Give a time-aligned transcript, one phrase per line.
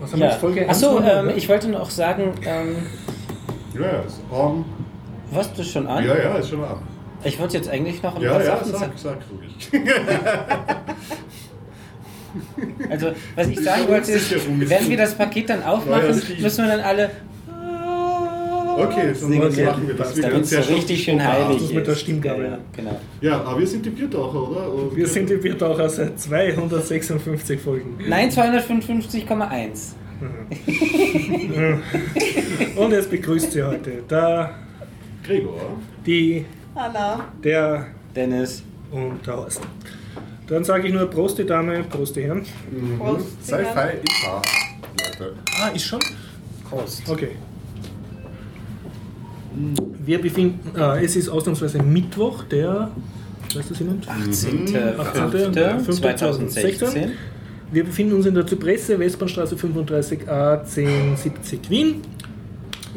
[0.00, 0.32] Was haben wir Ja.
[0.32, 2.76] jetzt Folge Achso, 100, ähm, ich wollte noch sagen, ähm,
[3.74, 4.64] Ja, ja, ist on.
[5.30, 6.04] was du schon an?
[6.04, 6.80] Ja, ja, ist schon ab.
[7.24, 8.92] Ich wollte jetzt eigentlich noch ein Ja, paar ja, Sachen sagen.
[8.96, 9.70] sag, sag ruhig.
[12.90, 16.80] Also, was ich sagen wollte ist, wenn wir das Paket dann aufmachen, müssen wir dann
[16.80, 17.10] alle
[18.78, 20.16] Okay, so machen wir das.
[20.16, 21.94] Wir damit können es sehr so richtig schön heilig Das mit der.
[21.94, 22.44] Stimmgabel.
[22.46, 23.00] Ja, genau.
[23.20, 24.72] Ja, aber wir sind die Biertaucher, oder?
[24.72, 27.96] Und Wir sind die Biertaucher seit 256 Folgen.
[28.08, 29.92] Nein, 255,1.
[32.76, 34.54] Und es begrüßt Sie heute der,
[35.24, 35.60] Gregor.
[36.04, 37.24] die, Anna.
[37.42, 38.62] der Dennis.
[38.90, 39.60] und der Horst.
[40.48, 42.42] Dann sage ich nur Prost die Dame, Prost die Herren.
[42.98, 43.44] Prost.
[43.44, 44.42] Sci-Fi im Paar,
[45.20, 45.34] Leute.
[45.60, 46.00] Ah, ist schon?
[46.68, 47.02] Prost.
[47.08, 47.30] Okay.
[50.04, 52.92] Wir befinden, äh, es ist ausnahmsweise Mittwoch, der,
[53.54, 54.08] weißt du es jemand?
[54.08, 57.08] 18.05.2016.
[57.70, 61.96] Wir befinden uns in der Zypresse, Westbahnstraße 35a 1070 Wien.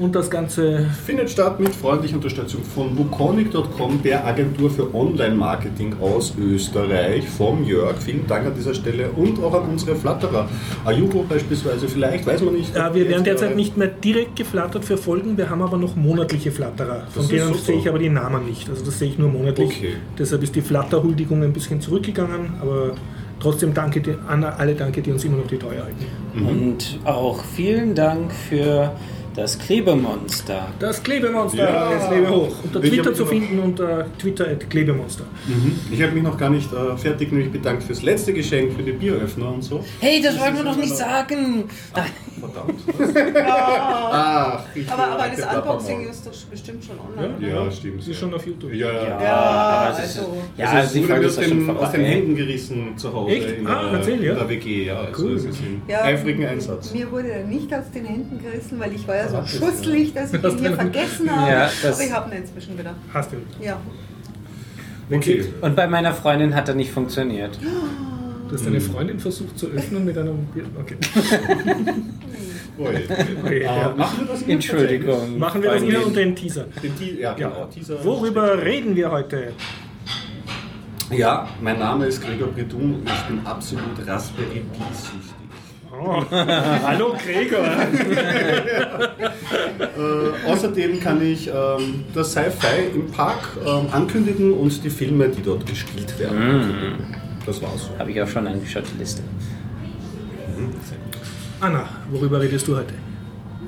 [0.02, 6.34] Und das Ganze Findet statt mit freundlicher Unterstützung von Wukonic.com, der Agentur für Online-Marketing aus
[6.42, 7.98] Österreich, vom Jörg.
[8.00, 10.50] Vielen Dank an dieser Stelle und auch an unsere Flatterer.
[10.86, 12.75] Ayubo beispielsweise, vielleicht, weiß man nicht.
[12.75, 16.52] Äh, wir werden derzeit nicht mehr direkt geflattert für Folgen, wir haben aber noch monatliche
[16.52, 17.06] Flatterer.
[17.12, 18.70] Von Das ist denen sehe ich aber die Namen nicht.
[18.72, 19.70] Also das sehe ich nur monatlich.
[19.70, 19.94] Okay.
[20.18, 22.94] Deshalb ist die Flatterhuldigung ein bisschen zurückgegangen, aber
[23.40, 26.06] trotzdem danke an alle danke, die uns immer noch die Treue halten.
[26.44, 28.94] Und auch vielen Dank für
[29.36, 30.68] das Klebemonster.
[30.80, 31.92] Das Klebemonster, Ja.
[31.94, 32.56] jetzt lebe hoch.
[32.64, 35.24] Unter Ich Twitter zu noch- finden unter Twitter at Klebemonster.
[35.48, 35.80] Mhm.
[35.92, 38.92] Ich habe mich noch gar nicht äh, fertig nämlich bedankt fürs letzte Geschenk, für die
[38.92, 39.84] Bieröffner und so.
[40.00, 41.66] Hey, das wollten wir doch nicht sagen!
[42.40, 42.80] Verdammt.
[43.46, 47.36] Ach, ich Aber, aber das Unboxing ist doch bestimmt schon online.
[47.48, 48.04] Ja, stimmt.
[48.04, 48.74] Sie ist schon auf YouTube.
[48.74, 49.04] Ja, ja.
[49.04, 51.80] Ja, Ja, es also- ja, also es die wurde aus, ja den, vorbei.
[51.86, 53.52] aus den Händen gerissen zu Hause Echt?
[53.59, 54.32] in, Ah, erzähl, ja.
[54.34, 54.86] in der WG.
[54.86, 55.36] Ja, also Cool.
[55.36, 56.02] es ist im Ja.
[56.04, 56.94] eifrigen Einsatz.
[56.94, 59.53] Mir wurde er nicht aus den Händen gerissen, weil ich war ja so Ach, das
[59.53, 61.52] ist schusselig, dass ich ihn du hier ihn- vergessen habe.
[61.52, 62.95] Ja, das- Aber ich habe ihn inzwischen wieder.
[63.14, 63.38] Hast du.
[63.63, 63.80] Ja.
[65.12, 65.46] Okay.
[65.62, 67.57] Und bei meiner Freundin hat er nicht funktioniert.
[67.62, 70.66] Du hast deine Freundin versucht zu öffnen mit einem Bier.
[70.79, 70.96] Okay.
[72.79, 73.94] Okay Äh, ja.
[73.96, 75.38] machen wir das Entschuldigung.
[75.38, 76.66] Machen wir das hier unter den Teaser.
[76.81, 77.50] Den Te ja, genau.
[77.59, 77.66] Ja.
[77.66, 79.51] Teaser Worüber reden wir heute?
[81.12, 85.41] Ja, mein Name ist Gregor Bredun und ich bin absolut Raspberry Pi-süchtig.
[86.03, 86.23] Oh.
[86.31, 87.63] Hallo Gregor.
[89.79, 95.44] Äh, außerdem kann ich ähm, das Sci-Fi im Park ähm, ankündigen und die Filme, die
[95.44, 96.95] dort gespielt werden.
[97.45, 97.90] Das war's.
[98.00, 99.22] Habe ich auch schon angeschaut, die Liste.
[101.59, 102.94] Anna, worüber redest du heute?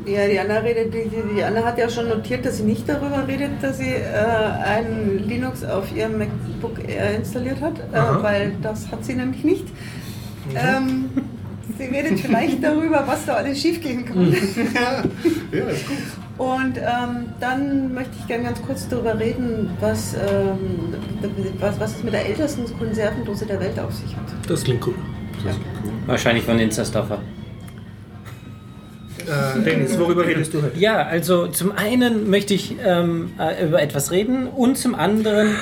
[0.06, 3.28] Ja, die Anna, redet, die, die, Anna hat ja schon notiert, dass sie nicht darüber
[3.28, 4.26] redet, dass sie äh,
[4.66, 9.66] ein Linux auf ihrem MacBook Air installiert hat, äh, weil das hat sie nämlich nicht.
[10.56, 11.10] Ähm,
[11.78, 14.36] sie redet vielleicht darüber, was da alles schiefgehen kann.
[15.52, 15.98] Ja, ist gut.
[16.38, 20.96] Und ähm, dann möchte ich gerne ganz kurz darüber reden, was, ähm,
[21.60, 24.26] was, was es mit der ältesten Konservendose der Welt auf sich hat.
[24.48, 24.96] Das klingt cool.
[26.08, 27.20] Wahrscheinlich von Inzerstoffer.
[29.20, 30.78] Äh, Dennis, worüber redest du heute?
[30.80, 35.56] Ja, also zum einen möchte ich ähm, äh, über etwas reden und zum anderen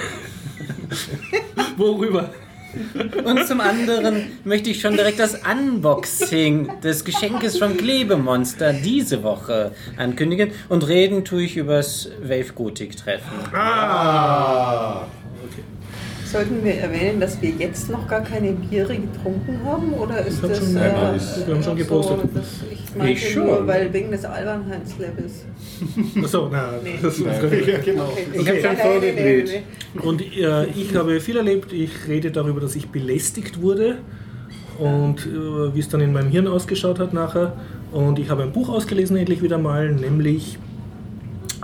[1.77, 2.29] Worüber?
[3.23, 9.71] Und zum anderen möchte ich schon direkt das Unboxing des Geschenkes vom Klebemonster diese Woche
[9.97, 10.51] ankündigen.
[10.69, 13.31] Und reden tue ich übers Wave Gothic Treffen.
[13.53, 15.07] Ah,
[16.31, 19.93] Sollten wir erwähnen, dass wir jetzt noch gar keine Biere getrunken haben?
[19.93, 20.59] Oder ist das.
[20.59, 22.17] schon- Nein, ist- wir haben schon gepostet.
[22.21, 23.45] So, dass ich meinte Ich schon.
[23.47, 25.45] nur, weil wegen des Albernheitslevels.
[26.23, 26.91] Achso, na, Nee.
[27.01, 28.09] das ist ja, genau.
[28.33, 29.43] Ich habe schon Nein, nein, nein, nein,
[29.93, 30.03] nein.
[30.03, 31.73] Und äh, ich habe viel erlebt.
[31.73, 33.97] Ich rede darüber, dass ich belästigt wurde
[34.79, 37.53] und äh, wie es dann in meinem Hirn ausgeschaut hat nachher.
[37.91, 40.57] Und ich habe ein Buch ausgelesen, endlich wieder mal, nämlich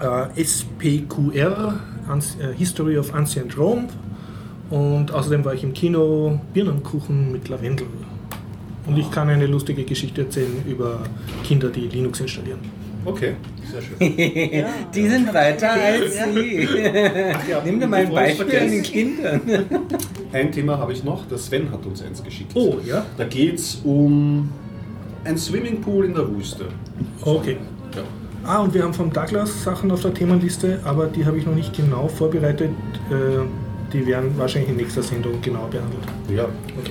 [0.01, 1.79] äh, SPQR,
[2.09, 3.87] Anci- äh, History of Ancient Rome.
[4.69, 7.87] Und außerdem war ich im Kino Birnenkuchen mit Lavendel.
[8.85, 11.01] Und ich kann eine lustige Geschichte erzählen über
[11.43, 12.59] Kinder, die Linux installieren.
[13.05, 13.35] Okay,
[13.71, 13.97] sehr schön.
[14.93, 16.25] Die sind weiter als Ja.
[16.33, 16.67] Sie.
[17.63, 18.83] Nimm dir mal ein Beispiel an den.
[18.83, 19.41] Kindern.
[20.33, 22.51] Ein Thema habe ich noch, der Sven hat uns eins geschickt.
[22.53, 23.05] Oh, ja?
[23.17, 24.49] Da geht es um
[25.23, 26.65] ein Swimmingpool in der Wüste.
[27.21, 27.57] Okay.
[27.95, 28.01] Ja.
[28.43, 31.55] Ah, und wir haben vom Douglas Sachen auf der Themenliste, aber die habe ich noch
[31.55, 32.71] nicht genau vorbereitet.
[33.09, 33.45] Äh,
[33.93, 36.01] die werden wahrscheinlich in nächster Sendung genau behandelt.
[36.29, 36.45] ja.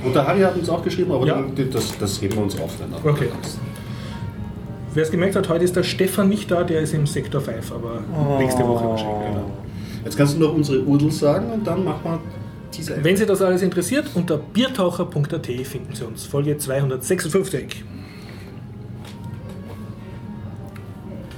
[0.04, 1.34] Und der Harry hat uns auch geschrieben, aber Ja.
[1.34, 2.72] dann, das, das heben wir uns auf.
[2.78, 3.00] Dann ab.
[3.04, 3.28] Okay.
[4.94, 7.70] Wer es gemerkt hat, heute ist der Stefan nicht da, der ist im Sektor 5,
[7.72, 8.00] aber
[8.38, 9.28] nächste Woche wahrscheinlich.
[9.28, 9.50] Genau.
[10.04, 12.18] Jetzt kannst du noch unsere Udel sagen und dann machen wir
[12.74, 13.02] diese.
[13.04, 16.24] Wenn Sie das alles interessiert, unter biertaucher.at finden Sie uns.
[16.24, 17.84] Folge 256.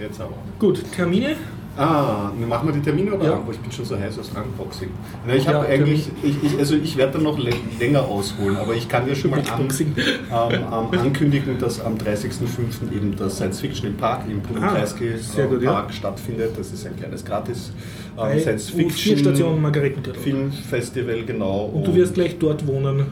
[0.00, 0.34] Jetzt aber.
[0.60, 1.34] Gut, Termine?
[1.78, 3.24] Ah, machen wir die Termine oder?
[3.24, 3.34] Ja.
[3.36, 4.88] Boah, ich bin schon so heiß aufs Unboxing.
[5.26, 8.56] Na, ich habe Ja, eigentlich, ich, ich, also ich werde dann noch lä- länger ausholen,
[8.56, 12.92] aber ich kann ja schon mal an, ähm, ähm, ankündigen, dass am 30.05.
[12.94, 15.72] eben das Science Fiction im Park im Pudolkreisky Ah, sehr gut, ja.
[15.72, 16.58] Park stattfindet.
[16.58, 17.72] Das ist ein kleines gratis
[18.18, 20.18] Bei Science U4 Fiction Station Margaretentheater.
[20.18, 21.66] Filmfestival, genau.
[21.72, 23.06] Und du wirst gleich dort wohnen und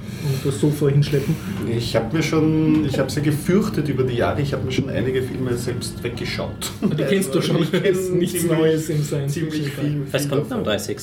[0.45, 1.35] das Sofa hinschleppen.
[1.77, 4.89] Ich habe mir schon, ich habe sie gefürchtet über die Jahre, ich habe mir schon
[4.91, 6.73] einige Filme selbst weggeschaut.
[6.83, 9.65] Die kennst du schon, Ich kenn das ist nichts ziemlich- Neues im Science Fiction.
[9.65, 10.03] viel.
[10.11, 10.65] Was kommt am davon.
[10.65, 10.97] 30.?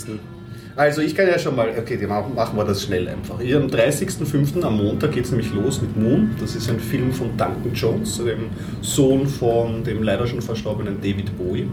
[0.76, 3.40] Also ich kann ja schon mal, okay, machen, machen wir das schnell einfach.
[3.40, 4.64] Hier am 30.05.
[4.64, 6.32] am Montag geht es nämlich los mit Moon.
[6.40, 8.50] Das ist ein Film von Duncan Jones, dem
[8.82, 11.68] Sohn von dem leider schon verstorbenen David Bowie.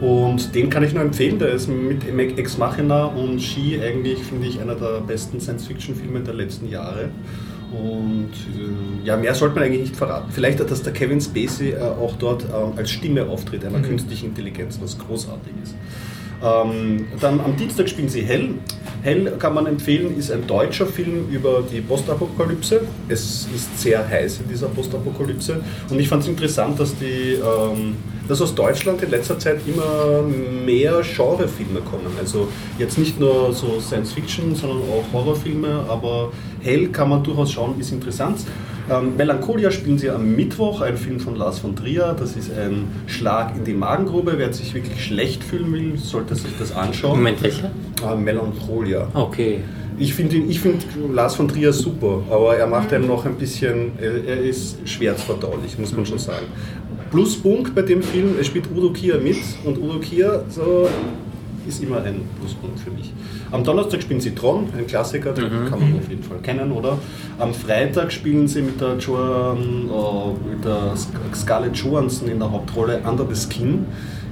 [0.00, 4.46] Und den kann ich nur empfehlen, der ist mit Ex Machina und She eigentlich, finde
[4.46, 7.10] ich, einer der besten Science-Fiction-Filme der letzten Jahre.
[7.72, 10.30] Und äh, ja, mehr sollte man eigentlich nicht verraten.
[10.32, 14.78] Vielleicht, dass der Kevin Spacey äh, auch dort ähm, als Stimme auftritt, einer künstlichen Intelligenz,
[14.82, 15.76] was großartig ist.
[16.42, 18.54] Ähm, dann am Dienstag spielen sie Hell.
[19.02, 22.82] Hell kann man empfehlen, ist ein deutscher Film über die Postapokalypse.
[23.08, 25.60] Es ist sehr heiß in dieser Postapokalypse.
[25.88, 27.96] Und ich fand es interessant, dass, die, ähm,
[28.30, 30.22] dass aus Deutschland in letzter Zeit immer
[30.64, 32.06] mehr Genrefilme kommen.
[32.20, 32.46] Also
[32.78, 35.84] jetzt nicht nur so Science Fiction, sondern auch Horrorfilme.
[35.88, 36.30] Aber
[36.60, 38.38] Hell kann man durchaus schauen, ist interessant.
[38.88, 42.14] Ähm, Melancholia spielen sie am Mittwoch, ein Film von Lars von Trier.
[42.16, 44.34] Das ist ein Schlag in die Magengrube.
[44.36, 47.18] Wer sich wirklich schlecht fühlen will, sollte sich das anschauen.
[47.18, 47.72] Moment, welcher?
[48.08, 49.08] Äh, Melancholia.
[49.12, 49.60] Okay.
[50.00, 53.92] Ich finde ich find Lars von Trier super, aber er macht einen noch ein bisschen,
[54.00, 56.46] er, ist schwerzverdaulich, muss man schon sagen.
[57.10, 60.88] Pluspunkt bei dem Film, es spielt Udo Kier mit und Udo Kier so,
[61.66, 63.12] ist immer ein Pluspunkt für mich.
[63.50, 66.98] Am Donnerstag spielen sie Tron, ein Klassiker, den kann man auf jeden Fall kennen, oder?
[67.38, 69.58] Am Freitag spielen sie mit der, Joan,
[69.88, 73.84] äh, mit der Sc- Scarlett Johansson in der Hauptrolle Under the Skin.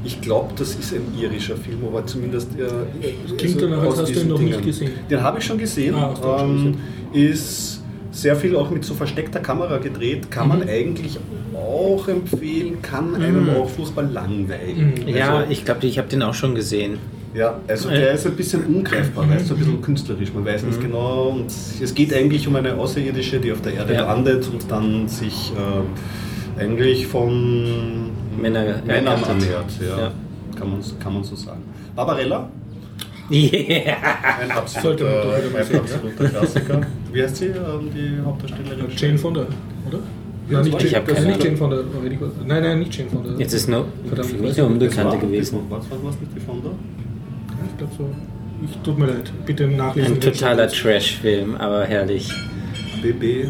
[0.05, 2.49] Ich glaube, das ist ein irischer Film, aber zumindest.
[2.59, 4.65] Äh, Klingt danach, als aus hast du ihn noch nicht Dingen.
[4.67, 4.91] gesehen.
[5.11, 5.95] Den habe ich schon gesehen.
[5.97, 6.77] Ah, ähm,
[7.13, 7.78] ist
[8.21, 10.31] sehr viel auch mit so versteckter Kamera gedreht.
[10.31, 11.19] Kann man eigentlich
[11.55, 14.95] auch empfehlen, kann einem auch furchtbar langweilen.
[15.07, 16.99] Ja, Also, ich glaube, ich habe den auch schon gesehen.
[17.35, 20.33] ja, also der ist ein bisschen ungreifbar, weißt du, ein bisschen künstlerisch.
[20.35, 21.29] Man weiß nicht genau.
[21.31, 24.03] Und es geht eigentlich um eine Außerirdische, die auf der Erde Ja.
[24.07, 28.11] landet und dann sich äh, eigentlich von
[28.41, 29.67] Männer- Männern annähert.
[29.81, 29.99] Ja.
[29.99, 30.13] Ja.
[30.59, 31.63] Kann, man, kann man so sagen.
[31.95, 32.49] Barbarella,
[33.31, 33.97] Yeah.
[34.41, 36.81] ein absoluter, ein absoluter Klassiker.
[37.13, 38.87] Wie heißt sie, ähm, die Hauptdarstellerin?
[38.97, 39.47] Jane Fonda,
[39.87, 39.99] oder?
[40.51, 41.77] Nein, nicht, Ich Jane, hab das keine nicht Jane Fonda.
[42.47, 43.31] Nein, nein, nicht Jane Fonda.
[43.39, 45.59] Jetzt ist nur Verdammt, für ich mich eine Unbekannte war gewesen.
[45.69, 46.71] Was war was nicht die Fonda?
[47.71, 48.11] Ich glaube so.
[48.65, 49.33] Ich tut mir leid.
[49.47, 50.15] Bitte nachlesen.
[50.15, 52.29] Ein totaler Trash-Film, aber herrlich.
[53.03, 53.49] BB.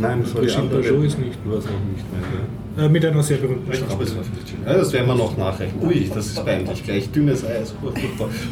[0.00, 0.82] Nein, das war die andere.
[0.82, 1.38] Bardot ist nicht.
[1.44, 4.72] Du warst auch nicht mehr, Äh, mit einer sehr berühmten war.
[4.72, 5.86] Ja, das werden wir noch nachrechnen.
[5.86, 6.84] Ui, das ist peinlich.
[6.84, 7.74] Gleich dünnes Eis.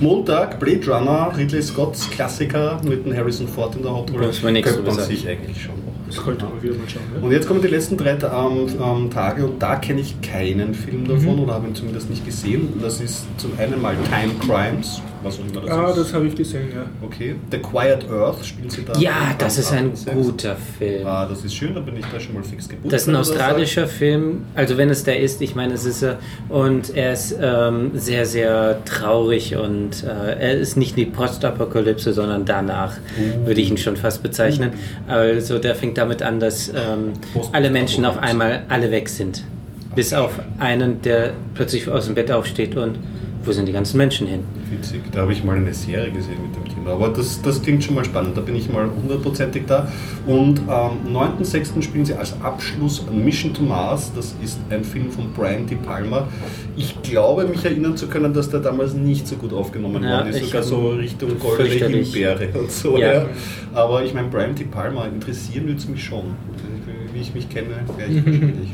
[0.01, 4.31] Montag, Blade Runner, Ridley Scotts Klassiker mit dem Harrison Ford in der Hauptrolle.
[4.43, 5.75] Man nichts Könnte man sich eigentlich schon.
[6.07, 7.23] Das sollte man wieder mal schauen.
[7.23, 11.07] Und jetzt kommen die letzten drei ähm, ähm, Tage und da kenne ich keinen Film
[11.09, 12.75] davon oder habe ihn zumindest nicht gesehen.
[12.81, 15.85] Das ist zum einen mal Time Crimes, was auch immer das Ja?
[15.87, 15.99] Ah, ist.
[15.99, 16.85] das habe ich gesehen, ja.
[17.03, 17.37] Okay.
[17.51, 18.99] The Quiet Earth spielen sie da.
[18.99, 20.13] Ja, das ist ein 8.6.
[20.13, 21.07] guter Film.
[21.07, 22.93] Ah, das ist schön, da bin ich da schon mal fix gebucht.
[22.93, 26.03] Das ist ein das australischer Film, also wenn es der ist, ich meine, es ist
[26.03, 26.19] er.
[26.49, 30.07] Und er ist ähm, sehr, sehr traurig und äh,
[30.39, 32.97] er ist nicht die Postapokalypse, sondern danach,
[33.45, 34.73] würde ich ihn schon fast bezeichnen.
[35.07, 37.13] Also der fängt damit an, dass ähm,
[37.53, 39.45] alle Menschen auf einmal alle weg sind.
[39.95, 42.99] Bis auf einen, der plötzlich aus dem Bett aufsteht und
[43.45, 44.41] wo sind die ganzen Menschen hin?
[44.71, 46.93] Witzig, da habe ich mal eine Serie gesehen mit dem Thema.
[46.93, 49.89] Aber das, das klingt schon mal spannend, da bin ich mal hundertprozentig da.
[50.27, 51.83] Und am 9.6.
[51.83, 54.13] spielen sie als Abschluss Mission to Mars.
[54.15, 56.29] Das ist ein Film von Brian De Palma.
[56.77, 60.29] Ich glaube, mich erinnern zu können, dass der damals nicht so gut aufgenommen Ja, worden
[60.29, 60.45] ist.
[60.45, 61.99] Sogar so Richtung Goldene.
[61.99, 62.97] Himbeere und so.
[62.99, 63.15] Ja.
[63.15, 63.27] Ja.
[63.73, 66.35] Aber ich meine, Brian De Palma interessieren würde es mich schon.
[67.13, 68.71] Wie ich mich kenne, wäre ich wahrscheinlich.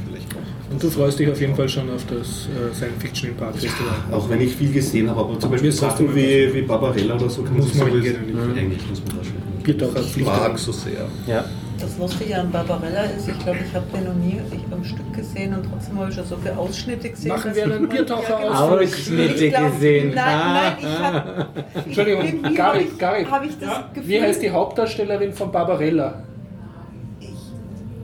[0.71, 3.55] Und du freust dich auf jeden Fall schon auf das äh, Science Fiction im Park
[3.57, 3.93] Festival.
[4.13, 7.43] Auch wenn ich viel gesehen habe, aber zum Beispiel Sachen wie, wie Barbarella oder so
[7.43, 8.63] kann Muss man sowieso- hingehen, eigentlich.
[8.63, 9.63] Eigentlich muss man da schon.
[9.65, 10.27] Biertaucher Ich Pflicht.
[10.29, 11.07] mag so sehr.
[11.27, 11.45] Ja.
[11.79, 15.13] Das Lustige an Barbarella ist, ich glaube, ich habe den noch nie ich am Stück
[15.17, 17.29] gesehen und trotzdem habe ich schon so viele Ausschnitte gesehen.
[17.29, 18.51] Machen wir ich einen Biertaucher genau.
[18.53, 18.83] aus.
[18.83, 20.13] Ausschnitte Ich glaub, gesehen.
[20.15, 21.47] Nein, nein, ich Ah, habe.
[21.87, 23.31] Entschuldigung, Garik, Garik.
[23.31, 24.09] Habe ich das Gefühl.
[24.09, 26.23] Wie heißt die Hauptdarstellerin von Barbarella?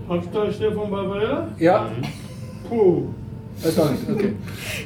[0.08, 1.48] Hauptdarsteller von Barbarella?
[1.58, 1.90] Ja?
[2.68, 3.02] Puh.
[3.62, 4.32] Weiß auch nicht, okay.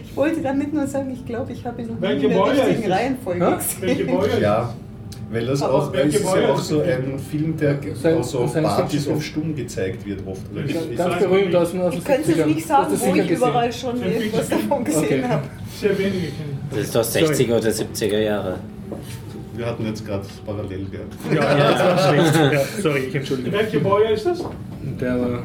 [0.04, 2.92] Ich wollte damit nur sagen, ich glaube, ich habe ihn noch in der richtigen?
[2.92, 3.56] Reihenfolge Hä?
[3.56, 3.80] gesehen.
[3.80, 4.38] Welche Boyer?
[4.40, 4.74] Ja,
[5.32, 8.18] Weil das Aber auch, weil es ist welche ja auch so ein Film, der Sein-
[8.18, 10.40] auch so auf Partys auf Stumm gezeigt wird oft.
[10.52, 12.46] Oder wie- wie- Ganz berühmt aus den aus Ich könnte es 70ern.
[12.54, 13.36] nicht sagen, wo ich gesehen.
[13.36, 15.22] überall schon irgendwas davon gesehen Okay.
[15.28, 15.42] habe.
[15.80, 16.28] Sehr wenige.
[16.70, 18.56] Das ist doch 60er oder 70er Jahre.
[19.56, 21.14] Wir hatten jetzt gerade parallel gehabt.
[21.32, 22.52] Ja, ja, das war schlecht.
[22.52, 23.52] Ja, sorry, ich entschuldige.
[23.52, 24.44] Welche Baujahr ist das?
[25.00, 25.42] Der war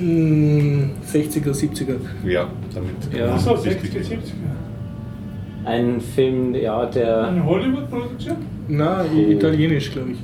[0.00, 1.96] 60er, 70er.
[2.26, 2.90] Ja, damit.
[3.16, 3.34] Ja.
[3.34, 5.66] Achso, richtig- 60er, 70er.
[5.66, 7.24] Ein Film, ja, der.
[7.28, 8.36] Eine Hollywood-Produktion?
[8.68, 10.18] Na, i- italienisch, glaube ich.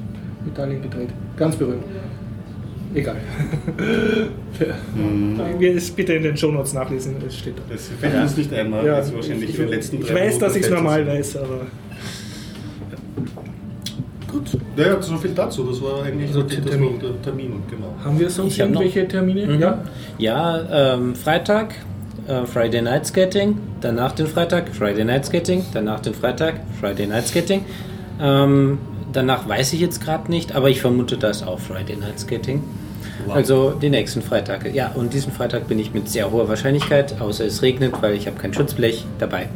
[0.46, 1.08] Italien gedreht.
[1.36, 1.82] Ganz berühmt.
[2.94, 3.16] Egal.
[5.58, 7.62] Wir es bitte in den Shownotes nachlesen, es steht da.
[7.68, 8.86] Das fällt uns nicht ein, ne?
[8.86, 11.66] Ja, Jetzt wahrscheinlich ich, für die letzten ich weiß, dass ich es normal weiß, aber.
[14.36, 14.60] Gut.
[14.76, 15.64] Ja, ja, so viel dazu.
[15.64, 16.98] Das war eigentlich Also das Termin.
[17.00, 17.94] der Termin, genau.
[18.04, 19.46] Haben wir sonst Ich hab noch- irgendwelche Termine?
[19.46, 19.60] Mhm.
[19.60, 19.78] Ja.
[20.18, 21.74] Ja, ähm, Freitag,
[22.28, 27.26] äh, Friday Night Skating, danach den Freitag, Friday Night Skating, danach den Freitag, Friday Night
[27.28, 27.64] Skating.
[28.20, 28.78] Ähm,
[29.12, 32.62] danach weiß ich jetzt gerade nicht, aber ich vermute, da ist auch Friday Night Skating.
[33.28, 34.70] Also die nächsten Freitage.
[34.70, 38.26] Ja, und diesen Freitag bin ich mit sehr hoher Wahrscheinlichkeit, außer es regnet, weil ich
[38.26, 39.48] habe kein Schutzblech dabei.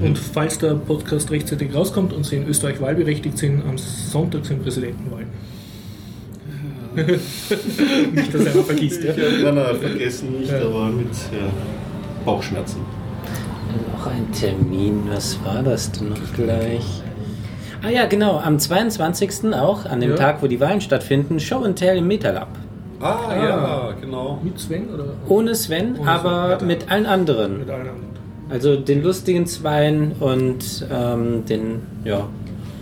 [0.00, 4.62] Und falls der Podcast rechtzeitig rauskommt und Sie in Österreich wahlberechtigt sind, am Sonntag sind
[4.62, 5.28] Präsidentenwahlen.
[8.14, 9.02] Nicht, dass einer vergisst.
[9.04, 9.12] Ja?
[9.16, 10.58] Nein, nein, vergessen nicht, Ja.
[10.66, 11.48] aber mit ja,
[12.24, 12.80] Bauchschmerzen.
[13.96, 16.84] Noch ein Termin, was war das denn noch gleich?
[17.82, 19.54] Ah ja, genau, am 22.
[19.54, 20.16] auch, an dem Ja.
[20.16, 22.48] Tag, wo die Wahlen stattfinden, Show and Tell im Metalab.
[23.00, 24.38] Ah, ja, genau.
[24.44, 27.58] Mit Sven oder Ohne Sven, Ohne aber Sven, mit allen anderen.
[27.60, 28.11] mit allen anderen?
[28.52, 32.28] Also den lustigen Zweien und ähm, den, ja.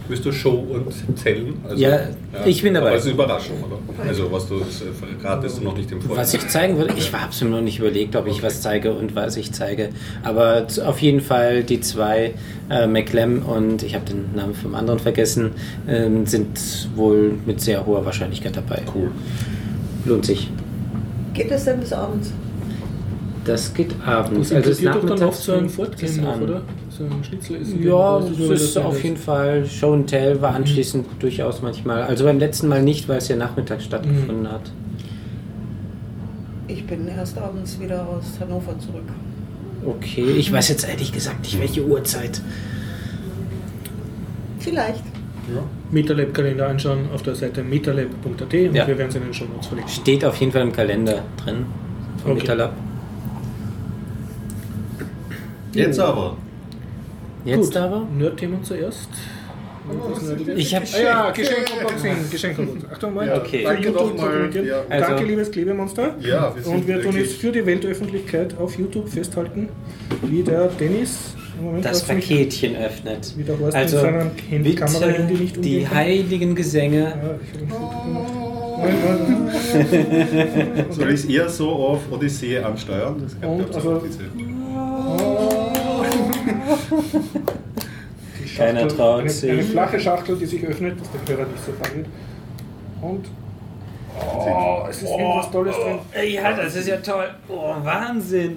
[0.09, 1.55] Willst du Show und Zellen?
[1.63, 2.01] Also, Ja,
[2.45, 2.89] ich bin dabei.
[2.89, 3.79] Aber es ist eine Überraschung, oder?
[4.09, 4.87] Also, was du das, äh,
[5.21, 6.25] verratest du noch nicht im Vorhinein.
[6.25, 8.93] Was ich zeigen würde, ich habe es mir noch nicht überlegt, ob ich was zeige
[8.93, 9.91] und was ich zeige.
[10.25, 12.35] Aber auf jeden Fall die zwei,
[12.69, 15.53] äh, McLem und ich habe den Namen vom anderen vergessen,
[15.87, 18.83] ähm, sind wohl mit sehr hoher Wahrscheinlichkeit dabei.
[18.93, 19.13] Cool.
[20.05, 20.51] Lohnt sich.
[21.33, 22.33] Geht das denn bis abends?
[23.45, 24.53] Das geht Das abends.
[24.53, 26.43] also ist doch dann oft so ein Fortgehen noch, an.
[26.43, 26.63] oder?
[26.91, 27.83] So ein Schnitzel essen.
[27.83, 29.67] Ja, gehen, oder das ist auf jeden das- Fall.
[29.67, 32.03] Show and Tell war anschließend durchaus manchmal.
[32.03, 34.49] Also beim letzten Mal nicht, weil es ja nachmittags stattgefunden Mhm.
[34.53, 34.71] hat.
[36.69, 39.09] Ich bin erst abends wieder aus Hannover zurück.
[39.87, 42.41] Okay, ich weiß jetzt ehrlich gesagt nicht, welche Uhrzeit.
[44.59, 45.03] Vielleicht.
[45.91, 48.87] MetaLab-Kalender anschauen auf der Seite metalab.at und Ja.
[48.87, 49.93] wir werden es in den Shownotes verlinken.
[49.93, 51.65] Steht auf jeden Fall im Kalender drin.
[52.23, 52.41] Vom Okay.
[52.43, 52.73] Metalab.
[55.73, 56.37] Jetzt aber.
[57.45, 58.07] Jetzt Gut, aber?
[58.19, 59.09] Nerd-Themen zuerst.
[60.57, 62.91] Ich habe Ah ja, Geschenkunboxing, Geschenkunboxing.
[62.93, 63.65] Achtung mal, Okay.
[63.65, 64.51] Danke nochmal.
[64.65, 64.83] Ja.
[64.89, 66.15] Also- Danke, liebes Klebemonster.
[66.21, 69.69] Ja, wir sind Und wir tun jetzt für die Weltöffentlichkeit auf YouTube festhalten,
[70.23, 73.35] wie der Dennis Moment das Paketchen öffnet.
[73.37, 75.95] Wie der Horst Also bitte nicht die kann.
[75.97, 77.01] heiligen Gesänge.
[77.01, 77.61] Ja, ich hab
[79.93, 83.17] ihn Soll ich es eher so auf Odyssee ansteuern?
[83.23, 84.21] Das kann Und, also- diese-
[88.45, 89.51] Die Keiner traut eine, sich.
[89.51, 92.07] Eine flache Schachtel, die sich öffnet, dass der Hörer nicht so fangt.
[93.03, 93.27] Und.
[94.21, 95.99] Oh, es ist irgendwas Tolles drin.
[96.33, 97.29] Ja, das ist ja toll.
[97.49, 98.57] Oh, Wahnsinn.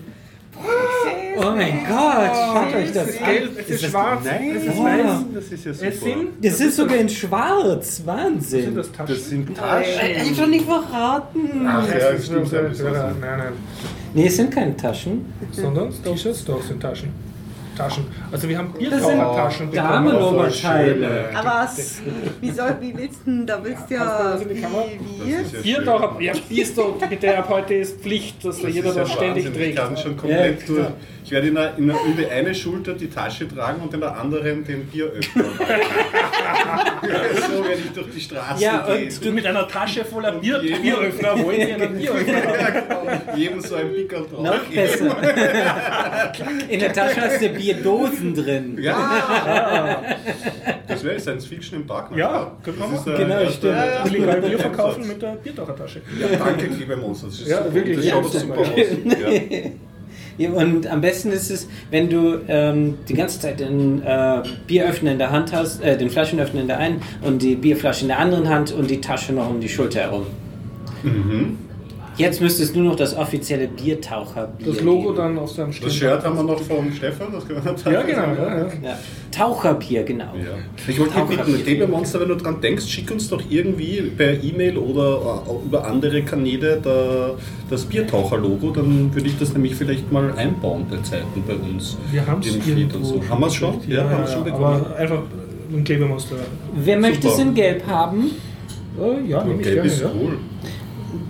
[1.37, 3.27] Oh mein Gott, schaut euch das Es an.
[3.57, 4.83] es ist schwarz, Nein, es ist Oh.
[4.83, 5.05] weiß.
[5.33, 5.93] das ist ja Es super.
[6.15, 6.27] sind.
[6.45, 7.95] Das ist sogar in schwarz.
[7.97, 8.75] Sind Wahnsinn.
[8.75, 9.15] das Taschen?
[9.15, 9.93] Das sind Taschen.
[10.31, 11.65] Ich schon nicht verraten.
[11.67, 12.53] Ach ja, das das ist stimmt.
[12.53, 13.43] das Nein, nein.
[14.13, 15.25] Nee, es sind keine Taschen.
[15.51, 17.09] Sondern T-Shirts, doch, sind Taschen.
[17.77, 18.05] Taschen.
[18.31, 21.29] Also wir haben sind Biertauchertaschen Damenoberteile.
[21.33, 21.95] Aber was?
[22.41, 23.47] Wie, soll, wie willst du denn?
[23.47, 24.33] Da willst du ja.
[24.33, 24.41] das?
[24.49, 24.61] Wie, wie?
[24.61, 28.75] Das ist ja Biertaucher, ja, Bierst du, bitte, ab heute ist Pflicht, dass da Das
[28.75, 29.61] jeder ist ja das ständig Wahnsinn.
[29.61, 29.69] trägt.
[29.79, 30.87] Ich kann schon komplett Ja, durch.
[31.25, 34.01] Ich werde in der, in der, in die eine Schulter die Tasche tragen und in
[34.01, 35.43] der anderen den Bieröffner.
[37.47, 39.05] so werde ich durch die Straße Ja, gehen.
[39.07, 43.35] und Du mit einer Tasche voller Bier, jedem- Bieröffner, wollen wir einen Bieröffner genau.
[43.37, 44.43] Jedem so ein Pickel drauf.
[44.43, 45.15] Noch besser.
[46.69, 48.77] In der Tasche hast du Bierdosen drin.
[48.81, 50.01] Ja!
[50.87, 52.15] Das wäre Science Fiction im Park.
[52.15, 53.13] Ja, können wir machen.
[53.13, 53.73] äh, Genau, stimmt.
[53.75, 56.01] erster Illegal Bier verkaufen mit der Biertauchertasche.
[56.19, 57.27] Ja, danke, liebe Monster.
[57.27, 57.73] Das ist Ja, super.
[57.73, 58.39] wirklich, Das ja, schaut super.
[58.39, 58.67] super aus.
[59.21, 59.69] Ja.
[60.35, 65.11] Ja, und am besten ist es, wenn du ähm, die ganze Zeit den äh, Bieröffner
[65.11, 68.17] in der Hand hast, äh, den Flaschenöffner in der einen und die Bierflasche in der
[68.17, 70.25] anderen Hand und die Tasche noch um die Schulter herum.
[72.17, 75.15] Jetzt müsste es nur noch das offizielle Biertaucherbier Das Logo geben.
[75.15, 75.91] dann auf seinem Das Stempel.
[75.97, 77.27] Shirt haben wir noch vom Stefan.
[77.33, 78.21] Das Ja, genau.
[78.21, 78.65] Ja, ja.
[78.83, 78.99] Ja.
[79.31, 80.25] Taucherbier, genau.
[80.35, 80.51] Ja.
[80.87, 84.01] Ich wollte dich bitten, mit DB Monster, wenn du dran denkst, schick uns doch irgendwie
[84.15, 87.31] per E-Mail oder äh, über andere Kanäle da,
[87.69, 91.97] das Biertaucher-Logo, dann würde ich das nämlich vielleicht mal einbauen bei Zeiten bei uns.
[92.11, 92.53] Wir haben es
[93.07, 93.21] so.
[93.27, 93.75] Haben wir es schon?
[93.87, 94.63] Ja, haben wir es schon bekommen.
[94.85, 95.19] aber einfach
[95.73, 96.35] ein Klebemonster.
[96.75, 97.47] Wer möchte es Super.
[97.47, 98.31] in Gelb haben?
[98.99, 99.89] Oh, ja, nehme ich Gelb gerne.
[99.89, 100.11] ist Ja.
[100.15, 100.37] cool.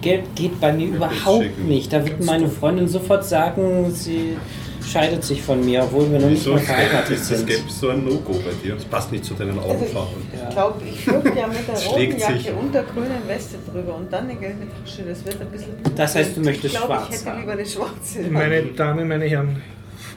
[0.02, 1.92] Geht bei mir überhaupt nicht.
[1.92, 4.38] Da wird meine Freundin sofort sagen, sie
[4.86, 7.48] scheidet sich von mir, obwohl wir noch nicht Wieso mal ist verheiratet ist das sind.
[7.48, 8.76] Gelb so ein No-Go bei dir?
[8.76, 10.14] Das passt nicht zu deinen Also Augenfarben.
[10.34, 12.20] ich glaube, ich würde ja mit der roten.
[12.20, 15.04] Jacke und der grünen Weste drüber und dann eine gelbe Tasche.
[15.08, 15.70] Das wird ein bisschen.
[15.96, 18.20] Das heißt, du möchtest ich glaub, schwarz Ich hätte lieber eine schwarze.
[18.30, 19.62] Meine Damen, meine Herren,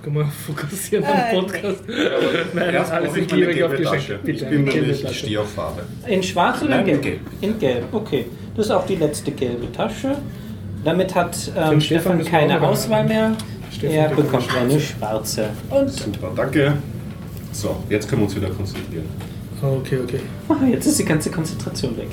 [0.07, 1.83] können wir fokussieren am Podcast?
[2.55, 3.75] Nein, Erst alles ich Gierig auf.
[3.75, 4.21] Tasche.
[4.23, 5.83] Bitte, Ich bin gelbe nämlich, ich stehe auf Farbe.
[6.07, 7.03] In schwarz oder in in gelb?
[7.03, 7.21] gelb.
[7.41, 8.27] In gelb, okay.
[8.55, 10.17] Das ist auch die letzte gelbe Tasche.
[10.85, 13.37] Damit hat ähm, Stefan keine Auswahl mehr.
[13.73, 15.49] Stefan er bekommt eine eine schwarze.
[15.71, 16.75] Und Super, danke.
[17.51, 19.07] So, jetzt können wir uns wieder konzentrieren.
[19.61, 20.21] Okay, okay.
[20.49, 22.09] oh, jetzt ist die ganze Konzentration weg.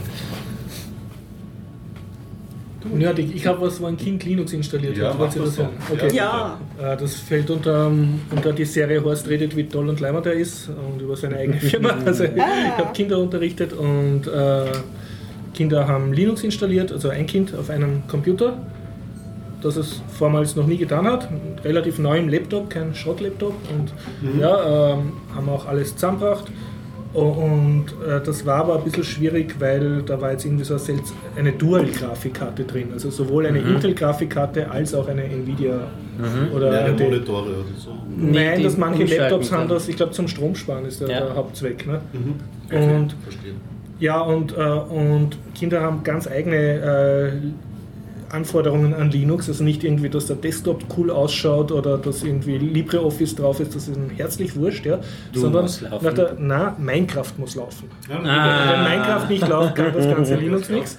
[2.99, 5.19] Ja, ich habe was, wo ein Kind Linux installiert Ja, hat.
[5.19, 5.69] Wollt ihr mach das hören?
[5.91, 6.15] Okay.
[6.15, 6.59] Ja.
[6.81, 10.33] Äh, Das fällt unter, ähm, unter die Serie Horst redet, wie toll und leimer er
[10.33, 11.95] ist und über seine eigene Firma.
[12.05, 14.65] Also ich habe Kinder unterrichtet und äh,
[15.53, 18.57] Kinder haben Linux installiert, also ein Kind auf einem Computer,
[19.61, 21.29] das es vormals noch nie getan hat.
[21.63, 23.93] Relativ neu im Laptop, kein Schrott-Laptop und
[24.39, 26.45] ja, ähm, haben auch alles zusammengebracht.
[27.13, 30.99] Und äh, das war aber ein bisschen schwierig, weil da war jetzt irgendwie so eine,
[31.37, 32.87] eine Dual-Grafikkarte drin.
[32.91, 35.79] Also sowohl eine Intel-Grafikkarte als auch eine Nvidia
[36.55, 36.99] oder Mehrere AMD.
[37.01, 37.91] Monitore oder so.
[38.17, 41.19] Nein, die dass manche Laptops haben das, ich glaube zum Stromsparen ist der, Ja.
[41.25, 41.85] der Hauptzweck.
[41.85, 42.01] Ne?
[42.13, 42.77] Mhm.
[42.77, 43.53] Und Verstehe.
[43.99, 47.31] ja, und, äh, und Kinder haben ganz eigene äh,
[48.33, 49.47] Anforderungen an Linux.
[49.47, 53.87] Also nicht irgendwie, dass der Desktop cool ausschaut oder dass irgendwie LibreOffice drauf ist, das
[53.87, 54.99] ist herzlich wurscht, ja.
[55.31, 56.05] Du Sondern musst laufen.
[56.05, 57.89] nach der, na, Minecraft muss laufen.
[58.09, 58.73] Ah.
[58.73, 60.97] Wenn Minecraft nicht läuft, kann das ganze Linux nichts.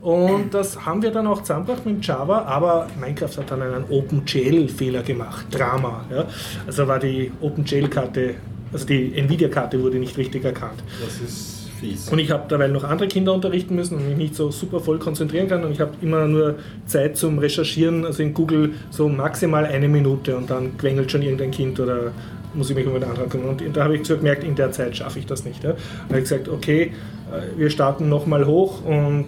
[0.00, 5.02] Und das haben wir dann auch zusammengebracht mit Java, aber Minecraft hat dann einen OpenGL-Fehler
[5.02, 5.46] gemacht.
[5.50, 6.04] Drama.
[6.10, 6.24] Ja.
[6.66, 8.34] Also war die OpenGL-Karte,
[8.72, 10.82] also die Nvidia-Karte wurde nicht richtig erkannt.
[11.04, 12.08] Das ist fies.
[12.10, 14.98] Und ich habe dabei noch andere Kinder unterrichten müssen und mich nicht so super voll
[14.98, 15.64] konzentrieren kann.
[15.64, 16.56] Und ich habe immer nur
[16.86, 21.50] Zeit zum Recherchieren, also in Google so maximal eine Minute und dann quengelt schon irgendein
[21.50, 22.12] Kind oder
[22.54, 23.48] muss ich mich um einen anderen kümmern.
[23.50, 25.62] Und da habe ich so gemerkt, in der Zeit schaffe ich das nicht.
[25.64, 25.70] Ja.
[25.70, 26.92] Und habe ich gesagt, okay,
[27.32, 29.26] äh, wir starten nochmal hoch und,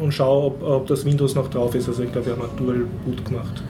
[0.00, 1.88] und schau, ob, ob das Windows noch drauf ist.
[1.88, 3.62] Also ich glaube, wir haben ein Dual Boot gemacht.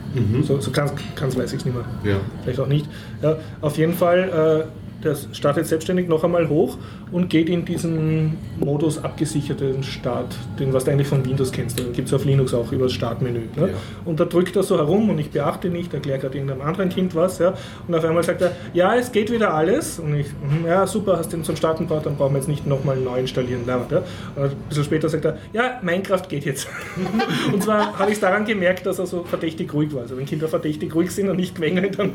[0.42, 2.18] So, so ganz, ganz weiß ich es nicht mehr Ja.
[2.42, 2.84] vielleicht auch nicht.
[3.22, 4.66] Ja, auf jeden Fall,
[5.02, 6.76] das startet selbstständig noch einmal hoch
[7.12, 11.78] und geht in diesen Modus abgesicherten Start, den was du eigentlich von Windows kennst.
[11.78, 13.40] Den gibt es auf Linux auch über das Startmenü.
[13.56, 13.68] Ne?
[13.68, 13.68] Ja.
[14.04, 17.14] Und da drückt er so herum und ich beachte nicht, erkläre gerade irgendeinem anderen Kind
[17.14, 17.38] was.
[17.38, 17.54] Ja?
[17.88, 19.98] Und auf einmal sagt er, ja, es geht wieder alles.
[19.98, 22.48] Und ich, "Mhm, ja, super, hast du den zum Starten gebracht, dann brauchen wir jetzt
[22.48, 23.62] nicht nochmal neu installieren.
[23.66, 23.76] Ja?
[23.76, 26.68] Und ein bisschen später sagt er, ja, Minecraft geht jetzt.
[27.52, 30.02] und zwar habe ich es daran gemerkt, dass er so verdächtig ruhig war.
[30.02, 32.12] Also wenn Kinder verdächtig ruhig sind und nicht quengeln, dann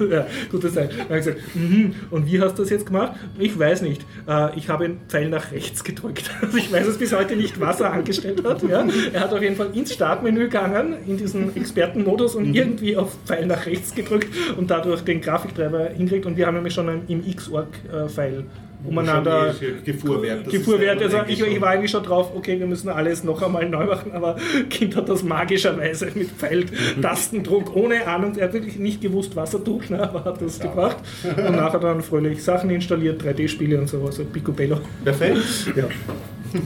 [0.10, 0.90] ja, gute Zeit.
[0.92, 3.12] Dann habe ich gesagt, mhm, und wie hast du das jetzt gemacht?
[3.38, 4.04] Ich weiß nicht.
[4.28, 6.30] Äh, ich habe den Pfeil nach rechts gedrückt.
[6.44, 8.62] Also ich weiß es bis heute nicht, was er angestellt hat.
[8.62, 8.86] Ja.
[9.12, 13.46] Er hat auf jeden Fall ins Startmenü gegangen, in diesen Expertenmodus und irgendwie auf Pfeil
[13.46, 16.26] nach rechts gedrückt und dadurch den Grafiktreiber hingekriegt.
[16.26, 18.44] Und wir haben nämlich schon einen, im Xorg-File
[18.86, 20.46] umeinander Gefuhrwert.
[20.50, 23.86] ja Also ich, ich war eigentlich schon drauf, okay, wir müssen alles noch einmal neu
[23.86, 24.36] machen, aber
[24.70, 29.64] Kind hat das magischerweise mit Pfeil-Tastendruck, ohne Ahnung, er hat wirklich nicht gewusst, was er
[29.64, 30.96] tut, ne, aber hat das gebracht.
[31.24, 34.78] Und nachher dann fröhlich Sachen installiert, 3D-Spiele und so, also Picobello.
[35.04, 35.38] Perfekt.
[35.76, 35.84] Ja,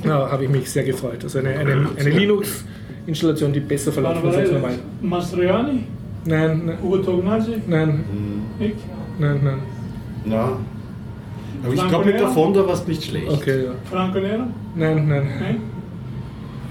[0.04, 1.22] ja habe ich mich sehr gefreut.
[1.22, 4.74] Also eine, eine, eine Linux-Installation, die besser verlaufen ist als normal.
[5.02, 5.84] Mastroianni,
[6.24, 8.04] Nein, nein, Ugo Tognazzi, nein,
[8.58, 8.74] ich.
[9.18, 9.58] nein, nein.
[10.24, 10.58] Na.
[11.64, 13.28] Aber ich glaube, mit der Fonda war es nicht schlecht.
[13.28, 13.70] Okay, ja.
[13.90, 14.44] Franco Nero,
[14.74, 15.56] Nein, nein, nein?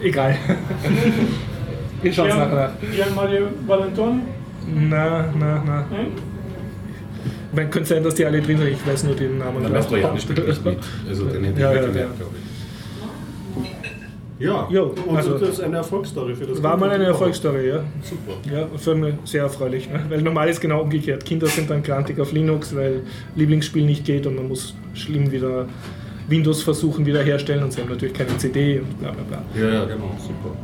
[0.02, 0.36] egal.
[2.02, 2.71] Wir schauen es nachher nach.
[2.95, 4.21] Gian Mario Valentoni,
[4.89, 5.86] Na, na, na.
[5.89, 6.08] nein?
[7.54, 9.63] Man könnte sein, dass die alle drin sind, ich weiß nur den Namen.
[9.63, 10.78] Dann weißt du ja nicht wirklich mit.
[11.10, 11.88] Also den hätte ich Ja, ja, ja.
[11.88, 12.46] glaube ich.
[14.39, 17.06] Ja, Jo, und also- das ist eine Erfolgsstory für das War mal eine.
[17.06, 17.84] Erfolgsstory, ja.
[18.04, 18.56] Super.
[18.56, 19.89] Ja, für mich sehr erfreulich.
[19.89, 20.00] Ne?
[20.10, 21.26] Weil normal ist genau umgekehrt.
[21.26, 23.02] Kinder sind dann grantig auf Linux, weil
[23.36, 25.65] Lieblingsspiel nicht geht und man muss schlimm wieder
[26.28, 29.41] Windows versuchen wiederherstellen und sie haben natürlich keine CD und bla bla bla.
[29.60, 30.56] Ja, ja, genau, super.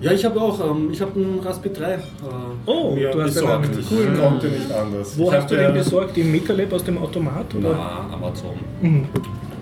[0.00, 1.98] Ja, ich habe auch, ähm, ich habe einen Raspberry 3 äh,
[2.66, 3.64] Oh, mir du hast besorgt.
[3.66, 5.18] einen Ich coolen- konnte nicht anders.
[5.18, 6.16] Wo ich hast du den ja- besorgt?
[6.16, 7.52] Im MetaLab aus dem Automat?
[7.56, 7.70] Oder?
[7.72, 8.50] Na, Amazon.
[8.80, 9.06] Mhm.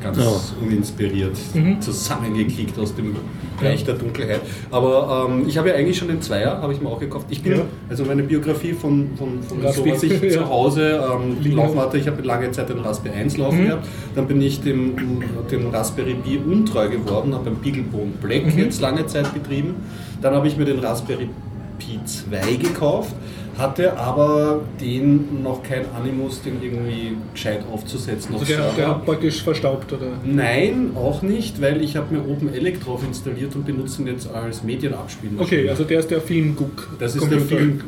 [0.02, 0.40] Ganz Oh.
[0.64, 1.80] uninspiriert Mhm.
[1.80, 3.14] zusammengekickt aus dem
[3.58, 4.40] Bereich der Dunkelheit.
[4.70, 7.26] Aber ähm, ich habe ja eigentlich schon den Zweier, habe ich mir auch gekauft.
[7.30, 7.62] Ich bin, Ja.
[7.88, 10.30] also meine Biografie von, von, von so, Raspberry, was ich ja.
[10.30, 11.86] zu Hause ähm, Liegen laufen hat.
[11.86, 11.98] hatte.
[11.98, 13.66] Ich habe lange Zeit den Raspberry 1 laufen Mhm.
[13.66, 13.86] gehabt.
[14.14, 14.94] Dann bin ich dem,
[15.50, 18.58] dem Raspberry Pi untreu geworden, habe ein Beaglebone Black Mhm.
[18.58, 19.74] jetzt lange Zeit betrieben.
[20.22, 21.28] Dann habe ich mir den Raspberry
[21.78, 23.14] Pi 2 gekauft,
[23.58, 28.34] hatte aber den noch kein Animus, den irgendwie gescheit aufzusetzen.
[28.34, 30.08] auf Also der, der hat praktisch verstaubt, oder?
[30.24, 34.62] Nein, auch nicht, weil ich habe mir OpenELEC drauf installiert und benutze ihn jetzt als
[34.62, 35.42] Medienabspielmaschine.
[35.42, 36.96] Okay, also der ist der Filmguck.
[36.98, 37.80] das ist der Film,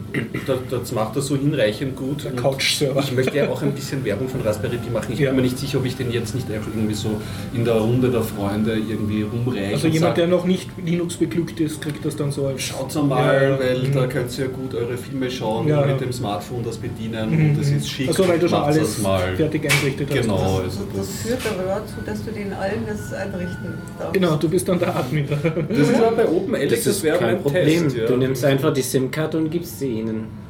[0.71, 2.25] das, macht er so hinreichend gut.
[2.25, 3.01] Der Couch-Server.
[3.01, 5.13] Ich möchte ja auch ein bisschen Werbung von Raspberry Pi machen.
[5.13, 5.29] Ich Ja.
[5.31, 7.21] bin mir nicht sicher, ob ich den jetzt nicht einfach irgendwie so
[7.55, 9.75] in der Runde der Freunde irgendwie rumreiche.
[9.75, 12.63] Also jemand, sag, der noch nicht Linux beglückt ist, kriegt das dann so als...
[12.63, 13.93] Schaut mal, Ja, weil mhm.
[13.93, 15.85] da könnt ihr ja gut eure Filme schauen und ja.
[15.87, 18.09] mit dem Smartphone das bedienen Mhm, und das ist schick.
[18.09, 19.37] Achso, weil du schon alles das mal.
[19.37, 20.21] fertig eingerichtet hast.
[20.23, 24.15] Genau, also Das, das das, führt aber dazu, dass du den allen das einrichten darfst.
[24.15, 25.27] Genau, du bist dann der Admin.
[25.29, 27.85] das ist aber bei OpenELEC, Das ist wäre kein Problem.
[27.85, 27.97] Test.
[27.97, 28.07] Ja.
[28.07, 30.48] Du nimmst einfach die SIM-Karte und gibst sie ihnen.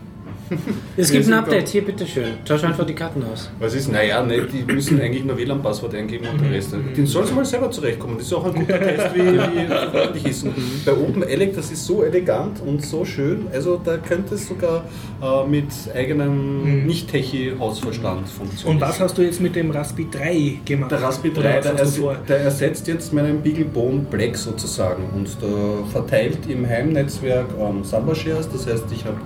[0.97, 2.45] Es gibt ein Update, hier bitteschön.
[2.45, 3.51] Tausch einfach die Karten aus.
[3.59, 3.91] Was ist?
[3.91, 6.73] Naja, ne, die müssen eigentlich nur WLAN-Passwort eingeben und der Rest.
[6.73, 8.17] Den soll sie mal selber zurechtkommen.
[8.19, 10.45] Das ist auch ein guter Test, wie, wie freundlich ist.
[10.45, 13.47] Und bei OpenELEC, das ist so elegant und so schön.
[13.53, 14.85] Also da könnte es sogar
[15.23, 18.77] äh, mit eigenem Nicht-Techie-Hausverstand funktionieren.
[18.77, 20.91] Und was hast du jetzt mit dem Raspi 3 gemacht?
[20.91, 22.17] Der Raspberry Oder 3, was der, vor?
[22.29, 28.49] der ersetzt jetzt meinen Beaglebone Black sozusagen und der verteilt im Heimnetzwerk ähm, Samba Shares.
[28.51, 29.17] Das heißt, ich habe,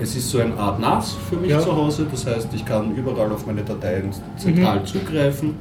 [0.00, 1.60] es ist so eine Art NAS für mich Ja.
[1.60, 2.06] zu Hause.
[2.10, 5.54] Das heißt, ich kann überall auf meine Dateien zentral zugreifen.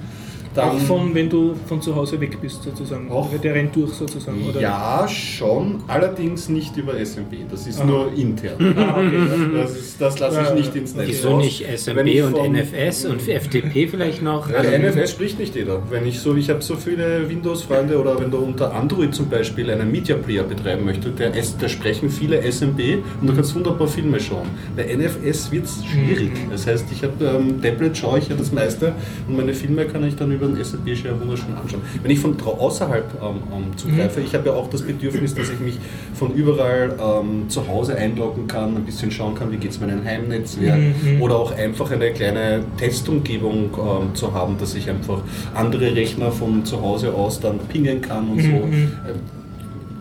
[0.59, 3.09] Dann, Auch von, wenn du von zu Hause weg bist, sozusagen.
[3.11, 4.43] Auch- Der rennt durch, sozusagen.
[4.47, 4.59] Oder?
[4.61, 7.33] ja, schon, allerdings nicht über SMB.
[7.49, 7.87] Das ist Aha.
[7.87, 8.75] nur intern.
[8.77, 9.17] Ah, okay.
[9.55, 11.43] Das, ist- das lasse ich nicht ins Netz Wieso raus.
[11.45, 14.49] nicht SMB ich und NFS und FTP vielleicht noch?
[14.49, 15.81] Ja, der NFS spricht nicht jeder.
[15.89, 19.69] Wenn ich so, ich habe so viele Windows-Freunde oder wenn du unter Android zum Beispiel
[19.71, 22.79] einen Media Player betreiben möchtest, der, da sprechen viele SMB
[23.21, 24.47] und du kannst wunderbar Filme schauen.
[24.75, 26.31] Bei NFS wird es schwierig.
[26.51, 28.93] Das heißt, ich habe ähm, Tablet schaue ich ja das meiste
[29.27, 31.81] und meine Filme kann ich dann über den SMB share wunderschön anschauen.
[32.01, 35.59] Wenn ich von außerhalb ähm, ähm, zugreife, ich habe ja auch das Bedürfnis, dass ich
[35.59, 35.77] mich
[36.13, 40.03] von überall ähm, zu Hause einloggen kann, ein bisschen schauen kann, wie geht es meinem
[40.03, 41.21] Heimnetzwerk Mhm.
[41.21, 45.21] oder auch einfach eine kleine Testumgebung ähm, zu haben, dass ich einfach
[45.55, 48.47] andere Rechner von zu Hause aus dann pingen kann und so.
[48.47, 48.73] Mhm.
[48.73, 48.91] Ähm,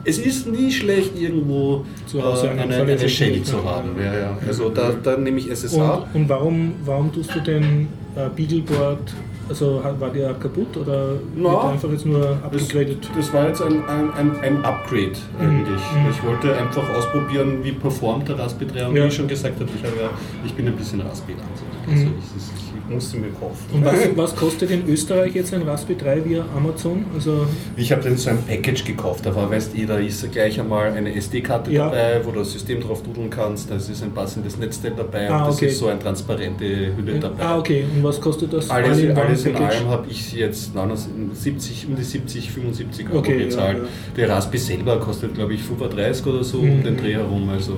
[0.04, 3.44] Es ist nie schlecht, irgendwo Zu Hause äh, eine, eine verlässlichen Shell Rechner.
[3.44, 3.88] zu haben.
[4.02, 4.38] Ja, ja.
[4.46, 5.74] Also da, da nehme ich SSH.
[5.76, 9.12] Und, und warum, warum tust du den äh, Beagleboard,
[9.48, 13.08] also war der kaputt oder Na, wird einfach jetzt nur Das, abgegradet?
[13.16, 15.80] das war jetzt ein, ein, ein, ein Upgrade eigentlich.
[15.94, 16.11] Mhm.
[16.11, 19.04] Ich wollte einfach ausprobieren, wie performt der Raspberry 3 und Ja.
[19.04, 20.11] wie ich schon gesagt habe, ich, habe ja,
[20.44, 21.38] ich bin ein bisschen Raspberry
[21.90, 22.14] Also Mhm.
[22.88, 23.64] Musste mir kaufen.
[23.72, 27.05] Und was, was kostet in Österreich jetzt ein Raspberry 3 via Amazon?
[27.14, 27.46] Also
[27.77, 30.92] Ich habe dann so ein Package gekauft, da war, weißt du, da ist gleich einmal
[30.92, 31.87] eine SD-Karte Ja.
[31.87, 35.40] dabei, wo du das System drauf dudeln kannst, da ist ein passendes Netzteil dabei Ah,
[35.42, 35.66] und das okay.
[35.66, 36.64] ist so eine transparente
[36.96, 37.42] Hülle dabei.
[37.42, 37.85] Ah, okay.
[37.94, 38.70] Und was kostet das?
[38.70, 43.18] Alles, All in alles in allem habe ich jetzt 79, um die 70, 75 Euro
[43.18, 43.79] Okay, ja, bezahlt.
[43.79, 43.85] ja.
[44.16, 46.83] Der Raspi selber kostet, glaube ich, 35 oder so um Mhm.
[46.85, 47.48] den Dreh herum.
[47.51, 47.74] Also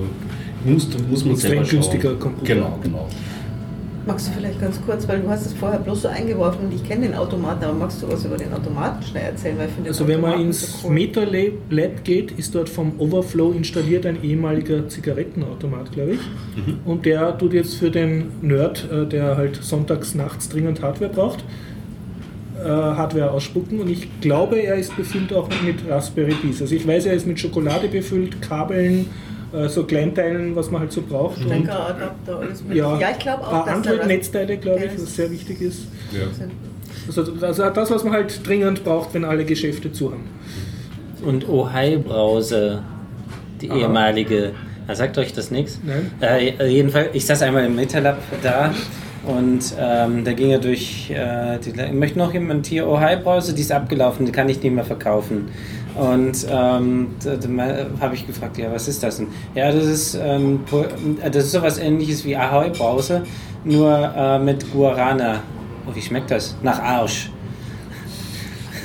[0.63, 1.69] muss, muss man selber schauen.
[1.81, 2.53] günstiger Computer.
[2.53, 3.07] Genau, genau.
[4.05, 6.83] Magst du vielleicht ganz kurz, weil du hast es vorher bloß so eingeworfen und ich
[6.83, 9.57] kenne den Automaten, aber magst du was über den Automaten schnell erzählen?
[9.59, 10.93] Weil ich finde Also wenn man ins so cool.
[10.95, 16.19] MetaLab Lab geht, ist dort vom Overflow installiert ein ehemaliger Zigarettenautomat, glaube ich.
[16.55, 16.79] Mhm.
[16.83, 21.43] Und der tut jetzt für den Nerd, äh, der halt sonntags nachts dringend Hardware braucht,
[22.59, 23.79] äh, Hardware ausspucken.
[23.81, 26.59] Und ich glaube, er ist befüllt auch mit Raspberry Pis.
[26.59, 29.05] Also ich weiß, er ist mit Schokolade befüllt, Kabeln,
[29.53, 31.37] äh, so Kleinteilen, was man halt so braucht.
[31.39, 32.77] Und, Stecker, Adapter, alles mit.
[32.77, 35.87] ja, ich glaube auch, dass da Android-Netzteile, glaube ich, Ja, das was sehr wichtig ist.
[36.11, 36.21] Ja.
[37.07, 40.23] Also, also das, was man halt dringend braucht, wenn alle Geschäfte zu haben.
[41.25, 42.81] Und Ohio-Brause,
[43.61, 43.79] die Aha.
[43.79, 44.51] ehemalige.
[44.87, 45.79] Da sagt euch das nichts?
[45.85, 46.11] Nein.
[46.21, 48.73] Äh, jedenfalls, ich saß einmal im MetaLab da
[49.25, 51.11] und ähm, da ging er durch.
[51.11, 54.73] Äh, die, ich möchte noch jemand hier Ohio-Brause, die ist abgelaufen, die kann ich nicht
[54.73, 55.49] mehr verkaufen.
[55.95, 59.27] Und ähm, da, da habe ich gefragt, ja, was ist das denn?
[59.55, 60.61] Ja, das ist, ähm,
[61.21, 63.23] äh, das ist sowas ähnliches wie Ahoi-Brause,
[63.63, 65.41] nur äh, mit Guarana.
[65.87, 66.55] Oh, wie schmeckt das?
[66.61, 67.29] Nach Arsch.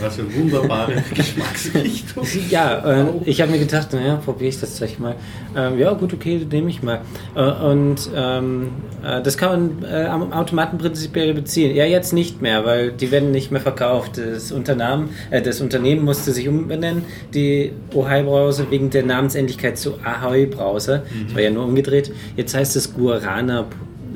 [0.01, 2.27] Was für wunderbare Geschmacksrichtung.
[2.51, 5.15] Ja, äh, ich habe mir gedacht, naja, probiere ich das gleich mal.
[5.57, 7.01] Ähm, ja, gut, okay, nehme ich mal.
[7.35, 8.69] Äh, und ähm,
[9.03, 11.75] äh, das kann man äh, am Automaten prinzipiell beziehen.
[11.75, 14.19] Ja, jetzt nicht mehr, weil die werden nicht mehr verkauft.
[14.19, 17.05] Das Unternehmen, äh, das Unternehmen musste sich umbenennen,
[17.35, 21.03] die Ohio-Brause, wegen der Namensähnlichkeit zu Ahoy-Brause.
[21.27, 22.13] Das war ja nur umgedreht.
[22.37, 23.67] Jetzt heißt es Guarana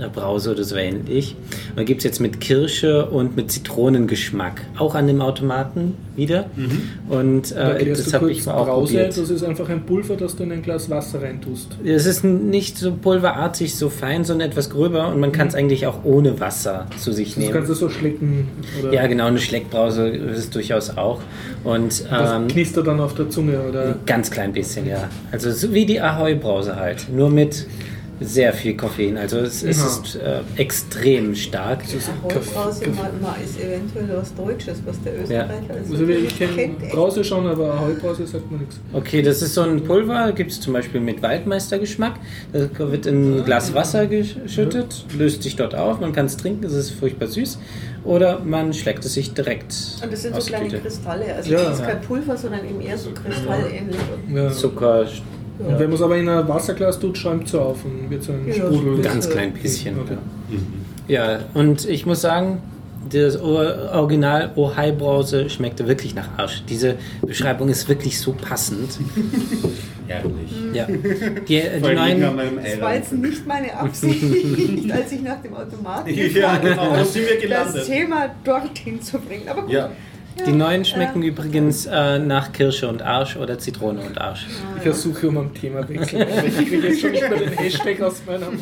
[0.09, 1.37] Brause oder so ähnlich.
[1.77, 4.63] Und gibt es jetzt mit Kirsche und mit Zitronengeschmack.
[4.79, 6.47] Auch an dem Automaten wieder.
[7.09, 9.17] Und Da äh, das habe ich mal auch Brause, probiert.
[9.19, 11.69] das ist einfach ein Pulver, das du in ein Glas Wasser reintust.
[11.85, 15.87] Es ist nicht so pulverartig, so fein, sondern etwas gröber und man kann es eigentlich
[15.87, 17.53] auch ohne Wasser zu sich Das nehmen.
[17.53, 18.49] kannst du so schlecken
[18.81, 21.21] oder Ja, genau, eine Schleckbrause ist es durchaus auch.
[21.65, 25.09] Und das ähm, knistert dann auf der Zunge oder ganz klein bisschen, ja.
[25.33, 27.67] Also so wie die Ahoi-Brause halt, nur mit
[28.21, 29.17] sehr viel Koffein.
[29.17, 29.87] Also es, es Ja.
[29.87, 31.83] ist äh, extrem stark.
[32.23, 36.75] Holzbrause mal ist eventuell was Deutsches, was der Österreicher also also ich kenne.
[36.93, 38.79] Brause schon, aber Ahoi-Brause sagt man nichts.
[38.93, 42.15] Okay, das ist so ein Pulver, gibt es zum Beispiel mit Waldmeistergeschmack.
[42.53, 46.65] Das wird in ein Glas Wasser geschüttet, löst sich dort auf, man kann es trinken,
[46.67, 47.59] es ist furchtbar süß.
[48.05, 50.69] Oder man schlägt es sich direkt Und das sind so kleine.
[50.81, 51.65] Kristalle, also Ja.
[51.65, 53.97] das ist kein Pulver, sondern eben eher so kristallähnlich.
[54.35, 54.51] Ja.
[54.51, 55.07] Zucker,
[55.67, 58.23] Und wenn man es aber in ein Wasserglas tut, schäumt es so auf und wird
[58.23, 59.03] so ein Ja, Sprudel.
[59.03, 59.99] ganz klein bisschen.
[60.01, 60.17] Okay.
[61.09, 62.59] Ja, und ich muss sagen,
[63.11, 66.63] das Or- Original Ohai Brause schmeckte wirklich nach Arsch.
[66.69, 66.95] Diese
[67.27, 68.99] Beschreibung ist wirklich so passend.
[70.07, 70.51] Herrlich.
[70.73, 70.87] Ja.
[70.87, 74.23] Die, die allem an neuen, Das war jetzt nicht meine Absicht,
[74.93, 76.97] als ich nach dem Automaten Ja, genau,
[77.75, 77.87] das?
[77.87, 79.49] Thema dorthin zu bringen.
[79.49, 79.71] Aber gut.
[79.73, 79.91] Ja,
[80.47, 84.47] die neuen schmecken übrigens äh, nach Kirsche und Arsch oder Zitrone und Arsch.
[84.77, 86.27] Ich versuche um am Thema wechseln.
[86.47, 88.59] Ich kriege jetzt schon nicht mehr den Hashtag aus meinem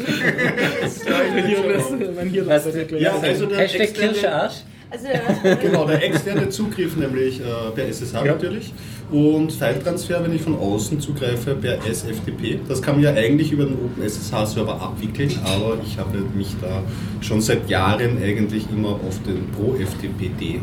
[1.35, 2.15] mein Hirn.
[2.17, 2.65] Mein Hirn Was?
[2.99, 4.55] ja also der Hashtag externe- Kirsche Arsch?
[4.91, 5.07] Also
[5.63, 8.25] Genau, der externe Zugriff nämlich äh, per SSH Ja.
[8.25, 8.73] natürlich
[9.11, 12.59] und File-Transfer, wenn ich von außen zugreife, per SFTP.
[12.69, 16.83] Das kann man ja eigentlich über den OpenSSH-Server abwickeln, aber ich habe mich da
[17.23, 20.63] schon seit Jahren eigentlich immer auf den ProFTPD ähm,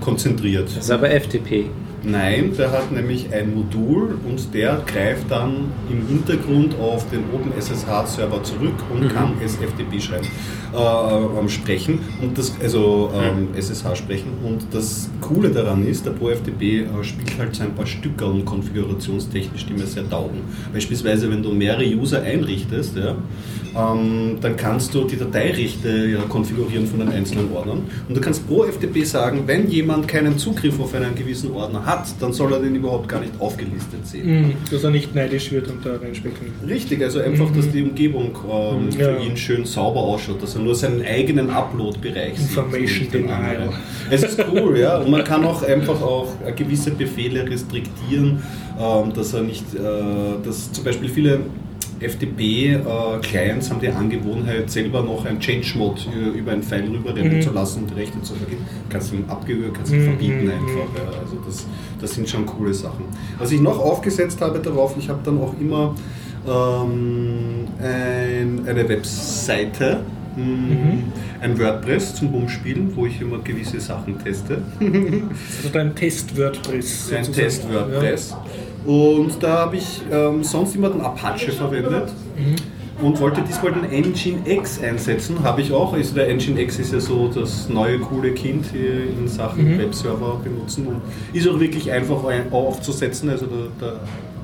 [0.00, 0.68] konzentriert.
[0.76, 1.66] Das ist aber FTP.
[2.04, 8.42] Nein, der hat nämlich ein Modul und der greift dann im Hintergrund auf den OpenSSH-Server
[8.42, 10.26] zurück und kann SFTP schreiben,
[10.74, 14.32] äh, sprechen und das, also ähm, SSH sprechen.
[14.44, 18.44] Und das Coole daran ist, der ProFTP äh, spielt halt so ein paar Stücke und
[18.44, 20.40] konfigurationstechnisch, die mir sehr taugen.
[20.72, 23.14] Beispielsweise, wenn du mehrere User einrichtest, ja,
[23.76, 27.82] ähm, dann kannst du die Dateirechte ja, konfigurieren von den einzelnen Ordnern.
[28.08, 32.06] Und du kannst pro FTP sagen, wenn jemand keinen Zugriff auf einen gewissen Ordner hat,
[32.20, 34.42] dann soll er den überhaupt gar nicht aufgelistet sehen.
[34.48, 36.48] Mhm, Dass er nicht neidisch wird und da reinspecken.
[36.68, 39.14] Richtig, also einfach, dass die Umgebung ähm, Ja.
[39.16, 42.50] für ihn schön sauber ausschaut, dass er nur seinen eigenen Upload-Bereich sieht.
[42.50, 43.70] Information denial.
[44.10, 44.98] Es ist cool, ja.
[44.98, 48.42] Und man kann auch einfach auch äh, gewisse Befehle restriktieren,
[48.78, 49.78] ähm, dass er nicht, äh,
[50.44, 51.40] dass zum Beispiel viele
[52.02, 56.00] FTP-Clients haben die Angewohnheit, selber noch ein Change-Mode
[56.34, 57.42] äh, über ein File rüberrennen Mhm.
[57.42, 58.64] zu lassen und die Rechte zu vergeben.
[58.88, 60.94] Kannst du ihm abgehört, kannst du ihm Mhm, verbieten mhm, einfach.
[60.96, 61.18] Ja.
[61.22, 61.66] Also das,
[62.00, 63.04] das sind schon coole Sachen.
[63.38, 65.94] Was ich noch aufgesetzt habe darauf, ich habe dann auch immer
[66.46, 70.00] ähm, ein, eine Webseite,
[70.36, 70.42] mh,
[71.40, 74.62] ein WordPress zum Rumspielen, wo ich immer gewisse Sachen teste.
[74.80, 77.12] Also dein Test-WordPress.
[77.12, 77.32] ein sozusagen.
[77.32, 78.36] Test WordPress.
[78.84, 82.08] Und da habe ich ähm, sonst immer den Apache verwendet.
[83.00, 85.92] Und wollte diesmal den Engine X einsetzen, habe ich auch.
[85.92, 90.40] Also der Engine X ist ja so das neue coole Kind hier in Sachen Webserver
[90.44, 91.00] benutzen und
[91.32, 93.28] ist auch wirklich einfach ein- aufzusetzen.
[93.30, 93.92] Also da, da,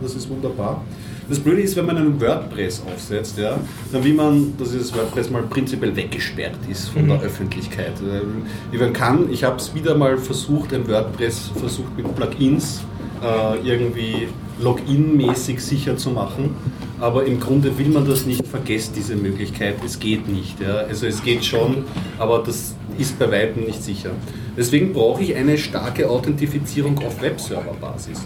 [0.02, 0.82] das ist wunderbar.
[1.28, 3.58] Das Blöde ist, wenn man einen WordPress aufsetzt, ja,
[3.92, 7.92] dann will man, dass dieses WordPress mal prinzipiell weggesperrt ist von der Öffentlichkeit.
[8.72, 12.80] Äh, Man kann, ich habe es wieder mal versucht, ein WordPress versucht mit Plugins
[13.22, 14.28] äh, irgendwie
[14.60, 16.54] Login-mäßig sicher zu machen.
[17.00, 20.60] Aber im Grunde will man das nicht, vergesst diese Möglichkeit, es geht nicht.
[20.60, 20.78] Ja.
[20.78, 21.84] Also es geht schon,
[22.18, 24.10] aber das ist bei weitem nicht sicher.
[24.56, 28.24] Deswegen brauche ich eine starke Authentifizierung auf Webserver-Basis.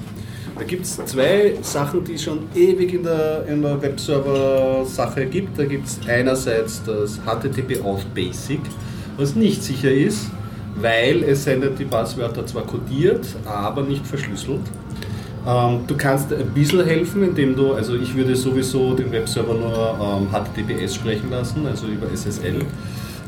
[0.57, 5.59] Da gibt es zwei Sachen, die es schon ewig in der, in der Webserver-Sache gibt.
[5.59, 8.61] Da gibt es einerseits das HTTP Auth Basic,
[9.16, 10.31] was nicht sicher ist,
[10.76, 14.61] weil es sendet die Passwörter zwar kodiert, aber nicht verschlüsselt.
[15.46, 19.98] Ähm, du kannst ein bisschen helfen, indem du, also ich würde sowieso den Webserver nur
[20.00, 22.64] ähm, HTTPS sprechen lassen, also über SSL.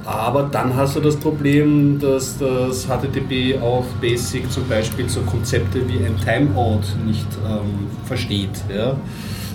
[0.05, 5.81] Aber dann hast du das Problem, dass das HTTP auf Basic zum Beispiel so Konzepte
[5.89, 8.51] wie ein Timeout nicht ähm, versteht.
[8.73, 8.97] Ja?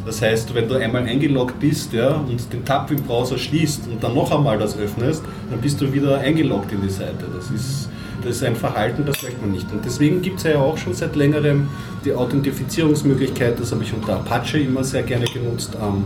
[0.06, 4.04] Das heißt, wenn du einmal eingeloggt bist ja, und den Tab im Browser schließt und
[4.04, 7.26] dann noch einmal das öffnest, dann bist du wieder eingeloggt in die Seite.
[7.34, 7.89] Das ist,
[8.24, 9.72] das ist ein Verhalten, das möchte man nicht.
[9.72, 11.68] Und deswegen gibt es ja auch schon seit längerem
[12.06, 16.06] die Authentifizierungsmöglichkeit, das habe ich unter Apache immer sehr gerne genutzt, am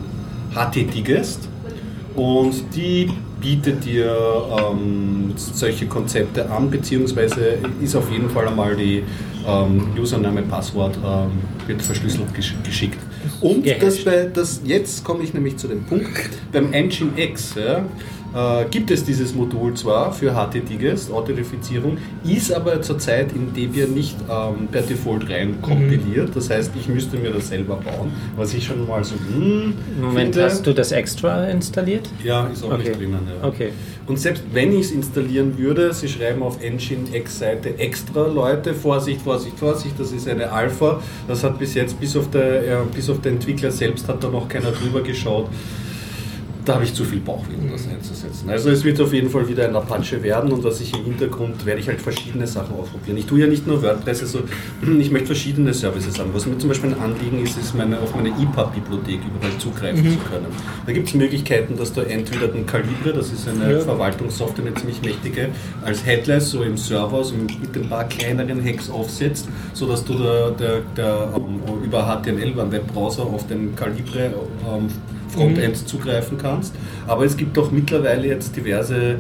[0.54, 1.50] HTTGest.
[2.16, 3.10] Und die
[3.42, 4.16] bietet dir
[4.58, 9.04] ähm, solche Konzepte an, beziehungsweise ist auf jeden Fall einmal die
[9.46, 11.32] ähm, Username, Passwort ähm,
[11.68, 13.00] wird verschlüsselt gesch geschickt.
[13.42, 16.08] Und das, bei, das, jetzt komme ich nämlich zu dem Punkt,
[16.52, 17.84] beim Engine X ja,
[18.36, 24.16] äh, gibt es dieses Modul zwar für HTTGS, Authentifizierung, ist aber zurzeit in Debian nicht
[24.30, 26.36] ähm, per Default rein kompiliert.
[26.36, 30.34] Das heißt, ich müsste mir das selber bauen, was ich schon mal so, hm, Moment,
[30.36, 30.44] finde.
[30.50, 32.10] hast du das extra installiert?
[32.24, 32.90] Ja, ist auch Okay.
[32.90, 33.20] nicht drinnen.
[33.42, 33.48] Ja.
[33.48, 33.70] Okay.
[34.08, 39.22] Und selbst wenn ich es installieren würde, sie schreiben auf Engine X-Seite extra Leute, Vorsicht,
[39.22, 41.00] Vorsicht, Vorsicht, das ist eine Alpha.
[41.28, 44.28] Das hat bis jetzt, bis auf der, äh, bis auf den Entwickler selbst, hat da
[44.30, 45.48] noch keiner drüber geschaut.
[46.66, 48.50] Da habe ich zu viel Bauchwillen, das einzusetzen.
[48.50, 51.66] Also es wird auf jeden Fall wieder ein Apache werden und was ich im Hintergrund
[51.66, 53.18] werde ich halt verschiedene Sachen ausprobieren.
[53.18, 54.40] Ich tue ja nicht nur WordPress, also
[55.00, 56.30] ich möchte verschiedene Services haben.
[56.34, 60.18] Was mir zum Beispiel ein Anliegen ist, ist meine, auf meine EPUB-Bibliothek überall zugreifen zu
[60.30, 60.46] können.
[60.86, 63.80] Da gibt es Möglichkeiten, dass du entweder den Calibre, das ist eine Ja.
[63.82, 65.50] Verwaltungssoftware, eine ziemlich mächtige,
[65.84, 70.52] als Headless so im Server, so mit ein paar kleineren Hacks aufsetzt, sodass du der,
[70.52, 74.32] der, der, ähm, über HTML, einen Webbrowser auf den Calibre
[75.34, 76.74] ähm, Frontend zugreifen kannst.
[77.08, 79.18] Aber es gibt auch mittlerweile jetzt diverse,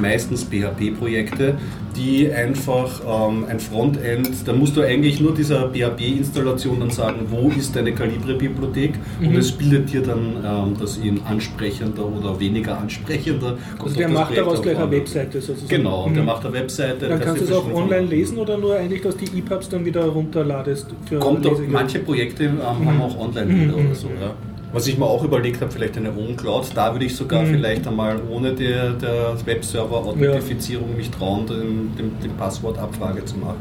[0.00, 1.54] meistens PHP-Projekte,
[1.96, 7.48] die einfach ähm, ein Frontend, da musst du eigentlich nur dieser PHP-Installation dann sagen, wo
[7.50, 13.56] ist deine Calibre-Bibliothek und es bildet dir dann ähm, das in ansprechender oder weniger ansprechender.
[13.82, 14.90] Also der macht daraus gleich eine.
[14.90, 15.68] Webseite sozusagen.
[15.68, 16.26] Genau, und der Mhm.
[16.28, 17.08] macht eine Webseite.
[17.08, 20.04] Dann kannst du es auch online lesen oder nur eigentlich, dass die EPUBs dann wieder
[20.06, 23.74] runterladest für Kommt Lese- manche Projekte ähm, haben auch online Mhm.
[23.74, 24.34] oder so, ja.
[24.72, 27.46] Was ich mir auch überlegt habe, vielleicht eine Own-Cloud, da würde ich sogar Mhm.
[27.54, 33.56] vielleicht einmal ohne der, der Webserver-Authentifizierung mich trauen, den, den, den Passwortabfrage zu machen.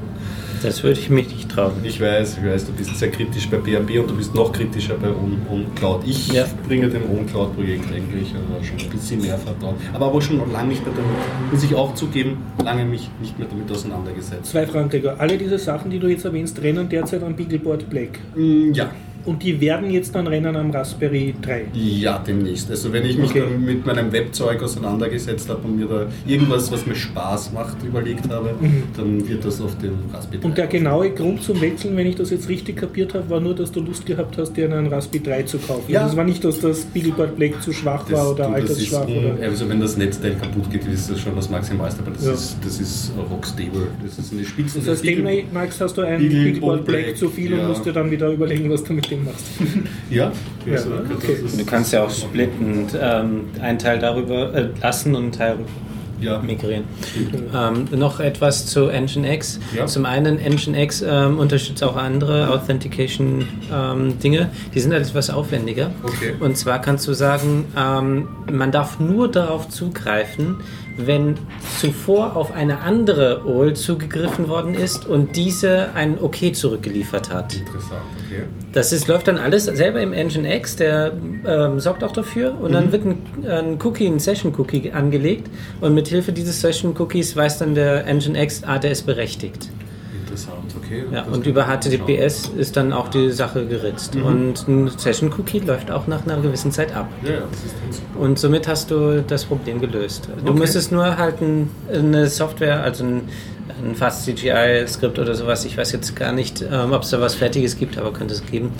[0.63, 1.73] Das würde ich mich nicht trauen.
[1.83, 4.95] Ich weiß, ich weiß, du bist sehr kritisch bei PHP und du bist noch kritischer
[4.95, 6.01] bei On- OnCloud.
[6.05, 6.45] Ich Ja.
[6.67, 9.75] bringe dem OnCloud-Projekt eigentlich äh, schon ein bisschen mehr Vertrauen.
[9.93, 13.47] Aber auch schon lange nicht mehr damit, muss ich auch zugeben, lange mich nicht mehr
[13.49, 14.47] damit auseinandergesetzt.
[14.47, 15.15] Zwei Fragen, Gregor.
[15.19, 18.19] Alle diese Sachen, die du jetzt erwähnst, rennen derzeit am Beagleboard Black.
[18.35, 18.89] Mm, Ja,
[19.27, 21.65] Und die werden jetzt dann rennen am Raspberry 3.
[21.73, 22.69] Ja, demnächst.
[22.71, 23.41] Also wenn ich mich Okay.
[23.41, 28.29] dann mit meinem Webzeug auseinandergesetzt habe und mir da irgendwas, was mir Spaß macht, überlegt
[28.29, 28.51] habe,
[28.95, 32.29] dann wird das auf dem Raspberry Und der genaue Grund zum Wechseln, wenn ich das
[32.29, 35.43] jetzt richtig kapiert habe, war nur, dass du Lust gehabt hast, dir einen Raspberry 3
[35.43, 35.91] zu kaufen.
[35.91, 35.99] Ja.
[36.01, 38.77] Also es war nicht, dass das Beagleboard Black zu schwach Das, war oder du, das
[38.79, 39.07] ist, altersschwach.
[39.37, 42.31] Oder also wenn das Netzteil kaputt geht, ist das schon das Maximalste, aber das Ja.
[42.33, 43.87] ist, das ist rockstable.
[44.03, 44.79] Das ist eine Spitze.
[44.79, 47.57] das heißt, demnächst hast du ein Beagle Beagleboard Black, Black zu viel ja.
[47.59, 49.45] und musst dir dann wieder überlegen, was du mit dem machst.
[50.09, 50.31] Ja,
[50.65, 51.37] Ja, also, okay.
[51.57, 55.57] Du kannst ja auch splitten und ähm, einen Teil darüber äh, lassen und einen Teil
[56.19, 56.39] ja.
[56.39, 56.83] migrieren.
[57.53, 59.59] Ähm, noch etwas zu Nginx.
[59.75, 59.85] Ja.
[59.85, 64.49] Zum einen, Nginx ähm, unterstützt auch andere Authentication-Dinge.
[64.73, 65.91] Die sind etwas aufwendiger.
[66.03, 66.33] Okay.
[66.39, 70.57] Und zwar kannst du sagen, ähm, man darf nur darauf zugreifen,
[70.97, 71.35] wenn
[71.79, 77.55] zuvor auf eine andere OL zugegriffen worden ist und diese ein OK zurückgeliefert hat.
[77.55, 78.43] Interessant, okay.
[78.73, 81.13] Das ist, läuft dann alles selber im Nginx, der
[81.45, 82.73] ähm, sorgt auch dafür und Mhm.
[82.73, 83.17] dann wird ein,
[83.49, 85.49] ein Cookie, ein Session-Cookie angelegt
[85.81, 89.69] und mit Hilfe dieses Session-Cookies weiß dann der Nginx, ah, der ist berechtigt.
[90.87, 91.03] Okay.
[91.11, 91.65] Ja, und über.
[91.67, 94.15] HTTPS ist dann auch die Sache geritzt.
[94.15, 94.23] Mhm.
[94.23, 97.07] Und ein Session-Cookie läuft auch nach einer gewissen Zeit ab.
[97.23, 97.39] Ja.
[98.19, 100.29] Und somit hast du das Problem gelöst.
[100.43, 100.59] Du Okay.
[100.59, 103.21] müsstest nur halt ein, eine Software, also ein,
[103.83, 107.77] ein Fast-CGI-Skript oder sowas, ich weiß jetzt gar nicht, ähm, ob es da was Fertiges
[107.77, 108.71] gibt, aber könnte es geben,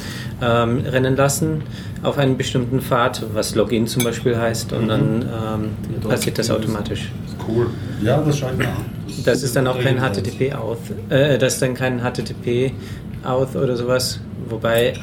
[0.42, 1.62] ähm, rennen lassen
[2.04, 7.12] auf einen bestimmten Pfad, was Login zum Beispiel heißt, und dann ähm, passiert das automatisch.
[7.48, 7.68] Cool.
[8.02, 8.97] Ja, das schaue ich mir an.
[9.26, 9.98] Das ist dann auch kein.
[10.00, 10.78] HTTP-Auth,
[11.10, 14.94] äh, das ist dann kein HTTP-Auth oder sowas, wobei,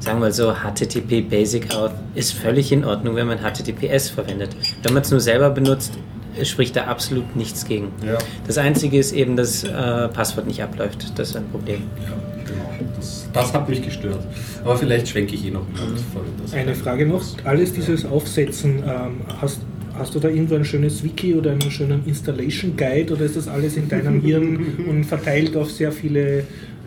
[0.00, 4.50] sagen wir mal so, HTTP Basic Auth ist völlig in Ordnung, wenn man HTTPS verwendet.
[4.82, 5.92] Wenn man es nur selber benutzt,
[6.44, 7.92] spricht da absolut nichts gegen.
[8.04, 8.18] Ja.
[8.46, 11.18] Das Einzige ist eben, dass äh, Passwort nicht abläuft.
[11.18, 11.82] Das ist ein Problem.
[12.02, 12.12] Ja,
[12.44, 12.94] genau.
[12.96, 14.20] Das, das hat mich gestört.
[14.64, 15.80] Aber vielleicht schwenke ich eh noch mal
[16.42, 16.52] das.
[16.54, 17.22] Eine Frage noch.
[17.44, 19.60] Alles dieses Aufsetzen, ähm, hast,
[19.98, 23.48] hast du da irgendwo ein schönes Wiki oder einen schönen Installation Guide oder ist das
[23.48, 26.44] alles in deinem Hirn und verteilt auf sehr viele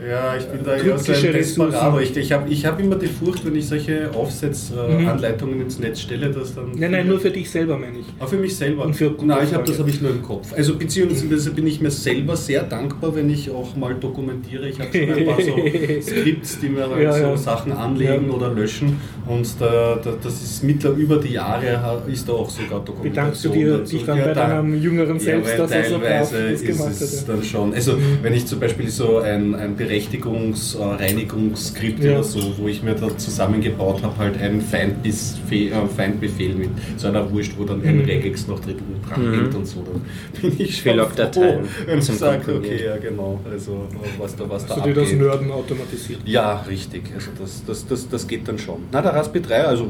[0.09, 1.33] Ja, ich bin da eher so ein.
[1.33, 1.99] Desperado.
[1.99, 6.29] Ich, ich habe ich hab immer die Furcht, wenn ich solche Aufsetzanleitungen ins Netz stelle,
[6.31, 6.71] dass dann.
[6.71, 6.79] Mhm.
[6.79, 8.05] Nein, nein, nur für dich selber meine ich.
[8.19, 8.85] Auch für mich selber.
[8.85, 9.63] Und für Nein, ich habe Frage.
[9.67, 10.53] das habe ich nur im Kopf.
[10.55, 14.69] Also beziehungsweise bin ich mir selber sehr dankbar, wenn ich auch mal dokumentiere.
[14.69, 15.51] Ich habe schon ein paar so
[16.01, 17.37] Skripts, die mir halt Ja, so ja.
[17.37, 18.33] Sachen anlegen Ja.
[18.33, 18.97] oder löschen.
[19.27, 23.03] Und da, da, das ist mittler über die Jahre ist da auch sogar Dokumentation.
[23.11, 23.95] Bedankst du dir, dazu.
[23.97, 27.21] dich dann bei deinem jüngeren Selbst, dass er so brav teilweise das ist gemacht es
[27.21, 27.29] hat?
[27.29, 27.73] dann schon.
[27.73, 32.11] Also wenn ich zum Beispiel so ein, ein Berechtigungs-, äh, Reinigungsskript Ja.
[32.13, 37.07] oder so, wo ich mir da zusammengebaut habe, halt einen Feindbefehl, äh, Feindbefehl mit so
[37.07, 38.05] einer Wurst, wo dann ein Mhm.
[38.05, 38.77] Regex noch drin
[39.07, 39.33] dran Mhm.
[39.33, 39.83] hängt und so.
[39.83, 40.01] Dann
[40.41, 42.57] bin ich schon froh, wenn ich zum Komprimieren.
[42.63, 43.85] okay, ja genau, also
[44.17, 45.19] was da, was da Also die das abgeht.
[45.19, 46.19] Nörden automatisiert.
[46.25, 47.03] Ja, richtig.
[47.13, 48.77] Also das, das, das, das geht dann schon.
[48.91, 49.87] Na, der Raspberry 3, also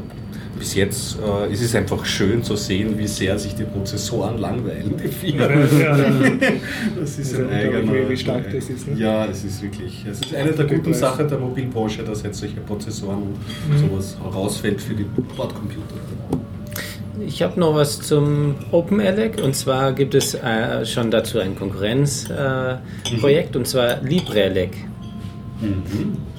[0.58, 4.94] bis jetzt äh, ist es einfach schön zu sehen, wie sehr sich die Prozessoren langweilen,
[5.04, 5.50] die Finger.
[5.80, 6.12] Ja, ja.
[7.00, 8.10] Das ist Also ein eigener.
[8.10, 8.98] wie stark das ist, ne?
[9.00, 10.06] Ja, es ist wirklich.
[10.10, 10.94] Es ist eine der Gut guten.
[10.94, 13.38] Sachen der Mobilbranche, dass jetzt solche Prozessoren und
[13.82, 13.90] Mhm.
[13.90, 15.96] sowas rausfällt für die Bordcomputer.
[17.26, 22.80] Ich habe noch was zum OpenELEC und zwar gibt es äh, schon dazu ein Konkurrenzprojekt
[23.14, 24.72] äh, Projekt, und zwar LibreELEC.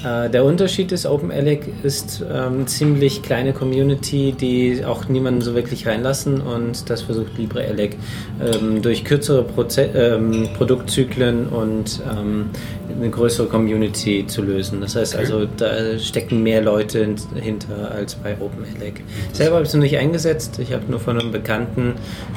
[0.05, 5.87] Äh, der Unterschied ist, OpenELEC ist ähm, ziemlich kleine Community, die auch niemanden so wirklich
[5.87, 7.97] reinlassen und das versucht LibreELEC
[8.41, 12.47] ähm, durch kürzere Proze ähm, Produktzyklen und ähm,
[13.01, 14.81] eine größere Community zu lösen.
[14.81, 19.03] Das heißt also, da stecken mehr Leute hin- hinter als bei OpenELEC.
[19.33, 20.59] Selber habe ich es noch nicht eingesetzt.
[20.59, 21.95] Ich habe nur von einem Bekannten,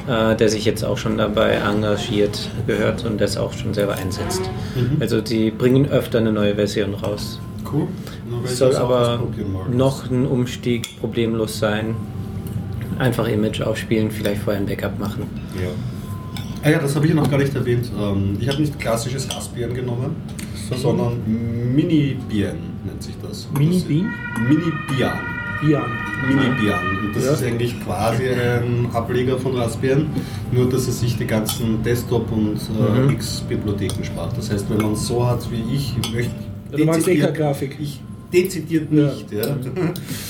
[0.08, 4.42] äh, der sich jetzt auch schon dabei engagiert, gehört und das auch schon selber einsetzt.
[5.00, 7.40] Also die bringen öfter eine neue Version raus.
[7.72, 7.88] Cool.
[8.44, 9.20] Es soll aber
[9.72, 11.94] noch ein Umstieg problemlos sein.
[12.98, 15.24] Einfach Image aufspielen, vielleicht vorher ein Backup machen.
[15.60, 15.68] Ja.
[16.62, 17.90] Ah ja, das habe ich noch gar nicht erwähnt.
[18.00, 20.16] Ähm, Ich habe nicht klassisches Raspbian genommen,
[20.76, 21.18] sondern
[21.74, 23.46] Mini-Bian nennt sich das.
[23.56, 24.10] Mini-Bean?
[24.48, 25.18] Mini-Bian.
[25.60, 25.84] Bian.
[26.28, 27.12] Mini-Bian.
[27.14, 27.32] Das Ja.
[27.32, 30.06] ist eigentlich quasi ein Ableger von Raspbian,
[30.52, 33.10] nur dass er sich die ganzen Desktop- und äh, Mhm.
[33.10, 34.36] X-Bibliotheken spart.
[34.36, 36.32] Das heißt, wenn man es so hat wie ich, ich möchte.
[36.72, 37.76] Du magst EK-Grafik.
[37.80, 38.00] Ich
[38.32, 39.04] dezidiert Ja.
[39.06, 39.32] nicht.
[39.32, 39.56] Ja.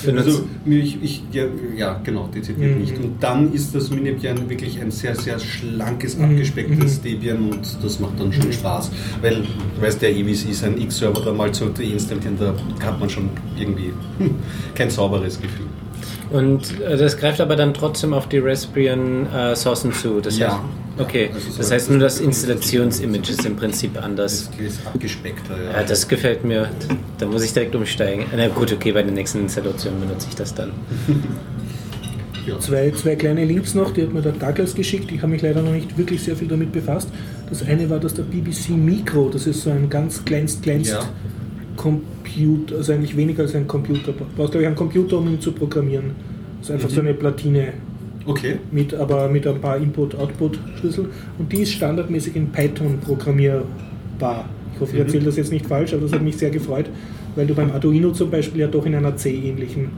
[0.05, 1.45] Benutzt- Also, ich, ich, ja,
[1.77, 2.81] ja, genau, dezidiert Mhm.
[2.83, 2.99] nicht.
[2.99, 6.25] Und dann ist das Minibian wirklich ein sehr, sehr schlankes, Mhm.
[6.25, 7.03] abgespecktes Mhm.
[7.03, 8.91] Debian und das macht dann schon Spaß.
[9.23, 9.37] Weil,
[9.77, 13.01] du weißt ja eh, wie es ist, ein X-Server da mal zu deinstallieren, da hat
[13.01, 14.31] man schon irgendwie hm,
[14.75, 15.67] kein sauberes Gefühl.
[16.31, 20.21] Und äh, das greift aber dann trotzdem auf die Raspbian äh, Sourcen zu.
[20.21, 20.49] Das Ja.
[20.53, 20.61] heißt,
[20.99, 24.51] okay, Also das heißt nur das Installationsimage ist im Prinzip anders.
[24.51, 25.81] Das ist abgespeckter, ja.
[25.81, 26.69] Ja, das gefällt mir.
[27.19, 28.27] Da muss ich direkt umsteigen.
[28.37, 30.73] Na gut, okay, bei der nächsten Installation benutze ich das dann.
[32.47, 32.59] ja.
[32.61, 35.11] Zwei, zwei kleine Links noch, die hat mir der Douglas geschickt.
[35.13, 37.09] Ich habe mich leider noch nicht wirklich sehr viel damit befasst.
[37.49, 39.29] Das eine war das der BBC Micro.
[39.33, 41.01] Das ist so ein ganz kleinst, kleinst Ja.
[41.77, 44.13] Computer, also eigentlich weniger als ein Computer.
[44.13, 46.11] Du brauchst, glaube ich, einen Computer, um ihn zu programmieren.
[46.61, 46.95] Das ist einfach Mhm.
[46.95, 47.73] so eine Platine
[48.27, 48.57] Okay.
[48.73, 51.07] mit, aber mit ein paar Input-Output-Schlüssel.
[51.39, 54.49] Und die ist standardmäßig in Python programmierbar.
[54.75, 55.07] Ich hoffe, ich Mhm.
[55.07, 56.87] erzähle das jetzt nicht falsch, aber das hat mich sehr gefreut,
[57.35, 59.89] weil du beim Arduino zum Beispiel ja doch in einer C-ähnlichen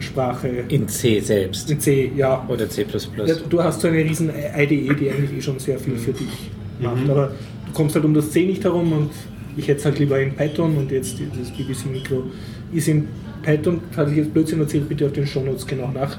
[0.00, 1.70] Sprache, In C selbst.
[1.70, 2.86] in C, ja, Oder C.
[3.26, 6.50] ja, du hast so eine riesen IDE, die eigentlich eh schon sehr viel für dich
[6.80, 7.04] macht.
[7.04, 7.10] Mhm.
[7.10, 7.32] Aber
[7.66, 9.10] du kommst halt um das C nicht herum und
[9.58, 12.24] ich hätte es halt lieber in Python und jetzt dieses BBC Mikro
[12.72, 13.08] ist in
[13.42, 16.16] Python, hatte ich jetzt Blödsinn erzählt, bitte auf den Shownotes genau nach.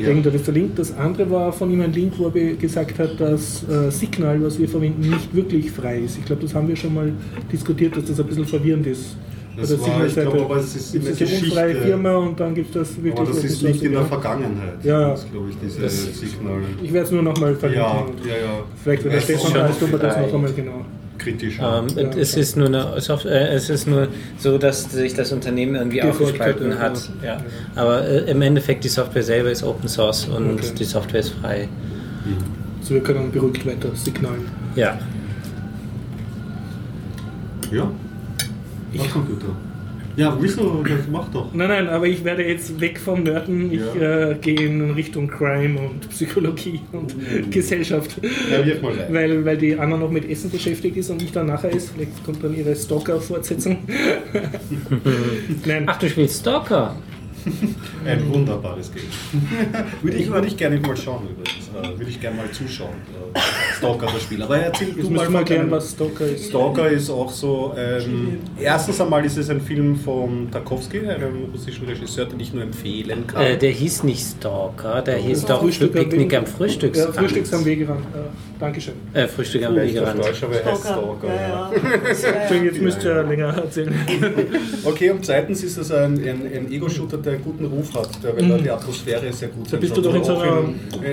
[0.00, 0.08] Ja.
[0.08, 0.76] Irgendwann ist der Link.
[0.76, 4.58] Das andere war von ihm ein Link, wo er gesagt hat, dass äh, Signal, was
[4.58, 6.16] wir verwenden, nicht wirklich frei ist.
[6.18, 7.12] Ich glaube, das haben wir schon mal
[7.50, 9.16] diskutiert, dass das ein bisschen verwirrend ist.
[9.56, 11.74] Das war, ich glaube, aber es ist in gibt der unfreie.
[11.76, 13.14] Firma und dann gibt es das wirklich.
[13.16, 14.04] Aber das ist nicht in der.
[14.04, 14.84] Vergangenheit.
[14.84, 15.10] Ja.
[15.10, 16.60] Das glaube ich, diese Das- Signal.
[16.82, 17.86] Ich werde es nur nochmal verlinken.
[17.86, 18.62] Ja, ja, ja.
[18.82, 20.84] Vielleicht, wenn der Stefan da ist, tun wir das noch einmal genau.
[21.24, 21.58] Kritisch.
[21.58, 22.42] Ähm, Ja, es klar.
[22.42, 24.08] ist nur eine Software, äh, es ist nur
[24.38, 27.10] so, dass sich das Unternehmen irgendwie aufgespalten hat, hat.
[27.22, 27.34] ja.
[27.36, 27.42] Ja.
[27.74, 30.72] Aber äh, im Endeffekt die Software selber ist Open Source und Okay.
[30.78, 31.68] die Software ist frei.
[32.80, 34.44] Also wir können beruhigt weiter signalen.
[34.76, 34.98] Ja.
[37.72, 37.90] Ja.
[38.92, 39.46] Ich Computer.
[40.16, 40.82] Ja, wieso?
[40.84, 41.52] Das mach doch.
[41.52, 43.72] Nein, nein, aber ich werde jetzt weg vom Nörden.
[43.72, 44.30] Ich Ja.
[44.30, 47.50] äh, gehe in Richtung Crime und Psychologie und Mhm.
[47.50, 48.16] Gesellschaft.
[48.50, 49.12] Ja, wirf mal rein.
[49.12, 51.90] Weil, weil die Anna noch mit Essen beschäftigt ist und ich dann nachher ist.
[51.90, 53.78] Vielleicht kommt dann ihre Stalker-Fortsetzung.
[55.66, 56.94] nein, Ach, du spielst Stalker.
[58.06, 59.02] Ein wunderbares Game.
[60.02, 61.63] würde, ich, würde ich gerne mal schauen übrigens.
[61.82, 62.90] Äh, würde ich gerne mal zuschauen.
[63.34, 63.38] Äh,
[63.78, 64.42] Stalker das Spiel.
[64.42, 66.48] Aber erzähl jetzt du mal mal von klären, deinem- was Stalker ist.
[66.48, 67.74] Stalker ist auch so.
[67.76, 72.62] Ähm, erstens einmal ist es ein Film von Tarkovsky, einem russischen Regisseur, den ich nur
[72.62, 73.42] empfehlen kann.
[73.42, 76.98] Äh, der hieß nicht Stalker, der hieß Ja, doch Frühstück am Picknick Weg- am Frühstücks
[76.98, 78.00] Ja, Frühstücks am Wegerand.
[78.14, 78.18] Äh,
[78.60, 78.94] Dankeschön.
[79.12, 80.24] Äh, Frühstück am Wegerand.
[80.24, 81.26] Deutsch, aber er heißt Stalker.
[81.26, 81.70] Ja, ja.
[81.72, 81.72] ja.
[82.40, 83.94] Entschuldigung, jetzt müsst ihr länger erzählen.
[84.84, 88.36] Okay, und zweitens ist es ein, ein, ein Ego-Shooter, der einen guten Ruf hat, der,
[88.36, 91.10] weil da die Atmosphäre sehr gut Da sein bist du doch in so einer in-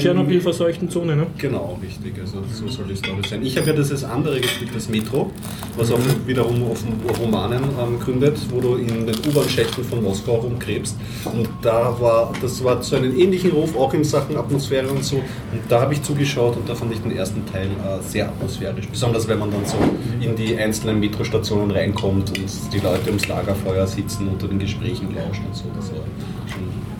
[0.52, 1.28] Tschernobyl-verseuchten Zone, ne?
[1.38, 2.14] Genau, richtig.
[2.20, 3.44] Also so soll die Story sein.
[3.44, 5.32] Ich habe ja dieses andere gespielt, das Metro,
[5.78, 6.84] was auch wiederum auf
[7.20, 10.96] Romanen ähm, gründet, wo du in den U-Bahn-Schächten von Moskau rumkrebst.
[11.34, 15.18] Und da war, das war so einen ähnlichen Ruf, auch in Sachen Atmosphäre und so.
[15.18, 18.88] Und da habe ich zugeschaut und da fand ich den ersten Teil äh, sehr atmosphärisch.
[18.88, 19.78] Besonders wenn man dann so
[20.20, 25.46] in die einzelnen Metrostationen reinkommt und die Leute ums Lagerfeuer sitzen, unter den Gesprächen lauschen
[25.46, 25.64] und so.
[25.76, 26.02] Das war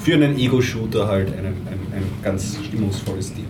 [0.02, 3.46] für einen Ego-Shooter halt ein, ein, ein ganz stimmungsvolles Ding.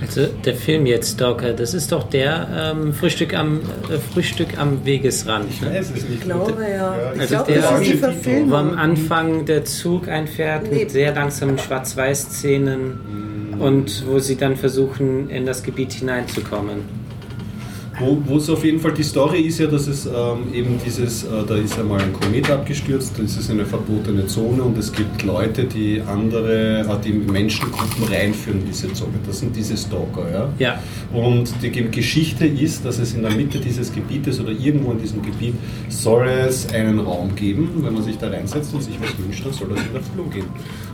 [0.00, 3.58] Also der Film jetzt, Stalker, das ist doch der ähm, Frühstück, am,
[3.92, 5.60] äh, Frühstück am Wegesrand.
[5.60, 5.70] Ne?
[5.74, 6.06] weiß es nicht.
[6.14, 6.96] Ich glaube ja.
[7.14, 8.50] Ich Also glaube, der- das ist.
[8.50, 10.80] Wo am Anfang der Zug einfährt Nee.
[10.80, 16.76] mit sehr langsamen Schwarz-Weiß-Szenen und wo sie dann versuchen, in das Gebiet hineinzukommen.
[18.00, 21.28] Wo, es auf jeden Fall die Story ist ja, dass es ähm, eben dieses, äh,
[21.46, 25.64] da ist einmal ein Komet abgestürzt, das ist eine verbotene Zone und es gibt Leute,
[25.64, 29.12] die andere, äh, die Menschengruppen reinführen in diese Zone.
[29.26, 30.48] Das sind diese Stalker, ja.
[30.58, 30.82] Ja.
[31.12, 35.00] Und die Ge- Geschichte ist, dass es in der Mitte dieses Gebietes oder irgendwo in
[35.00, 35.54] diesem Gebiet
[35.88, 37.70] soll es einen Raum geben.
[37.82, 40.46] Wenn man sich da reinsetzt und sich was wünscht, dann soll das in Erfüllung gehen.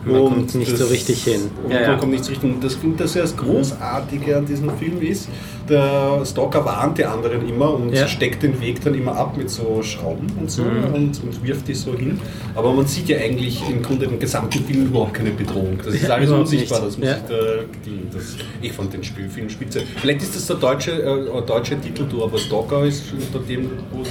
[0.06, 1.40] Man kommt nicht so richtig hin.
[1.64, 1.96] Und Ja, man ja.
[1.96, 2.58] kommt nicht so richtig hin.
[2.60, 5.28] Das, das, das Großartige an diesem Film ist,
[5.68, 8.06] der Stalker warnt die anderen immer und Ja.
[8.08, 11.74] steckt den Weg dann immer ab mit so Schrauben und so und, und wirft die
[11.74, 12.20] so hin.
[12.54, 15.78] Aber man sieht ja eigentlich im Grunde im gesamten Film überhaupt keine Bedrohung.
[15.84, 16.88] Das ist Ja, alles überhaupt unsichtbar, nicht.
[16.88, 17.16] das muss Ja.
[17.16, 18.16] ich da.
[18.18, 19.82] Das, ich fand den Spielfilm spitze.
[20.00, 24.02] Vielleicht ist das der deutsche, äh, deutsche Titel, du, aber Stalker ist unter dem, wo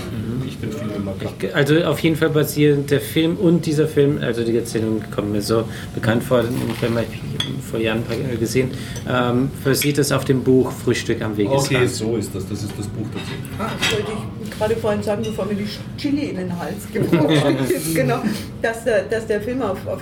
[0.45, 1.53] ich den Film immer kannte.
[1.55, 5.41] Also auf jeden Fall basiert der Film und dieser Film, also die Erzählung kommt mir
[5.41, 5.63] so
[5.95, 6.81] bekannt vor, ich
[7.73, 8.69] vor Jahren äh, gesehen,
[9.09, 11.65] ähm, basiert es auf dem Buch Frühstück am Wegesrand.
[11.65, 12.47] Okay, so ist das.
[12.47, 13.31] Das ist das Buch dazu.
[13.57, 14.11] Ah, das wollte
[14.43, 15.67] ich gerade vorhin sagen, bevor mir die
[15.97, 17.95] Chili in den Hals gebrochen ist.
[17.95, 18.21] Genau,
[18.61, 20.01] dass der, dass der Film auf, auf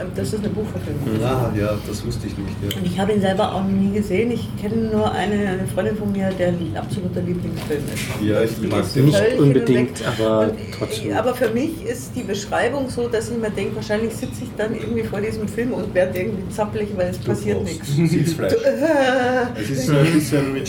[0.00, 1.22] ähm, das eine Buchverfilmung ist.
[1.24, 2.56] Ah, ja, das wusste ich nicht.
[2.70, 2.76] Ja.
[2.78, 4.30] Und ich habe ihn selber auch noch nie gesehen.
[4.30, 8.02] Ich kenne nur eine, eine Freundin von mir, der ein absoluter Lieblingsfilm ist.
[8.26, 9.04] Ja, ich Die mag ist den.
[9.06, 11.10] Nicht unbedingt, aber Und, trotzdem.
[11.10, 14.50] äh, Aber für mich ist die Beschreibung so, dass ich mir denke, wahrscheinlich sitze ich
[14.56, 17.88] dann irgendwie vor diesem Film und werde irgendwie zappelig, weil es passiert nichts.
[17.96, 18.52] Sitzfleisch.
[18.54, 20.64] Äh, Es ist so ein bisschen wie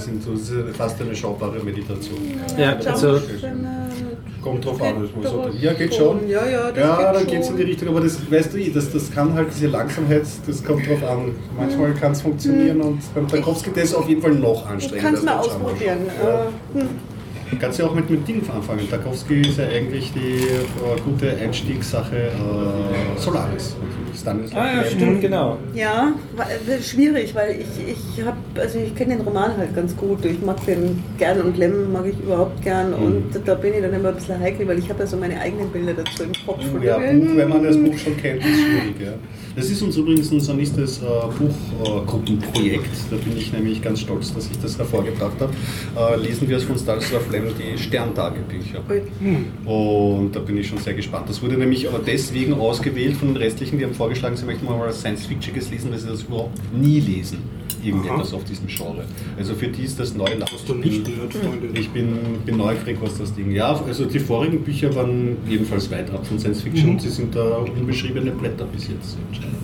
[0.00, 2.18] sind so, es ist fast eine schaubare Meditation.
[2.58, 3.20] Ja, also
[4.42, 5.58] Kommt drauf an, muss Doch, so.
[5.58, 6.28] Ja, geht schon.
[6.28, 8.58] Ja, ja, das ja, geht dann geht es in die Richtung, aber das weißt du
[8.58, 11.34] eh, das, das kann halt diese Langsamkeit, das kommt drauf an.
[11.56, 15.04] Manchmal kann es funktionieren und beim Tarkovsky das ist auf jeden Fall noch Ich anstrengender.
[15.10, 15.98] kann es mal ausprobieren.
[16.22, 16.40] Ja.
[16.40, 16.88] Äh, hm.
[17.60, 18.88] Kannst du auch mit, mit Ding anfangen.
[18.90, 23.76] Tarkovsky ist ja eigentlich die äh, gute Einstiegssache äh, Solaris.
[24.18, 25.56] Stanislav Ah ja, stimmt, genau.
[25.74, 29.96] Ja, wa- äh, schwierig, weil ich, ich habe, also ich kenne den Roman halt ganz
[29.96, 30.24] gut.
[30.24, 33.06] Ich mag den gern und Lem mag ich überhaupt gern Mhm.
[33.06, 35.40] und da bin ich dann immer ein bisschen heikel, weil ich habe ja so meine
[35.40, 36.60] eigenen Bilder dazu im Kopf.
[36.82, 38.94] Ja, Buch, wenn man das Buch schon kennt, ist schwierig.
[39.00, 39.12] Ja.
[39.54, 41.04] Das ist uns übrigens unser nächstes äh,
[41.38, 42.88] Buchgruppenprojekt.
[43.10, 45.52] da bin ich nämlich ganz stolz, dass ich das hervorgebracht habe.
[45.94, 48.82] Äh, lesen wir es von Stanislav Lem, die Sterntagebücher.
[49.64, 51.28] Und da bin ich schon sehr gespannt.
[51.28, 54.78] Das wurde nämlich aber deswegen ausgewählt von den restlichen, die haben vorgeschlagen, sie möchten mal
[54.78, 57.61] was Science-Fictiges lesen, weil sie das überhaupt nie lesen.
[57.82, 59.04] Irgendetwas auf diesem Genre.
[59.36, 60.28] Also für die ist das neu.
[60.40, 61.78] Hast du nicht gehört, Freunde?
[61.78, 63.50] Ich bin, bin neugierig, was das Ding.
[63.50, 67.34] Ja, also die vorigen Bücher waren jedenfalls weit ab von Science Fiction und sie sind
[67.34, 69.16] da unbeschriebene Blätter bis jetzt.
[69.28, 69.56] anscheinend.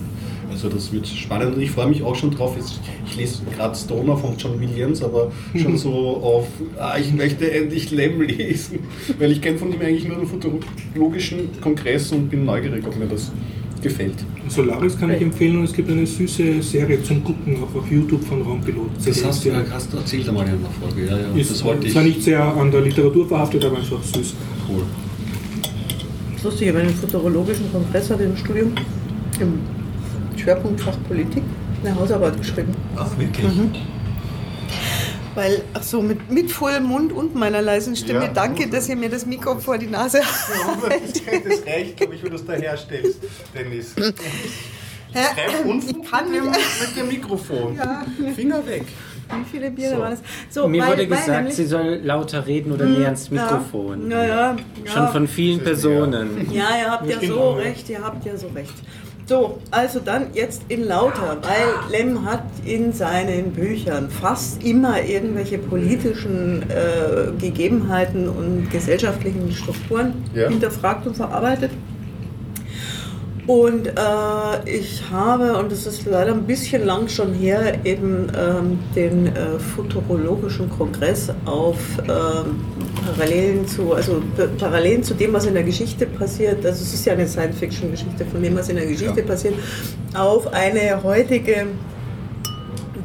[0.49, 2.57] Also das wird spannend und ich freue mich auch schon drauf.
[3.05, 6.47] Ich lese gerade Stoner von John Williams, aber schon so auf,
[6.77, 8.79] ah, ich möchte endlich Lem lesen,
[9.19, 13.05] weil ich kenne von ihm eigentlich nur den futurologischen Kongress und bin neugierig, ob mir
[13.05, 13.31] das
[13.81, 14.15] gefällt.
[14.47, 18.23] Solaris kann ich empfehlen und es gibt eine süße Serie zum Gucken auch auf YouTube
[18.23, 18.89] von Raumpilot.
[19.05, 19.63] Das hast du, ja.
[19.71, 21.35] hast du erzählt einmal in einer Folge, ja, ja.
[21.35, 21.93] Ist das wollte ich.
[21.93, 24.33] zwar nicht sehr an der Literatur verhaftet, aber einfach süß.
[24.69, 24.83] Cool.
[26.31, 28.71] Das ist lustig, ich habe einen futurologischen Kongress hatte im Studium
[29.39, 29.59] im
[30.37, 31.43] Schwerpunktfach Politik
[31.83, 32.73] eine Hausarbeit geschrieben.
[32.95, 33.45] Ach, wirklich?
[35.39, 38.27] Weil, ach so, mit, mit vollem Mund und meiner leisen Stimme, Ja.
[38.33, 41.21] danke, dass ihr mir das Mikro vor die Nase haltet.
[41.45, 43.19] Das reicht, glaube ich, wenn du es daher stellst,
[43.57, 43.95] Dennis.
[43.95, 47.77] Treib Unfug Ich kann mit, dem, mit dem Mikrofon.
[47.77, 48.05] Ja.
[48.35, 48.83] Finger weg.
[49.29, 50.01] Wie viele Biere So.
[50.01, 50.19] waren das?
[50.49, 53.31] So, Mir weil- wurde gesagt, nämlich- sie soll lauter reden oder näher ans.
[53.31, 54.11] Mikrofon.
[54.11, 54.57] Ja, ja, ja.
[54.91, 56.49] Schon von vielen Personen.
[56.51, 58.73] Ja, ihr habt ja so recht, ihr habt ja so recht.
[59.29, 65.59] So, also dann jetzt in lauter, weil Lem hat in seinen Büchern fast immer irgendwelche
[65.59, 70.49] politischen äh, Gegebenheiten und gesellschaftlichen Strukturen Ja.
[70.49, 71.69] hinterfragt und verarbeitet.
[73.45, 73.91] Und äh,
[74.65, 79.59] ich habe, und das ist leider ein bisschen lang schon her, eben ähm, den äh,
[79.59, 82.61] Futurologischen Kongress auf ähm,
[83.05, 84.21] Parallelen zu, also
[84.57, 88.41] Parallelen zu dem, was in der Geschichte passiert, also es ist ja eine Science-Fiction-Geschichte von
[88.41, 89.25] dem, was in der Geschichte Ja.
[89.25, 89.55] passiert,
[90.13, 91.67] auf eine heutige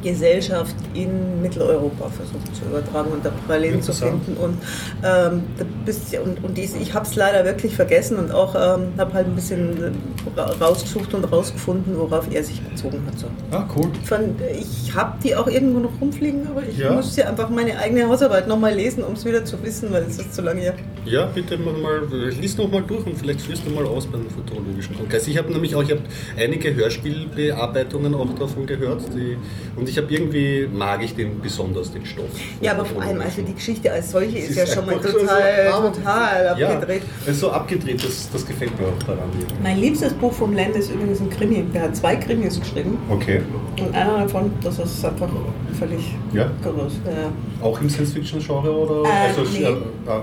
[0.05, 4.37] Gesellschaft in Mitteleuropa versucht zu übertragen und da Parallelen zu finden.
[4.37, 4.57] Und,
[5.03, 8.53] ähm, da bist, ja- und, und dies, ich habe es leider wirklich vergessen und auch
[8.55, 9.95] ähm, habe halt ein bisschen
[10.37, 13.17] ra- rausgesucht und rausgefunden, worauf er sich bezogen hat.
[13.19, 13.27] So.
[13.51, 13.89] Ah, cool.
[14.03, 16.91] Von, ich habe die auch irgendwo noch rumfliegen, aber ich Ja.
[16.93, 20.19] muss ja einfach meine eigene Hausarbeit nochmal lesen, um es wieder zu wissen, weil es
[20.19, 20.73] ist zu lange her.
[21.05, 22.01] Ja, bitte mal, mal
[22.39, 25.27] lies noch mal durch und vielleicht führst du mal aus beim Futurologischen Kongress.
[25.27, 26.01] Ich habe nämlich auch, ich habe
[26.37, 29.37] einige Hörspielbearbeitungen auch davon gehört die,
[29.75, 32.25] und ich habe irgendwie, mag ich den besonders, den Stoff.
[32.61, 35.71] Ja, aber vor allem, also die Geschichte als solche ist, ist ja schon mal total,
[35.71, 37.01] so- total Ja, abgedreht.
[37.25, 39.29] es ist so abgedreht, das, das gefällt mir auch daran.
[39.63, 41.63] Mein liebstes Buch vom Len ist übrigens ein Krimi.
[41.73, 43.41] Der hat zwei Krimis geschrieben Okay,
[43.79, 45.29] und einer davon, das ist einfach
[45.77, 46.49] völlig ja.
[46.63, 46.93] groß.
[47.05, 47.65] Ja.
[47.65, 49.09] Auch im Science-Fiction-Genre oder?
[49.09, 49.63] Äh, also, nee.
[49.63, 49.75] äh,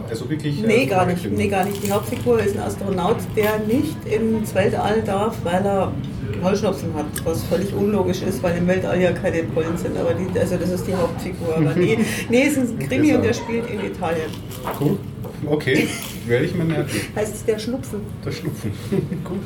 [0.08, 0.62] also wirklich?
[0.62, 1.30] Nee, äh, gar nicht.
[1.30, 1.82] Nee, gar nicht.
[1.84, 5.92] Die Hauptfigur ist ein Astronaut, der nicht ins Weltall darf, weil er
[6.42, 9.96] Heuschnupfen hat, was völlig unlogisch ist, weil im Weltall ja keine Pollen sind.
[9.96, 11.56] Aber die, also das ist die Hauptfigur.
[11.56, 14.30] Aber nee, nee, es ist ein Krimi und der spielt in Italien.
[14.80, 14.98] Cool.
[15.46, 15.88] Okay,
[16.26, 16.90] werde ich mir merken.
[17.16, 18.00] Heißt es der Schnupfen?
[18.24, 18.72] Der Schnupfen.
[19.24, 19.40] Gut.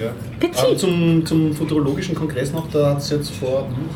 [0.00, 0.12] Ja.
[0.62, 3.88] Aber zum, zum Futurologischen Kongress noch, da hat es jetzt vor, hm,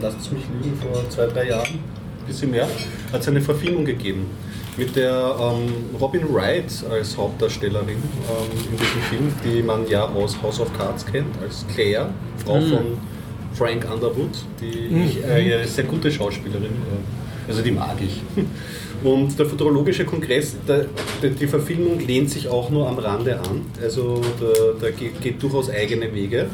[0.00, 2.68] lasst es mich lügen, vor zwei, drei Jahren, ein bisschen mehr,
[3.12, 4.26] hat es eine Verfilmung gegeben.
[4.78, 10.40] Mit der ähm, Robin Wright als Hauptdarstellerin ähm, in diesem Film, die man ja aus
[10.40, 12.10] House of Cards kennt, als Claire,
[12.44, 12.96] Frau von
[13.54, 18.22] Frank Underwood, die ich, äh, eine sehr gute Schauspielerin, äh, also die mag ich.
[19.02, 20.86] Und der Futurologische Kongress, der,
[21.22, 24.46] der, die Verfilmung lehnt sich auch nur am Rande an, also da,
[24.80, 26.46] da geht, geht durchaus eigene Wege.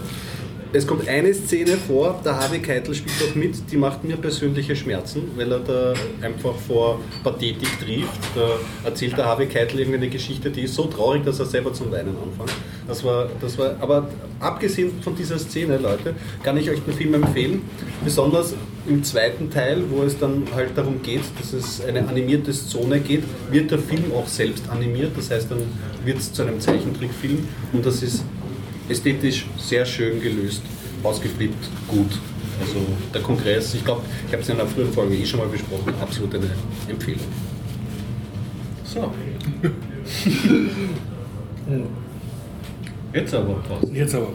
[0.76, 4.74] Es kommt eine Szene vor, der Harvey Keitel spielt auch mit, die macht mir persönliche
[4.74, 8.08] Schmerzen, weil er da einfach vor Pathetik trieft.
[8.34, 11.92] Da erzählt der Harvey Keitel irgendeine Geschichte, die ist so traurig, dass er selber zum
[11.92, 12.58] Weinen anfängt.
[12.88, 14.08] Das war, das war, aber
[14.40, 16.12] abgesehen von dieser Szene, Leute,
[16.42, 17.62] kann ich euch den Film empfehlen.
[18.04, 18.54] Besonders
[18.88, 23.22] im zweiten Teil, wo es dann halt darum geht, dass es eine animierte Zone geht,
[23.52, 25.12] wird der Film auch selbst animiert.
[25.16, 25.62] Das heißt, dann
[26.04, 28.24] wird es zu einem Zeichentrickfilm und das ist
[28.89, 30.62] ästhetisch sehr schön gelöst,
[31.03, 32.11] ausgeflippt, gut.
[32.61, 32.76] Also
[33.12, 35.93] der Kongress, ich glaube, ich habe es in einer früheren Folge eh schon mal besprochen,
[36.01, 36.51] absolut eine
[36.89, 37.20] Empfehlung.
[38.85, 39.12] So.
[43.12, 43.93] Jetzt aber Pause.
[43.93, 44.28] Jetzt aber.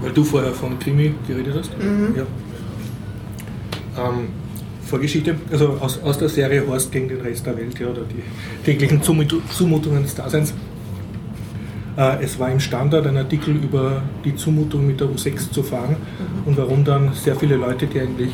[0.00, 1.70] Weil du vorher von Krimi geredet hast.
[2.16, 2.26] Ja.
[4.08, 4.28] Ähm,
[4.84, 8.22] Vorgeschichte, also aus, aus der Serie Horst gegen den Rest der Welt, ja, oder die
[8.64, 10.54] täglichen Zumut- Zumutungen des Daseins.
[11.98, 15.96] Äh, es war im Standard ein Artikel über die Zumutung mit der U6 zu fahren
[16.46, 18.30] und warum dann sehr viele Leute, die eigentlich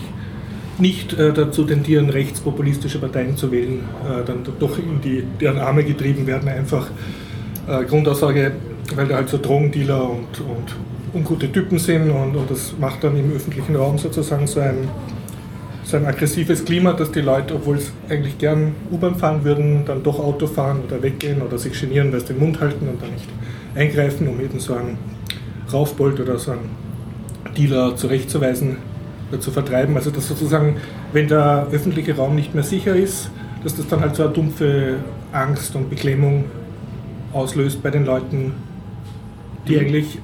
[0.76, 5.82] nicht äh, dazu tendieren, rechtspopulistische Parteien zu wählen, äh, dann doch in die, deren Arme
[5.82, 6.88] getrieben werden, einfach
[7.88, 8.52] Grundaussage,
[8.94, 10.76] weil da halt so Drogendealer und, und
[11.14, 14.86] ungute Typen sind und, und das macht dann im öffentlichen Raum sozusagen so ein,
[15.84, 20.02] so ein aggressives Klima, dass die Leute, obwohl sie eigentlich gern U-Bahn fahren würden, dann
[20.02, 23.12] doch Auto fahren oder weggehen oder sich genieren, weil sie den Mund halten und dann
[23.12, 23.28] nicht
[23.74, 24.96] eingreifen, um eben so einen
[25.72, 26.70] Raufbold oder so einen
[27.56, 28.78] Dealer zurechtzuweisen
[29.30, 29.94] oder zu vertreiben.
[29.96, 30.76] Also dass sozusagen,
[31.12, 33.30] wenn der öffentliche Raum nicht mehr sicher ist,
[33.62, 34.96] dass das dann halt so eine dumpfe
[35.32, 36.44] Angst und Beklemmung
[37.32, 38.52] auslöst bei den Leuten,
[39.68, 40.18] die eigentlich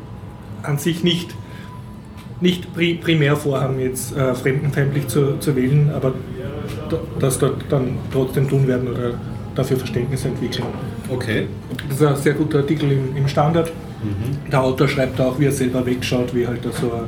[0.63, 1.35] an sich nicht,
[2.41, 6.15] nicht pri primär vorhaben, jetzt äh, fremdenfeindlich zu, zu wählen, aber
[6.89, 9.13] da- das dort dann trotzdem tun werden oder
[9.55, 10.65] dafür Verständnis entwickeln.
[11.09, 11.47] Okay.
[11.89, 13.71] Das ist ein sehr guter Artikel im, im Standard.
[14.51, 17.03] Der Autor schreibt auch, wie er selber wegschaut, wie halt da so ein,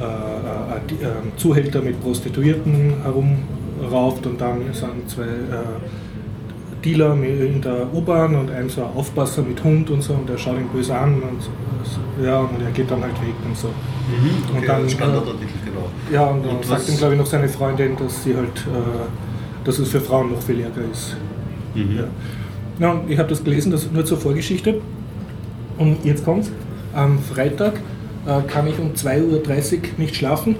[0.00, 5.26] äh, ein, ein Zuhälter mit Prostituierten herumrauft und dann sind zwei äh,
[6.84, 10.36] Dealer in der U-Bahn und ein so ein Aufpasser mit Hund und so und der
[10.36, 11.50] schaut ihn böse an und so,
[12.22, 13.68] ja, und er geht dann halt weg und so.
[13.68, 15.88] okay Und dann, Standardartikel, genau.
[16.12, 19.64] Ja, und dann Und sagt ihm, glaube ich, noch seine Freundin, dass sie halt, äh,
[19.64, 21.16] dass es für Frauen noch viel ärger ist.
[21.74, 21.96] Mhm.
[21.96, 22.04] Ja.
[22.80, 24.80] Ja, und ich habe das gelesen, das nur zur Vorgeschichte.
[25.78, 26.50] Und jetzt kommt's.
[26.94, 27.74] Am Freitag
[28.26, 30.56] äh, kann ich um 2.30 Uhr nicht schlafen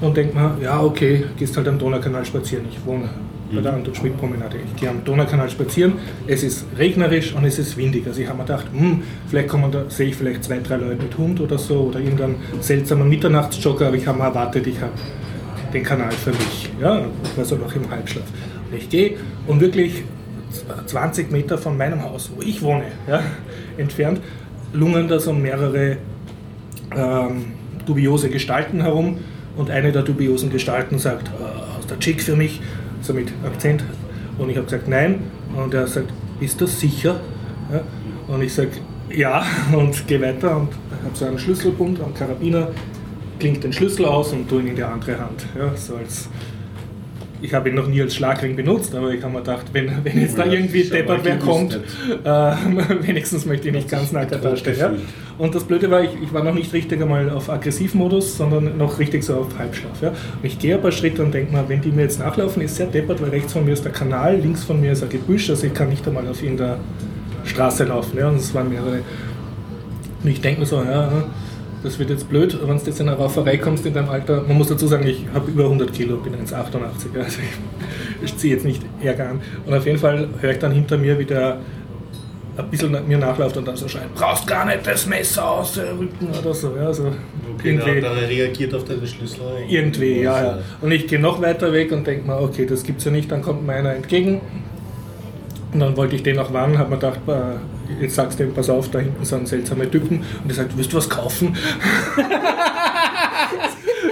[0.00, 2.64] und denke mir, ja, okay, gehst halt am Donaukanal spazieren.
[2.70, 3.08] Ich wohne
[3.52, 4.56] bei der Anton Schmidt Promenade.
[4.64, 5.94] Ich gehe am Donaukanal spazieren.
[6.26, 8.06] Es ist regnerisch und es ist windig.
[8.06, 11.02] Also ich habe mir gedacht, hm, vielleicht kommen da, sehe ich vielleicht zwei, drei Leute
[11.02, 14.92] mit Hund oder so oder irgendeinen seltsamen Mitternachtsjogger, aber ich habe mir erwartet, ich habe
[15.72, 16.70] den Kanal für mich.
[16.80, 18.24] Ja, ich war so noch im Halbschlaf.
[18.70, 20.04] Und ich gehe und wirklich
[20.86, 23.22] 20 Meter von meinem Haus, wo ich wohne, ja,
[23.76, 24.20] entfernt,
[24.72, 25.98] lungern da so mehrere
[26.96, 27.46] ähm,
[27.86, 29.18] dubiose Gestalten herum
[29.56, 32.60] und eine der dubiosen Gestalten sagt, "Ah, hast du Chick für mich?
[33.08, 33.82] So mit Akzent.
[34.36, 35.20] Und ich habe gesagt, nein.
[35.56, 37.18] Und er sagt, bist du sicher?
[37.72, 37.80] Ja.
[38.26, 38.72] Und ich sage,
[39.08, 40.68] ja, und gehe weiter und
[41.02, 42.68] habe so einen Schlüsselbund am Karabiner,
[43.38, 45.46] klingt den Schlüssel aus und tue ihn in die andere Hand.
[45.56, 46.28] Ja, so als
[47.40, 50.20] ich habe ihn noch nie als Schlagring benutzt, aber ich habe mir gedacht, wenn, wenn
[50.20, 51.74] jetzt da Ja, irgendwie ich hab deppert mal wer kommt,
[52.24, 54.78] äh, wenigstens möchte ich nicht ganz nackt dastehen.
[54.78, 54.92] Ja?
[55.38, 58.98] Und das Blöde war, ich, ich war noch nicht richtig einmal auf Aggressivmodus, sondern noch
[58.98, 60.02] richtig so auf Halbschlaf.
[60.02, 60.08] Ja?
[60.08, 62.76] Und ich gehe ein paar Schritte und denke mir, wenn die mir jetzt nachlaufen, ist
[62.76, 65.48] sehr deppert, weil rechts von mir ist der Kanal, links von mir ist ein Gebüsch,
[65.50, 66.78] also ich kann nicht einmal auf irgendeiner
[67.44, 68.18] Straße laufen.
[68.18, 68.28] Ja?
[68.28, 69.00] Und es waren mehrere.
[70.24, 71.10] Und ich denke mir so, ja,
[71.82, 74.42] das wird jetzt blöd, wenn du jetzt in eine Rauferei kommst in deinem Alter.
[74.46, 77.18] Man muss dazu sagen, ich habe über 100 Kilo, bin 1,88.
[77.22, 77.38] Also
[78.22, 79.40] ich, ziehe jetzt nicht Ärger an.
[79.66, 81.58] Und auf jeden Fall höre ich dann hinter mir, wie der
[82.56, 85.74] ein bisschen nach mir nachläuft und dann so schreit, brauchst gar nicht das Messer aus
[85.74, 86.74] dem Rücken oder so.
[86.76, 87.12] Ja, so
[87.58, 89.40] Okay, irgendwie, da, da reagiert auf deine Schlüssel.
[89.68, 90.58] irgendwie, ja, ja.
[90.80, 93.42] Und ich gehe noch weiter weg und denke mir, okay, das gibt's ja nicht, dann
[93.42, 94.40] kommt mir einer entgegen.
[95.72, 97.32] Und dann wollte ich den auch warnen, habe mir gedacht, äh,
[98.00, 100.18] jetzt sagst du ihm, pass auf, da hinten sind seltsame Typen.
[100.42, 101.56] Und er sagt, willst du was kaufen?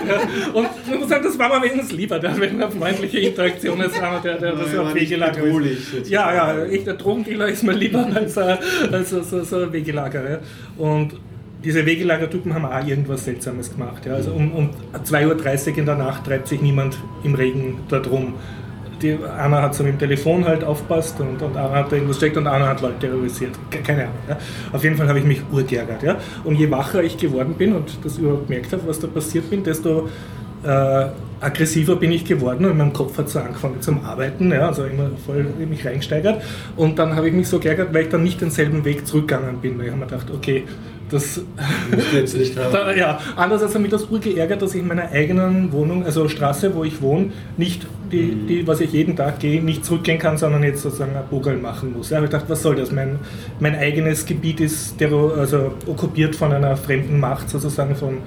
[0.06, 0.20] ja,
[0.54, 4.00] und ich muss sagen, das war mir wenigstens lieber, der, wenn eine freundliche Interaktion ist,
[4.00, 6.08] aber der, der das nicht Wegelager ist.
[6.08, 8.56] Ja, ja, echt, der Drogendealer ist mir lieber als, äh,
[8.90, 10.30] als so, so, so ein Wegelager.
[10.30, 10.38] Ja.
[10.76, 11.14] Und
[11.64, 14.06] diese Wegelagertypen haben auch irgendwas Seltsames gemacht.
[14.06, 14.14] Ja.
[14.14, 14.70] Also um, um
[15.04, 18.34] 2.30 Uhr in der Nacht treibt sich niemand im Regen dort rum.
[19.02, 22.18] Die, einer hat so mit dem Telefon halt aufpasst und, und einer hat da irgendwas
[22.18, 23.52] checkt und einer hat Leute terrorisiert.
[23.70, 24.14] Ke- Keine Ahnung.
[24.28, 24.38] Ja.
[24.72, 26.02] Auf jeden Fall habe ich mich urgeärgert.
[26.02, 26.16] Ja.
[26.44, 29.62] Und je wacher ich geworden bin und das überhaupt gemerkt habe, was da passiert bin,
[29.62, 30.08] desto
[30.64, 31.06] äh,
[31.40, 35.10] aggressiver bin ich geworden und mein Kopf hat so angefangen zum Arbeiten, ja, also immer
[35.26, 36.42] voll in mich reingesteigert.
[36.76, 39.78] Und dann habe ich mich so geärgert, weil ich dann nicht denselben Weg zurückgegangen bin.
[39.78, 40.64] Weil ich habe mir gedacht, okay,
[41.10, 41.40] das.
[42.12, 42.56] Jetzt nicht.
[42.72, 46.28] Da, ja, andererseits hat mich das Uhr geärgert, dass ich in meiner eigenen Wohnung, also
[46.28, 50.36] Straße, wo ich wohne, nicht die, die was ich jeden Tag gehe, nicht zurückgehen kann,
[50.36, 52.10] sondern jetzt sozusagen ein Bogal machen muss.
[52.10, 52.92] Ja, habe ich gedacht, was soll das?
[52.92, 53.18] Mein,
[53.60, 58.18] mein eigenes Gebiet ist terror, also okkupiert von einer fremden Macht, sozusagen von,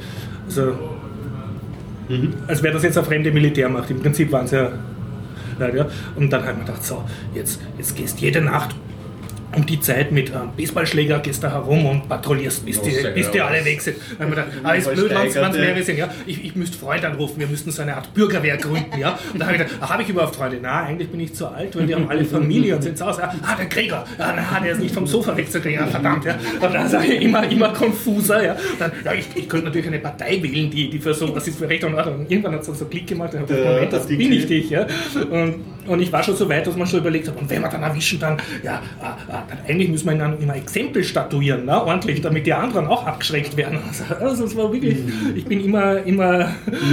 [0.46, 0.74] also
[2.48, 3.90] als wäre das jetzt eine fremde Militärmacht.
[3.92, 4.72] Im Prinzip waren es ja.
[5.60, 5.88] ja, ja.
[6.16, 7.04] Und dann habe ich mir gedacht, so,
[7.36, 8.76] jetzt, jetzt gehst jede Nacht
[9.56, 13.42] um die Zeit mit einem Baseballschläger gehst da herum und patrouillierst, bis die, bis die
[13.42, 13.98] alle weg sind.
[14.18, 15.98] Dann ich mir gedacht, ah, ist blöd, wenn es mehrere sind.
[15.98, 19.00] Ja, ich, ich müsste Freunde anrufen, wir müssten so eine Art Bürgerwehr gründen.
[19.00, 19.18] Ja.
[19.34, 20.60] Und dann habe ich gedacht, ah, habe ich überhaupt Freunde?
[20.62, 23.24] Na, eigentlich bin ich zu alt, weil die haben alle Familie und sind zu Hause.
[23.24, 26.26] Ah, der Krieger, ja, na, der ist nicht vom Sofa wegzukriegen, ja, verdammt.
[26.26, 26.36] Ja.
[26.60, 28.44] Und dann sage ich immer, immer konfuser.
[28.44, 28.56] Ja.
[28.78, 31.58] Dann, ja, ich, ich könnte natürlich eine Partei wählen, die, die für so, was ist
[31.58, 32.26] für Recht und Ordnung.
[32.30, 34.70] Irgendwann hat es dann so Klick gemacht gedacht, Der Moment, das bin ich dich.
[34.70, 34.86] Ja.
[35.30, 35.56] Und,
[35.88, 37.84] und ich war schon so weit, dass man schon überlegt hat, und wenn wir dann
[37.84, 42.46] erwischen, dann, ja, ah, dann eigentlich müssen wir ihnen immer Exempel statuieren, ne, ordentlich, damit
[42.46, 43.80] die anderen auch abgeschreckt werden.
[43.90, 44.98] Also, also es war wirklich,
[45.36, 46.52] ich bin immer, immer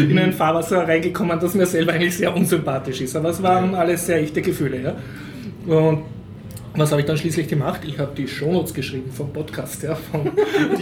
[0.09, 3.15] in ein Fahrwasser reingekommen, das mir selber eigentlich sehr unsympathisch ist.
[3.17, 4.95] Aber es waren alles sehr echte Gefühle.
[5.67, 5.75] Ja.
[5.75, 6.05] Und
[6.77, 7.81] was habe ich dann schließlich gemacht?
[7.87, 10.25] Ich habe die Shownotes geschrieben vom Podcast, ja, von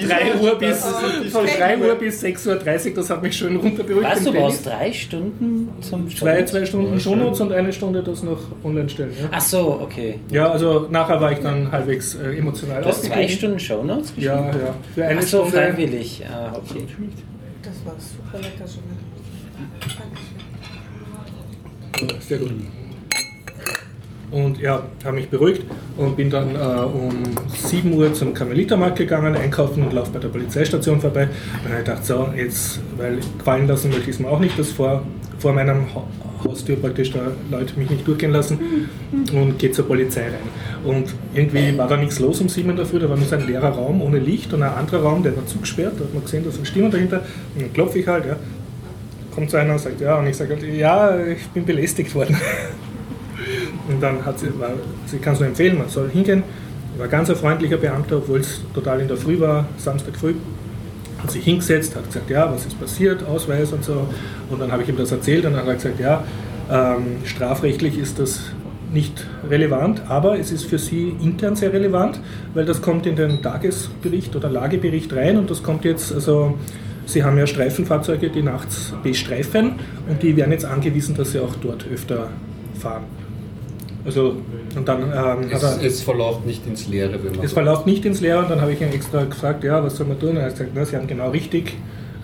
[0.08, 0.84] 3 Uhr bis,
[1.30, 4.08] von 3 Uhr bis 6.30 Uhr, das hat mich schön runterberuhigt.
[4.10, 6.46] Was, du brauchst drei Stunden zum Zwei, Show?
[6.46, 9.12] zwei Stunden Shownotes und eine Stunde das noch online stellen.
[9.20, 10.20] Ja, Ach so, okay.
[10.30, 13.28] ja also nachher war ich dann halbwegs äh, emotional Du hast zwei.
[13.28, 14.26] Stunden Shownotes geschrieben?
[14.26, 14.74] Ja, ja.
[14.94, 15.56] Für eine Ach so, Stunde.
[15.56, 16.22] freiwillig.
[16.30, 16.86] Ah, okay.
[17.62, 18.82] Das war super lecker schon.
[22.20, 22.50] Sehr gut.
[24.34, 25.62] Und ja, habe mich beruhigt
[25.96, 27.12] und bin dann äh, um
[27.48, 31.28] 7 Uhr zum Karmelitermarkt gegangen, einkaufen und laufe bei der Polizeistation vorbei.
[31.62, 34.72] Und habe gedacht, so, jetzt, weil gefallen lassen möchte ich es mir auch nicht, dass
[34.72, 35.04] vor,
[35.38, 36.02] vor meinem ha
[36.42, 37.20] Haustür praktisch da
[37.50, 38.58] Leute mich nicht durchgehen lassen
[39.32, 40.84] und gehe zur Polizei rein.
[40.84, 43.36] Und irgendwie war da nichts los um 7 in der Früh, da war nur so
[43.36, 46.22] ein leerer Raum ohne Licht und ein anderer Raum, der war zugesperrt, da hat man
[46.22, 47.22] gesehen, da ist eine Stimme dahinter.
[47.54, 48.36] Und dann klopfe ich halt, ja.
[49.34, 52.36] Kommt so einer und sagt, ja, und ich sage halt, ja, ich bin belästigt worden.
[53.88, 54.70] Und dann hat sie, war,
[55.06, 56.42] sie kann es nur empfehlen, man soll hingehen.
[56.96, 60.34] War ganz ein freundlicher Beamter, obwohl es total in der Früh war, Samstag früh.
[61.18, 64.06] Hat sich hingesetzt, hat gesagt, ja, was ist passiert, Ausweis und so.
[64.50, 66.24] Und dann habe ich ihm das erzählt und dann hat er gesagt, ja,
[66.70, 68.40] ähm, strafrechtlich ist das
[68.92, 72.20] nicht relevant, aber es ist für Sie intern sehr relevant,
[72.54, 76.56] weil das kommt in den Tagesbericht oder Lagebericht rein und das kommt jetzt, also
[77.06, 79.72] Sie haben ja Streifenfahrzeuge, die nachts bestreifen
[80.08, 82.28] und die werden jetzt angewiesen, dass sie auch dort öfter
[82.78, 83.04] fahren.
[84.04, 84.36] Also,
[84.76, 88.04] und dann ähm, Es, er, es verläuft nicht ins Leere, wenn man es verläuft nicht
[88.04, 90.30] ins Leere und dann habe ich ihm extra gefragt, ja, was soll man tun?
[90.30, 91.74] Und er hat gesagt, na, Sie haben genau richtig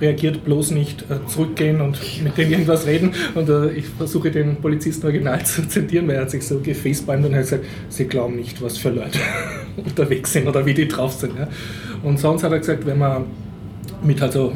[0.01, 3.13] reagiert, bloß nicht äh, zurückgehen und mit dem irgendwas reden.
[3.35, 7.27] Und äh, ich versuche den Polizisten original zu zitieren, weil er hat sich so gefacebalmt
[7.27, 9.19] und hat gesagt, Sie glauben nicht, was für Leute
[9.77, 11.39] unterwegs sind oder wie die drauf sind.
[11.39, 11.49] Ja.
[12.03, 13.25] Und sonst hat er gesagt, wenn man
[14.03, 14.53] mit also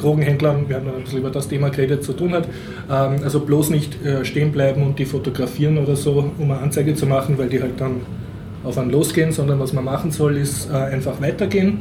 [0.00, 2.48] Drogenhändlern, wir haben dann ein bisschen über das Thema geredet, zu tun hat.
[2.90, 6.94] Ähm, also bloß nicht äh, stehen bleiben und die fotografieren oder so, um eine Anzeige
[6.94, 8.02] zu machen, weil die halt dann
[8.64, 11.80] auf einen losgehen, sondern was man machen soll, ist äh, einfach weitergehen,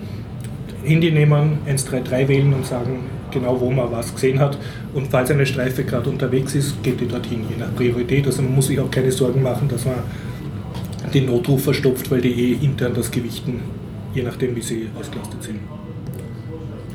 [0.83, 2.99] Handy nehmen, 133 wählen und sagen
[3.31, 4.57] genau, wo man was gesehen hat.
[4.93, 8.25] Und falls eine Streife gerade unterwegs ist, geht die dorthin, je nach Priorität.
[8.25, 9.95] Also man muss sich auch keine Sorgen machen, dass man
[11.13, 13.61] den Notruf verstopft, weil die eh intern das gewichten,
[14.13, 15.59] je nachdem, wie sie ausgelastet sind.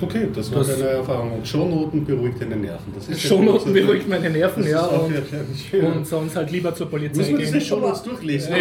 [0.05, 1.33] Okay, das war Das- deine Erfahrung.
[1.33, 2.93] Und Shownoten beruhigt deine Nerven.
[2.95, 4.85] Das ist ja Shownoten beruhigt meine Nerven, ja.
[4.85, 5.13] Und,
[5.73, 7.61] ja und sonst halt lieber zur Polizei Muss man gehen.
[7.61, 8.55] Shownotes durchlesen?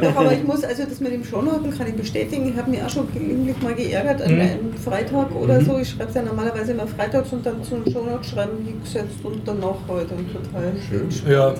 [0.00, 2.48] Doch, aber ich muss, also das mit dem Shownoten kann ich bestätigen.
[2.50, 4.40] Ich habe mich auch schon gelegentlich mal geärgert an Mhm.
[4.40, 5.78] einem Freitag oder so.
[5.78, 9.76] Ich schreibe es ja normalerweise immer freitags und dann zum Shownote schreiben hingesetzt und danach
[9.88, 11.08] heute und total schön.
[11.30, 11.54] Ja,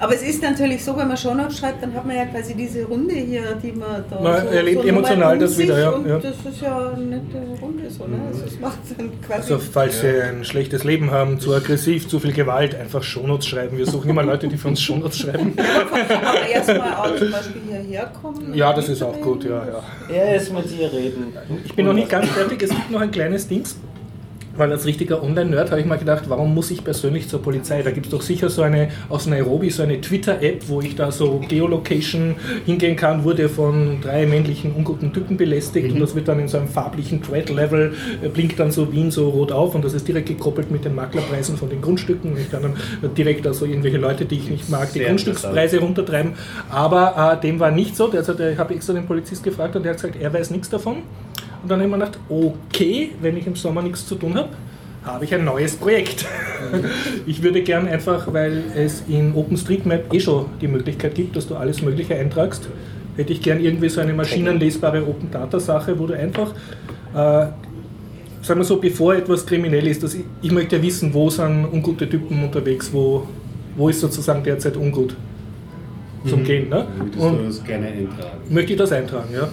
[0.00, 2.84] Aber es ist natürlich so, wenn man Shownotes schreibt, dann hat man ja quasi diese
[2.84, 6.18] Runde hier, die man da Man erlebt nochmal emotional um das wieder, ja, Und ja.
[6.18, 8.18] das ist ja eine nette Runde so, ne?
[8.28, 9.52] Also es macht dann quasi...
[9.52, 13.76] also falls Sie ein schlechtes Leben haben, zu aggressiv, zu viel Gewalt, einfach Shownotes schreiben.
[13.76, 15.54] Wir suchen immer Leute, die für uns Shownotes schreiben.
[15.58, 18.54] aber erstmal auch zum Beispiel hierher kommen.
[18.54, 19.82] Ja, das ist auch gut, ja, ja.
[20.08, 21.34] Er ist mit dir reden.
[21.64, 23.76] Ich bin noch nicht ganz fertig, es gibt noch ein kleines Dings.
[24.60, 27.80] Weil als richtiger Online-Nerd habe ich mal gedacht, warum muss ich persönlich zur Polizei?
[27.80, 31.10] Da gibt es doch sicher so eine aus Nairobi, so eine Twitter-App, wo ich da
[31.10, 32.34] so Geolocation
[32.66, 36.58] hingehen kann, wurde von drei männlichen unguten Typen belästigt und das wird dann in so
[36.58, 40.28] einem farblichen Thread-Level, äh, blinkt dann so Wien so rot auf und das ist direkt
[40.28, 42.32] gekoppelt mit den Maklerpreisen von den Grundstücken.
[42.32, 42.74] Und ich kann dann
[43.16, 46.34] direkt also irgendwelche Leute, die ich nicht mag, die Sehr Grundstückspreise runtertreiben.
[46.68, 48.08] Aber äh, dem war nicht so.
[48.08, 50.50] Der, also, der, ich habe extra den Polizist gefragt und der hat gesagt, er weiß
[50.50, 50.96] nichts davon.
[51.62, 54.50] Und dann habe ich mir gedacht, okay, wenn ich im Sommer nichts zu tun habe,
[55.04, 56.26] habe ich ein neues Projekt.
[57.26, 61.56] ich würde gern einfach, weil es in OpenStreetMap eh schon die Möglichkeit gibt, dass du
[61.56, 62.68] alles Mögliche eintragst,
[63.16, 66.52] hätte ich gern irgendwie so eine maschinenlesbare Open Data Sache, wo du einfach,
[67.14, 67.46] äh,
[68.42, 71.66] sagen wir so, bevor etwas kriminell ist, dass ich, ich möchte ja wissen, wo sind
[71.72, 73.26] ungute Typen unterwegs, wo,
[73.76, 75.16] wo ist sozusagen derzeit ungut
[76.26, 76.68] zum Gehen.
[76.68, 76.86] Ne?
[76.98, 78.38] Würdest Und du das gerne eintragen?
[78.50, 79.48] möchte ich das eintragen, ja.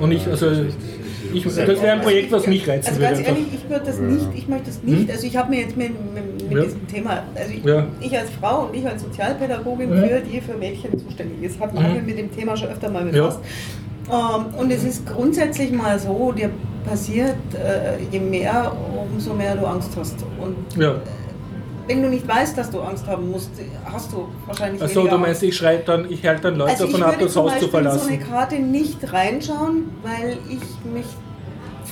[0.00, 0.46] Und ich, also,
[1.34, 3.14] ich, das wäre ein Projekt, was mich reizen Also würde.
[3.14, 3.40] ganz einfach.
[3.40, 5.90] ehrlich, ich würde das nicht, ich möchte das nicht, also ich habe mir jetzt mit,
[6.14, 6.64] mit, mit Ja.
[6.64, 7.86] diesem Thema, also ich, Ja.
[8.00, 9.96] ich als Frau und ich als Sozialpädagogin, Ja.
[10.08, 11.92] für die für Mädchen zuständig ist, habe Mhm.
[11.94, 13.40] mich mit dem Thema schon öfter mal befasst.
[14.10, 16.50] Ähm, und es ist grundsätzlich mal so, dir
[16.88, 18.72] passiert, äh, je mehr,
[19.12, 20.16] umso mehr du Angst hast.
[20.40, 20.96] Und Ja.
[21.86, 23.50] Wenn du nicht weißt, dass du Angst haben musst,
[23.84, 26.92] hast du wahrscheinlich Achso, du meinst, ich schreibe dann, ich halte dann Leute Also ich
[26.92, 28.08] davon ab, würde das Haus zu Beispiel in so verlassen.
[28.12, 31.06] eine Karte nicht reinschauen, weil ich mich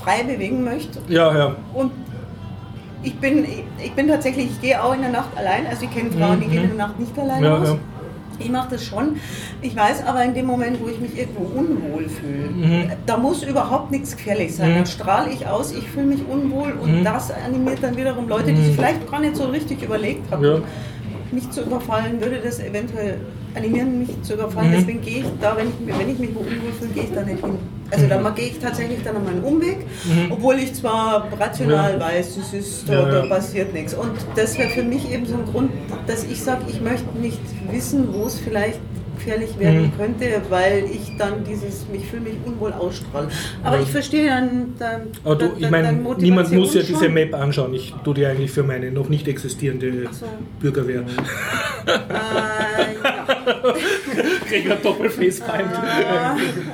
[0.03, 1.01] frei bewegen möchte.
[1.09, 1.57] Ja, ja.
[1.75, 1.91] Und
[3.03, 3.45] ich bin,
[3.83, 5.67] ich bin tatsächlich, ich gehe auch in der Nacht allein.
[5.67, 6.51] Also ich kenne Frauen, die Mhm.
[6.51, 7.69] gehen in der Nacht nicht alleine Ja, aus.
[7.69, 7.77] ja.
[8.41, 9.17] Ich mache das schon.
[9.63, 12.93] Ich weiß aber in dem Moment, wo ich mich irgendwo unwohl fühle, Mhm.
[13.07, 14.71] da muss überhaupt nichts gefährlich sein.
[14.73, 14.75] Mhm.
[14.77, 17.05] Dann strahle ich aus, ich fühle mich unwohl und Mhm.
[17.05, 18.65] das animiert dann wiederum Leute, die Mhm.
[18.65, 20.45] sich vielleicht gar nicht so richtig überlegt haben.
[20.45, 20.59] Ja.
[21.33, 23.19] Mich zu überfallen, würde das eventuell
[23.55, 24.71] animieren, mich zu überfallen.
[24.71, 24.75] Mhm.
[24.75, 27.23] Deswegen gehe ich da, wenn ich, wenn ich mich wo unwohl fühle, gehe ich da
[27.23, 27.59] nicht hin.
[27.91, 30.31] Also da gehe ich tatsächlich dann noch meinen Umweg, Mhm.
[30.33, 32.01] obwohl ich zwar rational Ja.
[32.01, 33.23] weiß, es ist, da, Ja, ja.
[33.23, 33.95] da passiert nichts.
[33.95, 35.71] Und das wäre für mich eben so ein Grund,
[36.07, 38.79] dass ich sage, ich möchte nicht wissen, wo es vielleicht
[39.17, 39.97] gefährlich werden Mhm.
[39.99, 43.29] könnte, weil ich dann dieses, ich fühle mich unwohl ausstrahle.
[43.63, 47.09] Aber ich verstehe dann, dann Aber du, dann- ich meine, niemand muss ja diese.
[47.11, 47.75] Map anschauen.
[47.75, 50.25] Ich tue die eigentlich für meine noch nicht existierende so.
[50.59, 51.01] Bürgerwehr.
[51.87, 51.93] Äh,
[53.05, 53.37] ja.
[54.49, 55.69] Krieg ein Doppelfacepalm.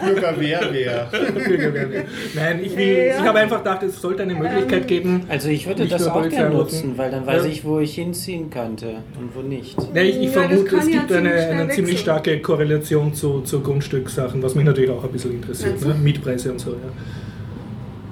[0.04, 1.08] Bürgerwehr wäre.
[1.46, 2.04] Bürgerwehr.
[2.34, 3.16] Nein, ich will, Ja.
[3.20, 5.22] ich habe einfach gedacht, es sollte eine Möglichkeit geben.
[5.28, 6.96] Also ich würde das auch gerne nutzen.
[6.96, 7.50] weil dann weiß Ja.
[7.50, 9.76] ich, wo ich hinziehen könnte und wo nicht.
[9.94, 13.14] Ja, ich, ich Ja, vermute, es ja gibt eine, ziemlich schnell eine ziemlich starke Korrelation
[13.14, 15.74] zu, zu Grundstückssachen, was mich natürlich auch ein bisschen interessiert.
[15.82, 15.88] Du?
[15.88, 15.94] Ne?
[15.94, 16.70] Mietpreise und so.
[16.72, 16.76] Ja.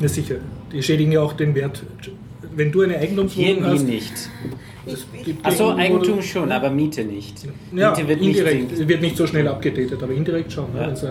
[0.01, 0.37] ja, sicher.
[0.73, 1.83] Die schädigen ja auch den Wert.
[2.57, 3.83] Wenn du eine Eigentumswohnung Hier nie hast.
[3.87, 4.13] nicht.
[5.43, 7.37] Achso, Eigentum schon, aber Miete nicht.
[7.75, 8.71] Ja, Miete wird nicht indirekt.
[8.71, 8.89] sinken.
[8.89, 10.73] wird nicht so schnell abgedatet, aber indirekt schon.
[10.73, 10.81] Ne?
[10.81, 10.89] Ja.
[10.89, 11.09] Also,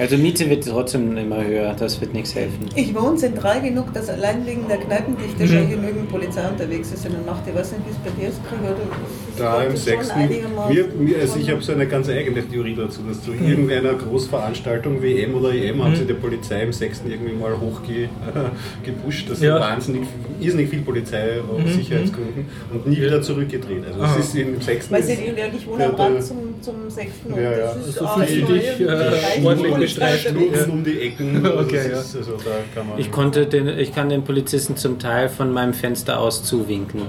[0.00, 2.66] Also Miete wird trotzdem immer höher, das wird nichts helfen.
[2.74, 5.46] Ich wohne zentral genug, dass allein wegen der Kneipendichte Mhm.
[5.48, 7.42] schon genügend Polizei unterwegs ist in der Nacht.
[7.46, 8.74] Ich weiß nicht, wie es bei dir ist, Krieger.
[8.74, 10.18] Du- Da im das ist schon sechsten.
[10.20, 13.92] einigermaßen- Mir, mir, also ich habe so eine ganz eigene Theorie dazu, dass zu irgendeiner
[13.94, 15.96] Großveranstaltung, WM oder EM, haben Mhm.
[15.96, 19.26] sie die Polizei im sechsten irgendwie mal hochgepusht.
[19.30, 19.60] Das Ja.
[19.60, 20.02] wahnsinnig,
[20.40, 21.72] irrsinnig viel Polizei aus Mhm.
[21.78, 23.84] Sicherheitsgründen und nie wieder zurückgedreht.
[23.86, 24.16] Also Aha.
[24.18, 24.94] es ist im sechsten.
[24.94, 27.34] Weil sie ich wohne der- am Rand der- zum, zum sechsten.
[27.34, 27.58] Ja, ja.
[27.74, 30.20] das ist Also dich, irgendwie äh, ordentlich Unterwegs.
[30.20, 31.46] Stutzen um die Ecken.
[31.60, 35.28] Okay, ist, also da kann man, Ich konnte den, ich kann den Polizisten zum Teil
[35.28, 37.02] von meinem Fenster aus zuwinken.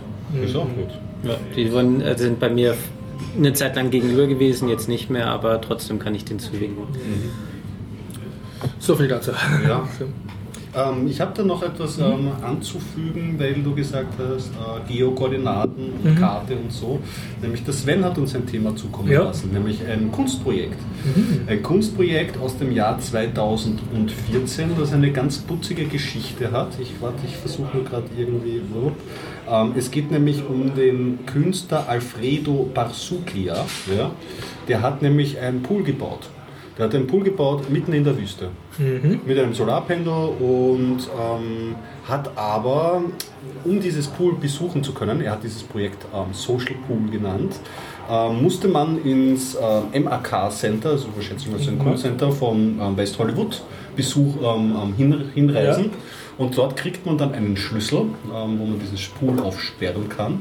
[0.44, 0.90] ist auch gut.
[1.24, 2.76] Ja, die wurden, äh, sind bei mir
[3.38, 6.84] eine Zeit lang gegenüber gewesen, jetzt nicht mehr, aber trotzdem kann ich den zuwinken.
[8.80, 9.32] So viel dazu.
[9.68, 9.88] Ja.
[10.74, 16.16] Ähm, ich habe da noch etwas ähm, anzufügen, weil du gesagt hast, äh, Geokoordinaten und
[16.18, 17.00] Karte und so.
[17.42, 19.24] Nämlich der Sven hat uns ein Thema zukommen Ja.
[19.24, 20.78] lassen, nämlich ein Kunstprojekt.
[21.48, 26.70] Ein Kunstprojekt aus dem Jahr 2014, das eine ganz putzige Geschichte hat.
[26.80, 28.62] Ich warte, ich versuche nur gerade irgendwie.
[29.50, 33.66] Ähm, es geht nämlich um den Künstler Alfredo Barsuglia.
[33.96, 34.12] Ja?
[34.70, 36.30] Der hat nämlich einen Pool gebaut.
[36.78, 40.08] Der hat einen Pool gebaut mitten in der Wüste mit einem Solarpanel
[40.40, 41.76] und ähm,
[42.08, 43.04] hat aber,
[43.64, 47.60] um dieses Pool besuchen zu können, er hat dieses Projekt ähm, Social Pool genannt,
[48.10, 52.80] ähm, musste man ins ähm, MAK Center, also schätze ich mal so ein Kunstcenter von
[52.80, 53.62] ähm, West Hollywood,
[53.96, 55.86] Besuch ähm, ähm, hin, hinreisen.
[55.86, 55.92] Ja.
[56.38, 60.40] Und dort kriegt man dann einen Schlüssel, ähm, wo man dieses Pool aufsperren kann.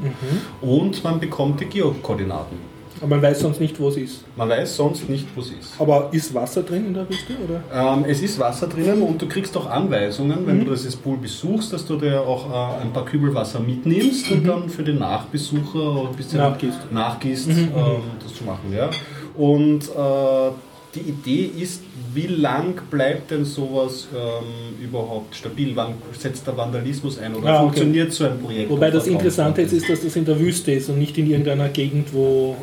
[0.61, 2.70] Und man bekommt die Geokoordinaten.
[2.99, 4.23] Aber man weiß sonst nicht, wo es ist.
[4.35, 5.73] Man weiß sonst nicht, wo sie ist.
[5.79, 7.33] Aber ist Wasser drin in der Wüste?
[7.47, 7.93] Oder?
[7.93, 11.73] Ähm, es ist Wasser drinnen und du kriegst auch Anweisungen, wenn du dieses Pool besuchst,
[11.73, 16.09] dass du dir auch äh, ein paar Kübel Wasser mitnimmst und dann für den Nachbesucher
[16.09, 16.91] ein bisschen Nachgießt.
[16.91, 17.71] nachgießt, ähm,
[18.23, 18.71] das zu machen.
[18.75, 18.89] Ja?
[19.35, 20.51] Und äh,
[20.93, 21.81] die Idee ist,
[22.13, 25.71] wie lang bleibt denn sowas ähm, überhaupt stabil?
[25.73, 27.61] Wann setzt der Vandalismus ein oder Ah, okay.
[27.63, 28.69] funktioniert so ein Projekt?
[28.69, 29.07] Wobei das?
[29.07, 32.57] Interessante jetzt ist, dass das in der Wüste ist und nicht in irgendeiner Gegend, wo.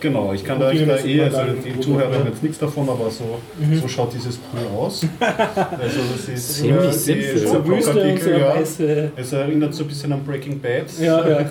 [0.00, 3.10] Genau, ich kann da, ich da eh, also die Zuhörer haben jetzt nichts davon, aber
[3.10, 3.38] so,
[3.80, 5.04] so schaut dieses Pool aus.
[5.78, 7.46] Also das ist Ziemlich äh, simpel.
[7.46, 9.10] so Wüste ja.
[9.16, 10.86] Es erinnert so ein bisschen an Breaking Bad.
[11.00, 11.38] Ja, ja.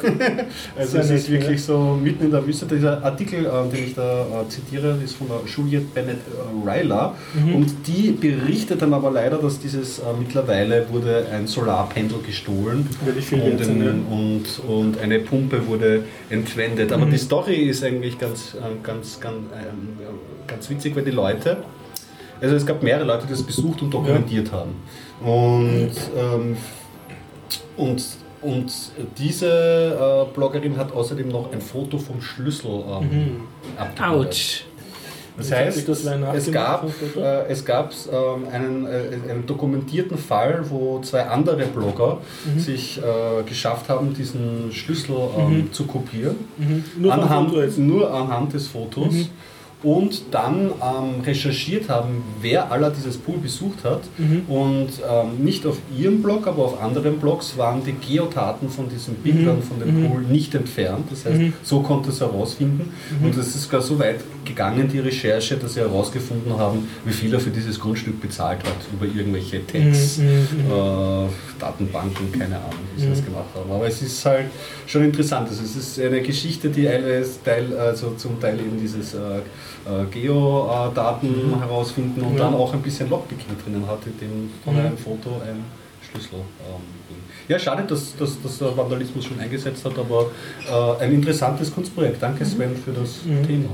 [0.77, 2.65] Also Sehr es ist wirklich so mitten in der Wüste.
[2.65, 7.15] Dieser Artikel, äh, den ich da äh, zitiere, ist von der Juliette Bennett äh, Ryler.
[7.33, 7.55] Mhm.
[7.55, 12.87] Und die berichtet dann aber leider, dass dieses äh, mittlerweile wurde ein Solarpendel gestohlen
[13.31, 16.89] und, ein, und, und eine Pumpe wurde entwendet.
[16.89, 16.95] Mhm.
[16.95, 19.97] Aber die Story ist eigentlich ganz, äh, ganz, ganz, ähm,
[20.47, 21.57] ganz witzig, weil die Leute,
[22.41, 24.75] also es gab mehrere Leute, die das besucht und dokumentiert haben.
[25.21, 26.57] Und, ähm,
[27.75, 28.03] und,
[28.41, 28.73] und
[29.17, 29.47] diese
[30.29, 33.41] äh, Bloggerin hat außerdem noch ein Foto vom Schlüssel ähm,
[33.77, 34.27] abgebildet.
[34.27, 34.63] Autsch.
[35.37, 36.85] Das heißt, es gab,
[37.15, 42.59] äh, es gab ähm, einen, äh, einen dokumentierten Fall, wo zwei andere Blogger Mhm.
[42.59, 46.35] sich äh, geschafft haben, diesen Schlüssel ähm, zu kopieren.
[46.57, 46.83] Mhm.
[46.97, 49.13] Nur anhand, nur anhand des Fotos.
[49.83, 49.89] Mhm.
[49.89, 54.01] Und dann ähm, recherchiert haben, wer aller dieses Pool besucht hat.
[54.17, 54.41] Mhm.
[54.47, 59.15] Und ähm, nicht auf ihrem Blog, aber auf anderen Blogs waren die Geodaten von diesen
[59.15, 61.05] Bildern von dem Pool nicht entfernt.
[61.11, 61.53] Das heißt, Mhm.
[61.63, 62.91] so konnte es herausfinden.
[63.23, 67.33] Und es ist gar so weit gegangen, die Recherche, dass sie herausgefunden haben, wie viel
[67.33, 71.27] er für dieses Grundstück bezahlt hat, über irgendwelche Tags, Mhm, mhm, äh,
[71.59, 73.69] Datenbanken, keine Ahnung, wie sie das gemacht haben.
[73.71, 74.45] Aber es ist halt
[74.87, 75.49] schon interessant.
[75.49, 76.85] Also es ist eine Geschichte, die
[77.43, 79.17] Teil, also zum Teil eben dieses äh,
[79.87, 82.45] äh, Geodaten herausfinden und Ja.
[82.45, 84.79] dann auch ein bisschen Lockpicking drinnen hat, in dem von Mhm.
[84.79, 85.63] einem Foto ein
[86.09, 86.35] Schlüssel.
[86.39, 87.15] Ähm,
[87.47, 90.27] ja, schade, dass, dass, dass der Vandalismus schon eingesetzt hat, aber
[90.99, 92.21] äh, ein interessantes Kunstprojekt.
[92.21, 93.69] Danke Sven für das Thema.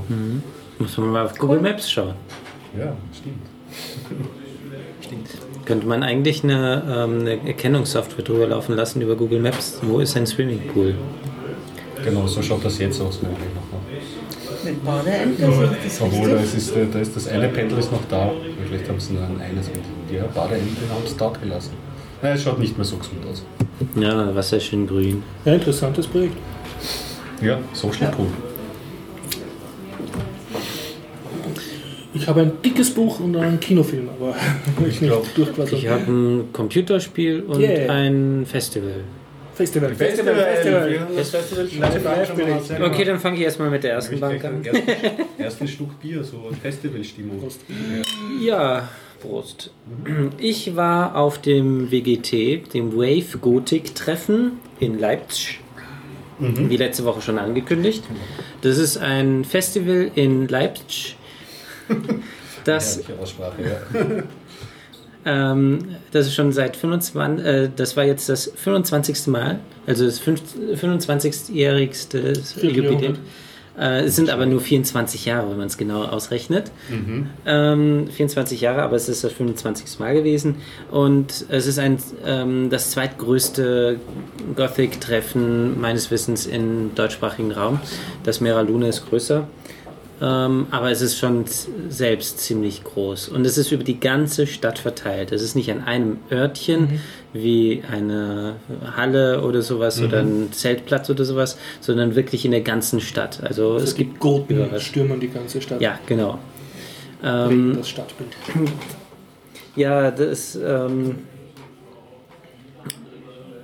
[0.78, 2.14] Muss man mal auf Google Maps schauen.
[2.78, 3.38] Ja, stimmt.
[5.00, 5.28] stimmt.
[5.64, 9.78] Könnte man eigentlich eine, ähm, eine Erkennungssoftware drüber laufen lassen über Google Maps?
[9.82, 10.94] Wo ist ein Swimmingpool?
[12.04, 13.20] Genau, so schaut das jetzt aus.
[13.22, 13.30] Wenn
[14.82, 18.30] ich ich das Obwohl, da ist, da ist das eine Pendel ist noch da.
[18.66, 21.72] Vielleicht haben sie nur ein eines mit der Badeente haben es dort gelassen.
[22.22, 23.44] Naja, es schaut nicht mehr so gesund aus.
[23.96, 25.22] Ja, Wasser schön grün.
[25.44, 26.36] Ja, interessantes Projekt.
[27.42, 28.28] Ja, Social Pool.
[32.14, 34.36] Ich habe ein dickes Buch und einen Kinofilm, aber
[34.88, 35.72] ich nicht glaub.
[35.72, 37.92] Ich habe ein Computerspiel und Yeah.
[37.92, 39.02] ein Festival.
[39.54, 41.06] Festival, Festival, Festival.
[41.16, 42.80] Das Festival Live-Bericht.
[42.80, 44.64] Okay, dann fange ich erstmal mit der ersten Bank an.
[44.64, 47.48] ersten, ersten Schluck Bier, so Festivalstimmung.
[48.40, 48.88] Ja,
[49.20, 49.70] Prost.
[50.38, 55.60] Ich war auf dem WGT, dem Wave Gothic Treffen in Leipzig.
[56.38, 58.02] Wie letzte Woche schon angekündigt.
[58.60, 61.16] Das ist ein Festival in Leipzig.
[62.64, 64.22] Das, Herrliche Aussprache, ja.
[65.24, 65.78] Ähm,
[66.12, 69.28] das ist schon seit 25, äh, das war jetzt das 25.
[69.28, 73.16] Mal, also das 25-jährigste Jubiläum.
[73.76, 76.70] Äh, es sind aber nur 24 Jahre, wenn man es genau ausrechnet.
[77.46, 79.98] Ähm, 24 Jahre, aber es ist das 25.
[79.98, 80.56] Mal gewesen.
[80.90, 83.98] Und es ist ein, ähm, das zweitgrößte
[84.54, 87.80] Gothic-Treffen meines Wissens im deutschsprachigen Raum.
[88.22, 89.48] Das Mera Luna ist größer.
[90.24, 91.44] Ähm, aber es ist schon
[91.90, 93.28] selbst ziemlich groß.
[93.28, 95.32] Und es ist über die ganze Stadt verteilt.
[95.32, 97.00] Es ist nicht an einem Örtchen
[97.34, 98.56] wie eine
[98.96, 103.42] Halle oder sowas oder ein Zeltplatz oder sowas, sondern wirklich in der ganzen Stadt.
[103.42, 104.80] Also, es gibt Goten überall.
[104.80, 105.82] stürmen die ganze Stadt.
[105.82, 106.38] Ja, genau.
[107.22, 108.30] Ähm, das Stadtbild.
[109.76, 111.16] Ja, das ähm,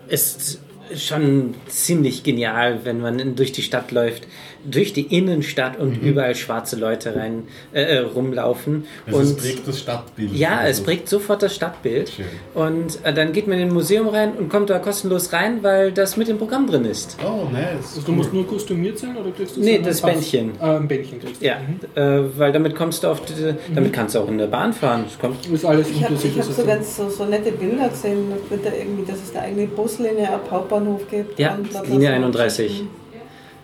[0.09, 0.61] ist
[0.97, 4.27] schon ziemlich genial, wenn man durch die Stadt läuft,
[4.65, 8.85] durch die Innenstadt und überall schwarze Leute rein äh, äh, rumlaufen.
[9.07, 10.33] Also und es prägt das Stadtbild.
[10.35, 12.11] ja, es Also- prägt sofort das Stadtbild.
[12.11, 12.25] Schön.
[12.55, 15.93] Und äh, dann geht man in ein Museum rein und kommt da kostenlos rein, weil
[15.93, 17.17] das mit dem Programm drin ist.
[17.25, 17.65] Oh, nice.
[17.97, 20.13] Also du musst nur kostümiert sein oder kriegst du Nee, das Pass?
[20.13, 20.53] Bändchen.
[20.61, 21.47] Ah, ein Bändchen kriegst du.
[21.47, 21.57] Ja,
[21.95, 23.33] äh, weil damit kommst du auf die,
[23.75, 25.05] damit kannst du auch in der Bahn fahren.
[25.07, 26.41] Das kommt Ist alles Ich habe inklusive.
[26.41, 29.67] ich hab so ganz so, so nette Bilder gesehen, da irgendwie, dass es da eine
[29.67, 31.39] Buslinie ab Hauptbahnhof gibt.
[31.39, 31.57] Ja,
[31.89, 32.85] Linie so 31.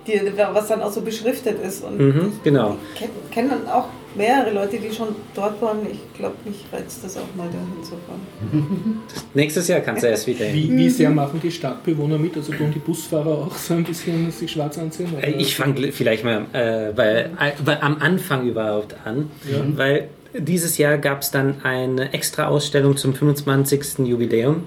[0.07, 0.21] Die,
[0.53, 1.83] was dann auch so beschriftet ist.
[1.85, 2.77] Und Mhm, genau.
[2.95, 5.79] ich kenne kenn dann auch mehrere Leute, die schon dort waren.
[5.91, 9.03] Ich glaube, mich reizt das auch mal dahin zu fahren.
[9.35, 10.55] Nächstes Jahr kannst du erst wieder hin.
[10.71, 12.37] Wie, wie sehr machen die Stadtbewohner mit?
[12.37, 15.09] Also tun die Busfahrer auch so ein bisschen sich schwarz anziehen?
[15.17, 15.27] Oder?
[15.27, 17.31] Äh, Ich fange vielleicht mal äh, bei,
[17.65, 19.31] bei, am Anfang überhaupt an,
[19.77, 23.99] weil dieses Jahr gab es dann eine extra Ausstellung zum 25.
[24.07, 24.65] Jubiläum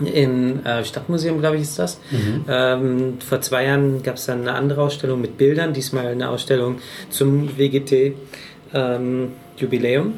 [0.00, 1.98] im äh, Stadtmuseum, glaube ich, ist das.
[2.48, 6.78] Ähm, vor zwei Jahren gab es dann eine andere Ausstellung mit Bildern, diesmal eine Ausstellung
[7.10, 10.14] zum WGT-Jubiläum.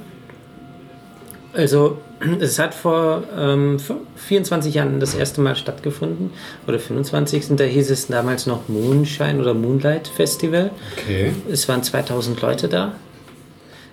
[1.53, 1.99] also,
[2.41, 3.79] es hat vor ähm,
[4.16, 6.31] 24 Jahren das erste Mal stattgefunden,
[6.66, 7.57] oder 25.
[7.57, 10.70] Da hieß es damals noch Moonshine oder Moonlight Festival.
[10.97, 11.33] Okay.
[11.51, 12.95] Es waren 2000 Leute da.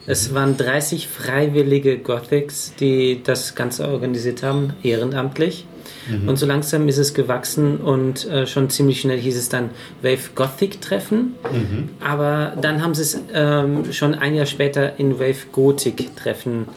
[0.06, 5.66] Es waren 30 freiwillige Gothics, die das Ganze organisiert haben, ehrenamtlich.
[6.28, 9.70] Und so langsam ist es gewachsen und äh, schon ziemlich schnell hieß es dann
[10.02, 11.36] Wave Gothic Treffen.
[12.02, 16.68] Aber dann haben sie es ähm, schon ein Jahr später in Wave Gothic Treffen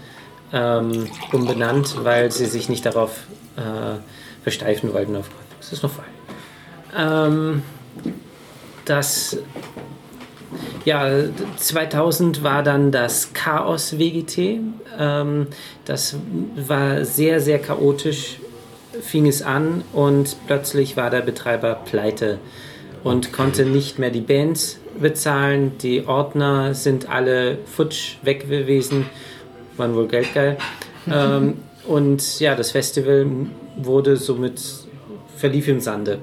[0.52, 3.24] ähm, umbenannt, weil sie sich nicht darauf
[3.56, 3.98] äh,
[4.44, 5.58] versteifen wollten auf Gothic.
[5.60, 6.08] Das ist noch falsch.
[6.96, 7.62] Ähm,
[8.84, 9.38] das
[10.84, 11.08] ja,
[11.56, 14.60] 2000 war dann das Chaos WGT.
[14.98, 15.46] Ähm,
[15.84, 16.16] das
[16.56, 18.38] war sehr, sehr chaotisch,
[19.02, 22.38] fing es an und plötzlich war der Betreiber pleite
[23.04, 25.72] und konnte nicht mehr die Bands bezahlen.
[25.82, 29.06] Die Ordner sind alle futsch weg gewesen,
[29.76, 30.56] waren wohl geldgeil.
[31.12, 31.54] ähm,
[31.86, 33.26] und ja, das Festival
[33.76, 34.60] wurde somit
[35.36, 36.18] verlief im Sande.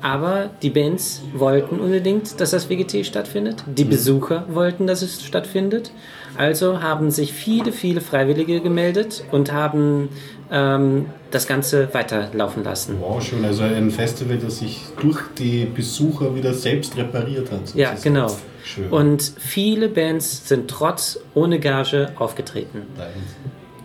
[0.00, 3.62] Aber die Bands wollten unbedingt, dass das WGT stattfindet.
[3.66, 5.92] Die Besucher wollten, dass es stattfindet.
[6.36, 10.08] Also haben sich viele, viele Freiwillige gemeldet und haben
[10.50, 12.96] ähm, das Ganze weiterlaufen lassen.
[13.00, 13.44] Wow, schön.
[13.44, 17.74] Also ein Festival, das sich durch die Besucher wieder selbst repariert hat.
[17.74, 18.14] Ja, sozusagen.
[18.14, 18.36] genau.
[18.64, 18.88] Schön.
[18.90, 22.82] Und viele Bands sind trotz ohne Gage aufgetreten.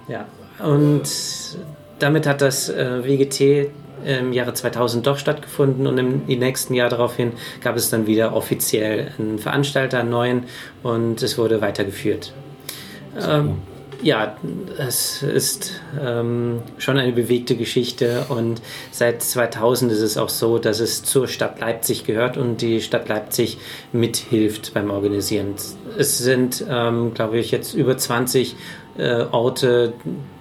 [0.07, 0.25] Ja,
[0.63, 1.03] und
[1.99, 3.69] damit hat das äh, WGT
[4.05, 8.35] im Jahre 2000 doch stattgefunden und im, im nächsten Jahr daraufhin gab es dann wieder
[8.35, 10.43] offiziell einen Veranstalter, einen neuen
[10.83, 12.33] und es wurde weitergeführt.
[13.19, 13.57] Ähm,
[14.01, 14.37] ja,
[14.77, 20.79] es ist ähm, schon eine bewegte Geschichte und seit 2000 ist es auch so, dass
[20.79, 23.57] es zur Stadt Leipzig gehört und die Stadt Leipzig
[23.91, 25.55] mithilft beim Organisieren.
[25.97, 28.55] Es sind, ähm, glaube ich, jetzt über 20
[28.97, 29.93] äh, Orte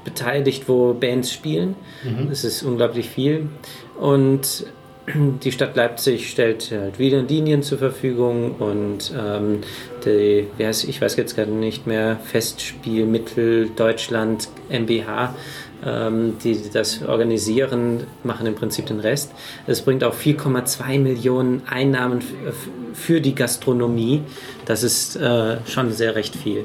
[0.04, 1.76] beteiligt, wo Bands spielen.
[2.28, 3.48] Das ist unglaublich viel.
[4.00, 4.66] Und
[5.42, 9.60] die Stadt Leipzig stellt halt wieder Linien zur Verfügung und ähm,
[10.04, 15.34] die, wie heißt, ich weiß jetzt gerade nicht mehr, Festspielmittel Deutschland MBH,
[15.84, 19.32] ähm, die das organisieren, machen im Prinzip den Rest.
[19.66, 22.20] Es bringt auch 4,2 Millionen Einnahmen
[22.94, 24.22] für die Gastronomie.
[24.64, 26.64] Das ist äh, schon sehr recht viel.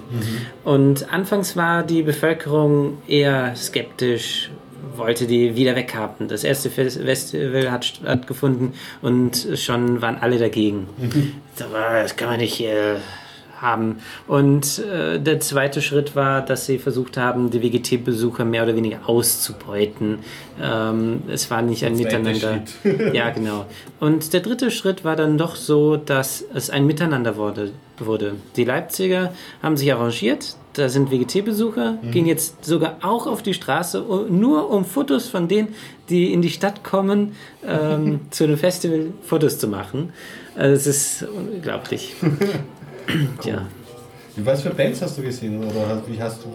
[0.64, 4.50] Und anfangs war die Bevölkerung eher skeptisch,
[4.96, 6.28] wollte die wieder weghaben.
[6.28, 10.88] Das erste Fes- Festival hat stattgefunden und schon waren alle dagegen.
[11.60, 12.96] Aber Das kann man nicht äh,
[13.64, 13.98] haben.
[14.28, 19.10] Und äh, der zweite Schritt war, dass sie versucht haben, die WGT-Besucher mehr oder weniger
[19.10, 20.20] auszubeuten.
[20.62, 22.62] Ähm, es war nicht ein Miteinander.
[23.14, 23.66] ja, genau.
[24.00, 27.72] Und der dritte Schritt war dann doch so, dass es ein Miteinander wurde.
[27.98, 28.36] wurde.
[28.56, 29.34] Die Leipziger
[29.64, 30.56] haben sich arrangiert.
[30.74, 35.76] Da sind WGT-Besucher, gehen jetzt sogar auch auf die Straße, nur um Fotos von denen,
[36.10, 40.14] die in die Stadt kommen, ähm, zu einem Festival Fotos zu machen.
[40.56, 42.16] Also es ist unglaublich.
[43.42, 43.68] Tja.
[44.38, 45.58] Was für Bands hast du gesehen?
[45.64, 46.50] Oder wie hast du.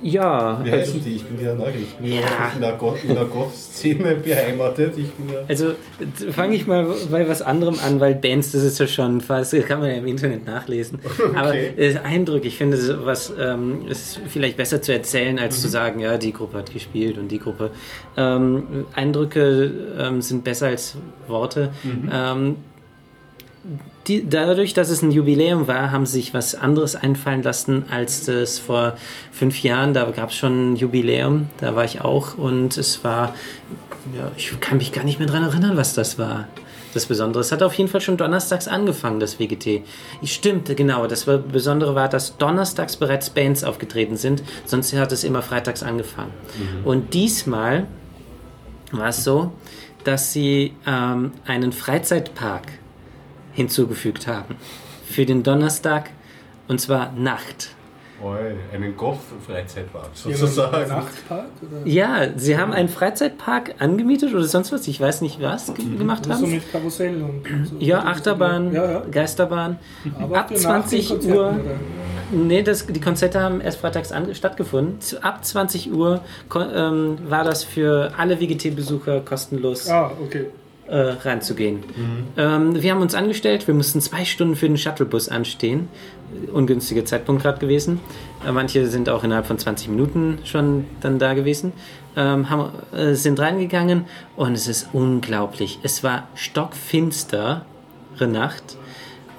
[0.00, 1.16] Ja, Wie heißen die?
[1.16, 1.88] Ich bin ja neugierig.
[1.88, 2.52] Ich bin Ja.
[2.54, 4.96] in der Goth- in der Goth-Szene beheimatet.
[4.96, 5.40] Ich bin ja.
[5.48, 5.72] Also
[6.30, 9.64] fange ich mal bei was anderem an, weil Bands, das ist ja schon fast, das
[9.66, 11.00] kann man ja im Internet nachlesen.
[11.34, 15.98] Aber äh, Eindruck, ich finde, was ähm, ist vielleicht besser zu erzählen, als zu sagen,
[15.98, 17.72] ja, die Gruppe hat gespielt und die Gruppe.
[18.16, 20.94] Ähm, Eindrücke ähm, sind besser als
[21.26, 21.70] Worte.
[22.12, 22.54] Ähm,
[24.06, 28.24] die, dadurch, dass es ein Jubiläum war, haben sie sich was anderes einfallen lassen als
[28.24, 28.96] das vor
[29.32, 29.92] fünf Jahren.
[29.94, 33.34] Da gab es schon ein Jubiläum, da war ich auch und es war,
[34.16, 36.48] ja, ich kann mich gar nicht mehr dran erinnern, was das war.
[36.94, 37.42] Das Besondere.
[37.42, 39.82] Es hat auf jeden Fall schon donnerstags angefangen, das WGT.
[40.24, 41.06] Stimmt, genau.
[41.06, 46.32] Das Besondere war, dass donnerstags bereits Bands aufgetreten sind, sonst hat es immer freitags angefangen.
[46.84, 47.86] Und diesmal
[48.90, 49.52] war es so,
[50.04, 52.62] dass sie ähm, einen Freizeitpark
[53.58, 54.54] hinzugefügt haben
[55.04, 56.10] für den Donnerstag
[56.68, 57.70] und zwar Nacht.
[58.22, 58.36] Oi,
[58.74, 60.88] einen Goth-Freizeitpark Einen sozusagen.
[60.88, 61.46] Nachtpark?
[61.62, 61.86] Oder?
[61.90, 66.24] Ja, sie haben einen Freizeitpark angemietet oder sonst was, ich weiß nicht was, ge gemacht
[66.24, 66.50] So haben.
[66.50, 67.76] mit Karussell und so.
[67.78, 69.02] Ja, Achterbahn, Ja, ja.
[69.10, 69.78] Geisterbahn.
[70.20, 71.46] Aber Ab habt ihr nach den 20 Konzerten, Uhr.
[71.50, 72.40] oder?
[72.44, 74.98] Nee, das, die Konzerte haben erst freitags an, stattgefunden.
[75.22, 76.20] Ab 20 Uhr
[76.54, 80.46] ähm, war das für alle WGT-Besucher kostenlos Ah, okay.
[80.88, 81.80] Äh, reinzugehen.
[82.36, 85.88] Ähm, wir haben uns angestellt, wir mussten zwei Stunden für den Shuttlebus anstehen.
[86.52, 88.00] Ungünstiger Zeitpunkt gerade gewesen.
[88.46, 91.72] Äh, manche sind auch innerhalb von 20 Minuten schon dann da gewesen.
[92.16, 94.06] Ähm, haben, äh, sind reingegangen
[94.36, 95.78] und es ist unglaublich.
[95.82, 97.62] Es war stockfinstere
[98.20, 98.76] Nacht.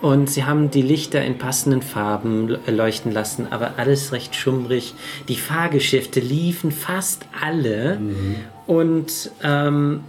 [0.01, 4.93] Und sie haben die Lichter in passenden Farben l- leuchten lassen, aber alles recht schummrig.
[5.27, 7.99] Die Fahrgeschäfte liefen fast alle
[8.65, 10.01] und ähm,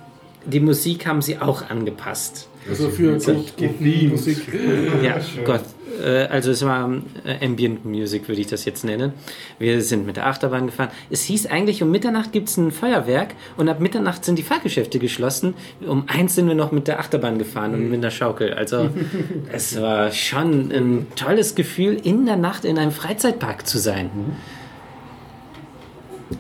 [0.45, 2.49] die Musik haben sie auch angepasst.
[2.69, 4.13] Also für wirklich Gott- gedient.
[4.13, 4.39] Musik.
[5.03, 5.63] Ja, Gott.
[6.05, 6.91] Äh, also es war
[7.25, 9.13] äh, Ambient Music, würde ich das jetzt nennen.
[9.59, 10.91] Wir sind mit der Achterbahn gefahren.
[11.11, 14.99] Es hieß eigentlich, um Mitternacht gibt es ein Feuerwerk und ab Mitternacht sind die Fahrgeschäfte
[14.99, 15.55] geschlossen.
[15.87, 18.53] Um eins sind wir noch mit der Achterbahn gefahren und mit der Schaukel.
[18.53, 18.91] Also
[19.53, 24.11] es war schon ein tolles Gefühl, in der Nacht in einem Freizeitpark zu sein.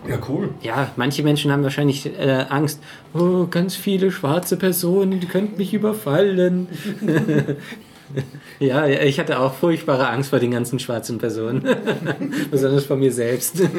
[0.09, 0.51] Ja, cool.
[0.63, 2.81] Ja, manche Menschen haben wahrscheinlich äh, Angst.
[3.15, 6.69] Oh, ganz viele schwarze Personen, die könnten mich überfallen.
[8.61, 11.65] ja, ich hatte auch furchtbare Angst vor den ganzen schwarzen Personen.
[12.51, 13.63] Besonders vor mir selbst.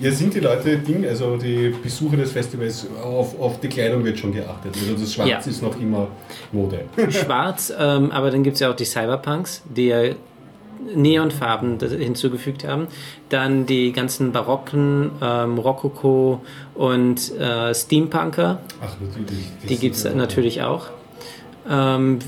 [0.00, 4.18] Ja, sind die Leute, Ding, also die Besucher des Festivals, auf, auf die Kleidung wird
[4.18, 4.74] schon geachtet.
[4.74, 5.38] Also das Schwarz Ja.
[5.40, 6.08] ist noch immer
[6.52, 6.84] Mode.
[7.10, 10.02] Schwarz, ähm, aber dann gibt es ja auch die Cyberpunks, die ja
[10.94, 12.88] Neonfarben hinzugefügt haben.
[13.28, 16.40] Dann die ganzen barocken, ähm, Rokoko
[16.74, 18.60] und äh, Steampunker.
[18.82, 19.44] Ach, natürlich.
[19.68, 20.86] Die gibt es natürlich auch.
[21.68, 22.18] Ähm,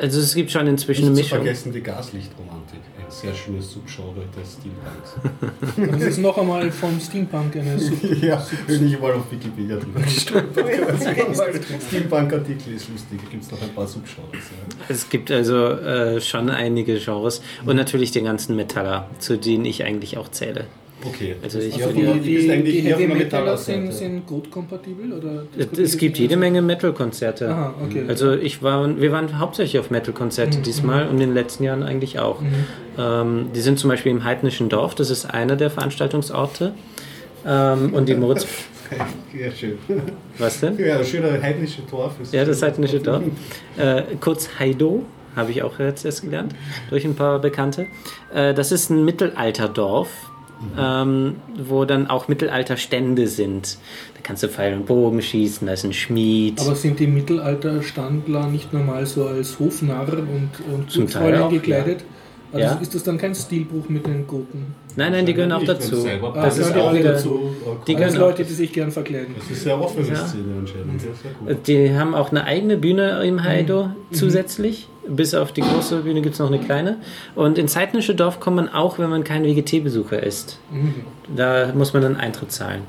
[0.00, 1.44] also es gibt schon inzwischen eine Nicht zu Mischung.
[1.44, 2.80] vergessen die Gaslichtromantik.
[2.98, 5.90] Ein sehr schönes Subgenre des Steampunks.
[6.00, 10.00] Das ist noch einmal vom Steampunk eine Sub ja, bin ich mal auf Wikipedia drüber.
[11.88, 13.20] Steampunk-Artikel ist lustig.
[13.24, 14.32] Da gibt es noch ein paar Subgenres.
[14.32, 14.84] Ja.
[14.88, 19.84] Es gibt also äh, schon einige Genres und natürlich den ganzen Metaller, zu denen ich
[19.84, 20.66] eigentlich auch zähle.
[21.04, 21.36] Okay.
[21.42, 25.12] Also ich Also die, bist die, eigentlich die der Metaller sind, sind gut kompatibel?
[25.12, 25.44] Oder
[25.80, 27.48] Es gibt jede Menge Metal-Konzerte.
[27.48, 28.04] Aha, okay.
[28.08, 31.82] Also ich war, wir waren hauptsächlich auf Metal-Konzerte Mhm, diesmal und in den letzten Jahren
[31.82, 32.40] eigentlich auch.
[32.40, 32.48] Mhm.
[32.98, 36.74] Ähm, die sind zum Beispiel im Heidnischen Dorf, das ist einer der Veranstaltungsorte.
[37.46, 38.46] Ähm, und die Moritz,
[39.32, 39.78] Ja, schön.
[40.38, 40.78] was denn?
[40.78, 42.14] Ja, schöner heidnische Dorf.
[42.20, 43.22] ist Ja, das heidnische Dorf.
[43.78, 45.04] Äh, kurz Heido,
[45.36, 46.54] habe ich auch jetzt erst gelernt,
[46.90, 47.86] durch ein paar Bekannte.
[48.34, 50.08] Äh, das ist ein Mittelalterdorf,
[50.78, 53.78] ähm, wo dann auch Mittelalterstände sind.
[54.14, 56.60] Da kannst du Pfeil und Bogen schießen, da ist ein Schmied.
[56.60, 62.04] Aber sind die Mittelalterstandler nicht normal so als Hofnarren und, und Zum Teil auch, gekleidet?
[62.52, 62.72] Also Ja.
[62.80, 64.74] ist das dann kein Stilbruch mit den Gurten?
[64.96, 66.04] nein, nein, die gehören auch dazu.
[66.04, 67.50] Ah, Das ist die auch wieder, dazu?
[67.86, 69.36] Die Alles gehören Leute, die sich gern verkleiden.
[69.38, 70.16] Das ist sehr offene Ja.
[70.26, 71.00] Szene anscheinend.
[71.46, 71.54] Ja.
[71.54, 74.88] Die haben auch eine eigene Bühne im Heido zusätzlich.
[75.10, 76.98] Bis auf die große Bühne gibt es noch eine kleine.
[77.34, 80.58] Und ins Heidnische Dorf kommt man auch, wenn man kein WGT-Besucher ist.
[81.34, 82.82] Da muss man dann Eintritt zahlen.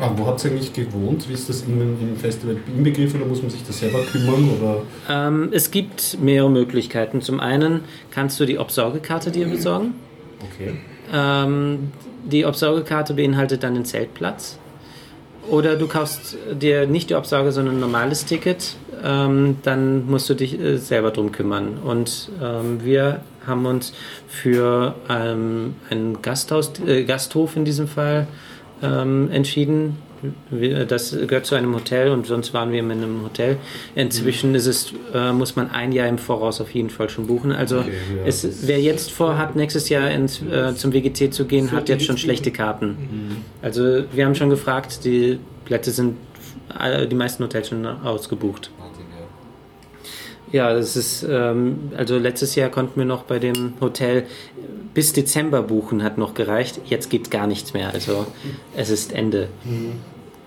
[0.00, 1.28] Ah, wo habt ihr eigentlich gewohnt?
[1.28, 4.50] Wie ist das im, im Festival inbegriffen oder muss man sich da selber kümmern?
[4.58, 4.82] Oder?
[5.08, 7.20] Ähm, es gibt mehrere Möglichkeiten.
[7.20, 9.94] Zum einen kannst du die Obsorgekarte dir besorgen.
[10.40, 10.72] Okay.
[11.12, 11.92] Ähm,
[12.24, 14.58] die Obsorgekarte beinhaltet dann den Zeltplatz.
[15.48, 18.76] Oder du kaufst dir nicht die Obsorge, sondern ein normales Ticket.
[19.02, 21.78] Ähm, dann musst du dich äh, selber drum kümmern.
[21.84, 23.92] Und ähm, wir haben uns
[24.28, 28.28] für ähm, einen Gasthaus, äh, Gasthof in diesem Fall
[28.82, 29.98] ähm, entschieden.
[30.88, 33.56] Das gehört zu einem Hotel und sonst waren wir in einem Hotel.
[33.94, 37.52] Inzwischen ist es, äh, muss man ein Jahr im Voraus auf jeden Fall schon buchen.
[37.52, 41.72] Also Okay, ja, es, wer jetzt vorhat, nächstes Jahr ins, äh, zum WGT zu gehen,
[41.72, 42.96] hat jetzt schon schlechte Karten.
[43.62, 46.16] Also wir haben schon gefragt, die Plätze sind,
[46.68, 48.70] alle- die meisten Hotels schon ausgebucht.
[50.52, 54.26] Ja, das ist, ähm, also letztes Jahr konnten wir noch bei dem Hotel
[54.92, 56.80] bis Dezember buchen, hat noch gereicht.
[56.84, 58.26] Jetzt geht gar nichts mehr, also
[58.76, 59.48] es ist Ende.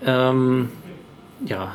[0.04, 0.68] Ähm,
[1.44, 1.72] ja,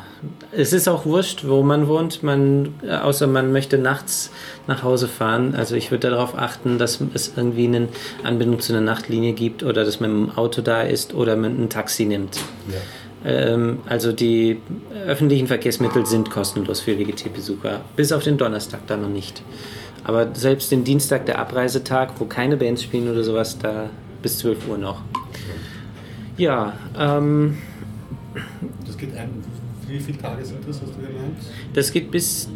[0.50, 4.30] es ist auch wurscht, wo man wohnt, man, äh, außer man möchte nachts
[4.66, 5.54] nach Hause fahren.
[5.54, 7.88] Also ich würde darauf achten, dass es irgendwie eine
[8.24, 11.68] Anbindung zu einer Nachtlinie gibt oder dass man im Auto da ist oder man ein
[11.68, 12.38] Taxi nimmt.
[13.24, 14.58] Ähm, also die
[15.06, 19.42] öffentlichen Verkehrsmittel sind kostenlos für WGT-Besucher, bis auf den Donnerstag dann noch nicht.
[20.04, 23.88] Aber selbst den Dienstag, der Abreisetag, wo keine Bands spielen oder sowas, da
[24.20, 25.02] bis 12 Uhr noch.
[26.36, 27.58] Ja, ähm,
[28.86, 29.30] Das geht ein.
[29.86, 31.36] Wie viele Tage sind das, hast du gemeint?
[31.74, 32.48] das geht bis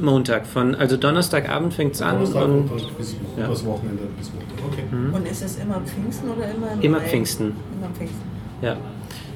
[0.00, 0.46] Montag.
[0.46, 3.48] Von, also Donnerstagabend fängt es an Donnerstag und und bis ja.
[3.48, 4.64] das Wochenende bis Montag.
[4.66, 4.84] Okay.
[5.12, 7.04] Und ist es immer Pfingsten oder immer im immer Mai?
[7.08, 7.52] Pfingsten.
[7.78, 8.22] Immer Pfingsten.
[8.62, 8.76] Ja.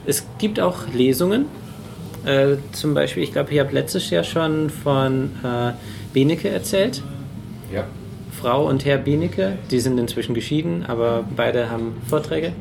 [0.08, 1.44] Es gibt auch Lesungen.
[2.24, 5.72] Äh, zum Beispiel, ich glaube, ich habe letztes Jahr schon von äh,
[6.14, 7.02] Benecke erzählt.
[7.70, 7.84] Ja.
[8.40, 12.52] Frau und Herr Benecke, die sind inzwischen geschieden, aber beide haben Vorträge.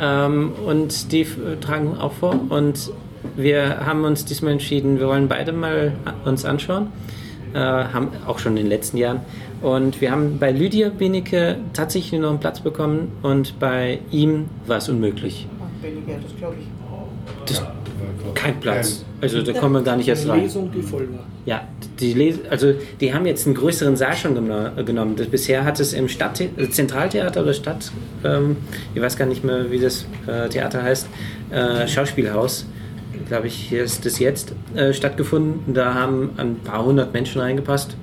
[0.00, 2.38] Ähm, und die f- tragen auch vor.
[2.48, 2.92] Und
[3.34, 5.94] wir haben uns diesmal entschieden, wir wollen beide mal
[6.24, 6.86] uns anschauen.
[7.52, 9.22] Äh, haben auch schon in den letzten Jahren.
[9.60, 14.76] Und wir haben bei Lydia Benecke tatsächlich noch einen Platz bekommen und bei ihm war
[14.76, 15.48] es unmöglich.
[15.84, 16.66] Weniger, das glaube ich.
[17.46, 19.04] Das, Ja, kein Platz.
[19.20, 20.42] Also da kommen wir gar nicht erst rein.
[20.42, 21.26] Lesung, die voll war.
[21.44, 21.66] Ja,
[22.00, 25.16] die, Les also die haben jetzt einen größeren Saal schon geno genommen.
[25.16, 27.92] Das, bisher hat es im Stadt äh, Zentraltheater oder Stadt,
[28.24, 28.56] ähm,
[28.94, 31.08] ich weiß gar nicht mehr, wie das äh, Theater heißt,
[31.50, 32.66] äh, Schauspielhaus,
[33.28, 35.74] glaube ich, hier ist das jetzt äh, stattgefunden.
[35.74, 37.96] Da haben ein paar hundert Menschen reingepasst.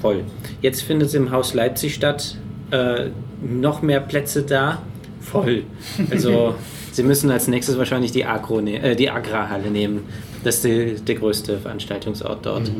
[0.00, 0.24] Voll.
[0.62, 2.36] Jetzt findet es im Haus Leipzig statt.
[2.70, 3.10] Äh,
[3.42, 4.82] noch mehr Plätze da.
[5.30, 5.64] Voll.
[6.10, 6.54] Also
[6.92, 10.04] sie müssen als nächstes wahrscheinlich die, Agro ne äh, die Agra-Halle nehmen.
[10.44, 12.70] Das ist die, der größte Veranstaltungsort dort.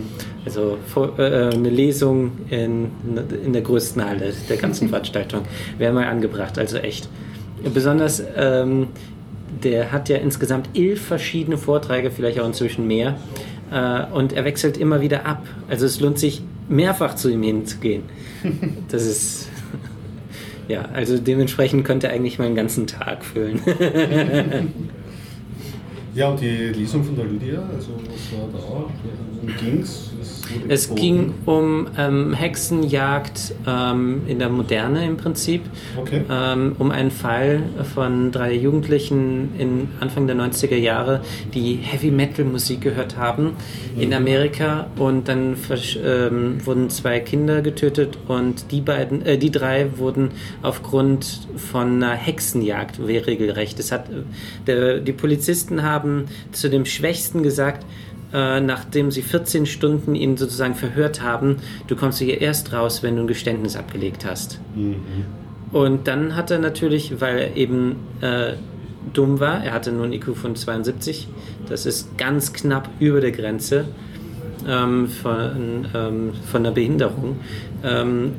[0.45, 2.91] Also vor, äh, eine Lesung in,
[3.45, 5.43] in der größten Halle der ganzen Veranstaltung
[5.79, 6.59] wäre mal angebracht.
[6.59, 7.09] Also echt.
[7.75, 8.89] Besonders ähm,
[9.63, 13.17] der hat ja insgesamt elf verschiedene Vorträge, vielleicht auch inzwischen mehr.
[13.71, 15.47] Äh, und er wechselt immer wieder ab.
[15.69, 18.03] Also es lohnt sich mehrfach zu ihm hinzugehen.
[18.89, 19.49] Das ist.
[20.69, 23.61] Ja, also dementsprechend könnte eigentlich meinen ganzen Tag füllen.
[26.17, 29.53] Ja, und die Lesung von der Lydia, also was war da?
[29.63, 30.13] Ging's?
[30.16, 30.16] Es,
[30.69, 35.63] Es ging um ähm, Hexenjagd ähm, in der Moderne im Prinzip.
[35.97, 36.23] Okay.
[36.31, 37.63] Ähm, um einen Fall
[37.95, 41.21] von drei Jugendlichen in Anfang der 90er Jahre,
[41.55, 43.53] die Heavy Metal Musik gehört haben
[43.99, 45.57] in Amerika und dann
[46.05, 50.31] ähm, wurden zwei Kinder getötet und die beiden, äh, die drei wurden
[50.63, 53.79] aufgrund von einer Hexenjagd regelrecht.
[53.79, 54.23] Es hat, äh,
[54.67, 57.85] der, die Polizisten haben zu dem Schwächsten gesagt,
[58.33, 63.17] äh, nachdem sie 14 Stunden ihn sozusagen verhört haben, du kommst hier erst raus, wenn
[63.17, 64.61] du ein Geständnis abgelegt hast.
[65.73, 68.55] Und dann hat er natürlich, weil er eben äh,
[69.13, 71.29] dumm war, er hatte nur ein IQ von 72,
[71.69, 73.87] das ist ganz knapp über der Grenze
[74.67, 77.39] ähm, von, ähm, von einer Behinderung,
[77.85, 78.33] ähm,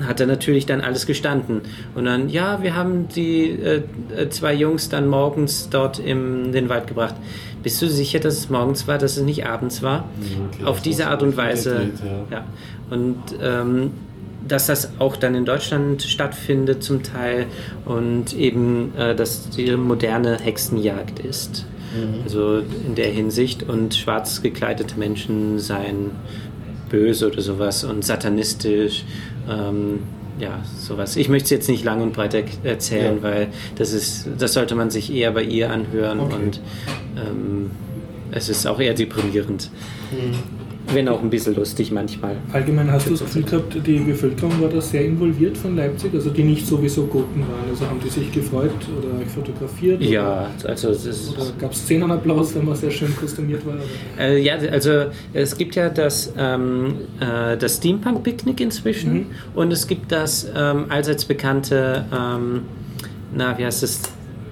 [0.00, 1.62] hat er natürlich dann alles gestanden.
[1.94, 3.82] Und dann, ja, wir haben die äh,
[4.16, 7.14] äh, zwei Jungs dann morgens dort in den Wald gebracht.
[7.62, 10.08] Bist du sicher, dass es morgens war, dass es nicht abends war?
[10.52, 11.74] okay, Auf das diese war's Art und Weise.
[11.74, 12.36] Identität, ja.
[12.38, 12.44] Ja.
[12.90, 13.90] Und ähm,
[14.46, 17.46] dass das auch dann in Deutschland stattfindet zum Teil
[17.86, 21.66] und eben, äh, dass die moderne Hexenjagd ist.
[22.24, 26.10] Also in der Hinsicht und schwarz gekleidete Menschen seien
[26.94, 29.04] böse oder sowas und satanistisch.
[29.50, 30.00] Ähm,
[30.38, 31.16] ja, sowas.
[31.16, 33.22] Ich möchte es jetzt nicht lang und breit er erzählen, Ja.
[33.22, 36.34] weil das ist, das sollte man sich eher bei ihr anhören Okay.
[36.34, 36.60] und
[37.16, 37.70] ähm,
[38.32, 39.70] es ist auch eher deprimierend.
[40.10, 40.63] Mhm.
[40.92, 42.36] Wenn auch ein bisschen lustig manchmal.
[42.52, 46.30] Allgemein hast du das Gefühl gehabt, die Bevölkerung war da sehr involviert von Leipzig, also
[46.30, 47.70] die nicht sowieso Goten waren.
[47.70, 50.02] Also haben die sich gefreut oder euch fotografiert?
[50.02, 53.74] Ja, also es Oder, oder gab es Szenenapplaus, wenn man sehr schön kostümiert war?
[53.74, 53.82] Oder?
[54.24, 59.26] Äh, ja, also es gibt ja das, ähm, äh, das Steampunk-Picknick inzwischen Mhm.
[59.54, 62.62] und es gibt das ähm, allseits bekannte, ähm,
[63.34, 64.02] na, wie heißt das,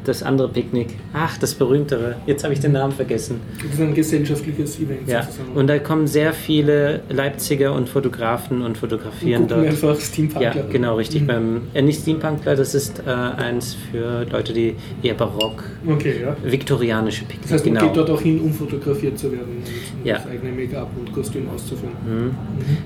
[0.05, 0.89] das andere Picknick?
[1.13, 2.17] Ach, das berühmtere.
[2.27, 3.41] Jetzt habe ich den Namen vergessen.
[3.63, 5.53] Das ist ein gesellschaftliches Event Ja, sozusagen.
[5.53, 9.67] und da kommen sehr viele Leipziger und Fotografen und fotografieren Und dort.
[9.67, 10.43] einfach Steampunk.
[10.45, 11.23] Ja, genau, richtig.
[11.23, 11.27] Mhm.
[11.27, 16.37] Beim, äh, nicht Steampunkler, das ist äh, eins für Leute, die eher barock, Okay, ja.
[16.43, 17.87] viktorianische Picknick, Das heißt, man genau.
[17.89, 20.17] geht dort auch hin, um fotografiert zu werden und Ja.
[20.17, 21.93] das eigene Make-up und Kostüm auszuführen.
[22.07, 22.31] Mhm.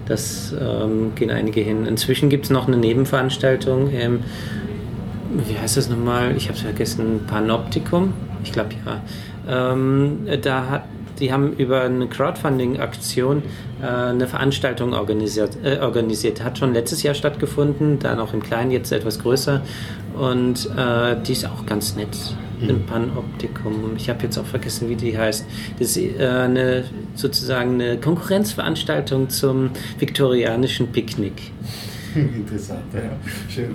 [0.06, 1.86] Das ähm, gehen einige hin.
[1.86, 4.20] Inzwischen gibt es noch eine Nebenveranstaltung im,
[5.46, 6.36] wie heißt das nochmal?
[6.36, 8.12] Ich habe es vergessen, Panoptikum?
[8.42, 9.72] Ich glaube ja.
[9.72, 10.84] Ähm, da hat,
[11.20, 13.42] die haben über eine Crowdfunding-Aktion
[13.82, 16.42] äh, eine Veranstaltung organisiert, äh, organisiert.
[16.42, 19.62] Hat schon letztes Jahr stattgefunden, dann auch im Kleinen, jetzt etwas größer.
[20.18, 22.16] Und äh, die ist auch ganz nett.
[22.60, 23.96] im Panoptikum.
[23.96, 25.44] Ich habe jetzt auch vergessen, wie die heißt.
[25.78, 26.84] Das ist äh, eine,
[27.14, 31.52] sozusagen eine Konkurrenzveranstaltung zum viktorianischen Picknick.
[32.14, 33.10] Interessant, ja.
[33.50, 33.74] Schön.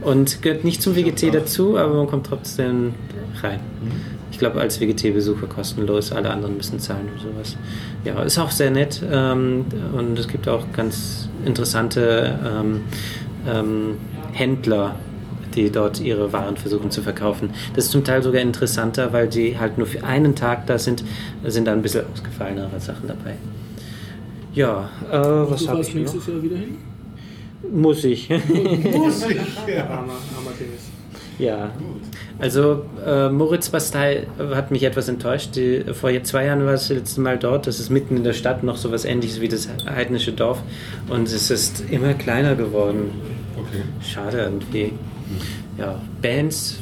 [0.00, 2.94] Und gehört nicht zum WGT dazu, aber man kommt trotzdem
[3.42, 3.60] rein.
[4.30, 7.56] Ich glaube, als WGT-Besucher kostenlos, alle anderen müssen zahlen oder sowas.
[8.04, 9.64] Ja, ist auch sehr nett ähm,
[9.96, 12.80] und es gibt auch ganz interessante ähm,
[13.48, 13.94] ähm,
[14.32, 14.96] Händler,
[15.54, 17.50] die dort ihre Waren versuchen zu verkaufen.
[17.74, 21.02] Das ist zum Teil sogar interessanter, weil die halt nur für einen Tag da sind,
[21.44, 23.36] sind da ein bisschen ausgefallenere Sachen dabei.
[24.52, 25.94] Ja, äh, was habe ich noch?
[25.94, 26.76] nächstes Jahr wieder hin?
[27.72, 28.28] Muss ich.
[28.30, 29.84] Musik, ja.
[29.84, 30.90] Armer, armer Dennis.
[31.38, 31.70] Ja,
[32.38, 35.56] also äh, Moritz Bastei hat mich etwas enttäuscht.
[35.56, 37.66] Die, vor zwei Jahren war es das letzte Mal dort.
[37.66, 40.62] Das ist mitten in der Stadt noch so was ähnliches wie das heidnische Dorf.
[41.08, 43.10] Und es ist immer kleiner geworden.
[43.56, 43.82] Okay.
[44.02, 44.92] Schade irgendwie.
[45.78, 46.78] Ja, Bands.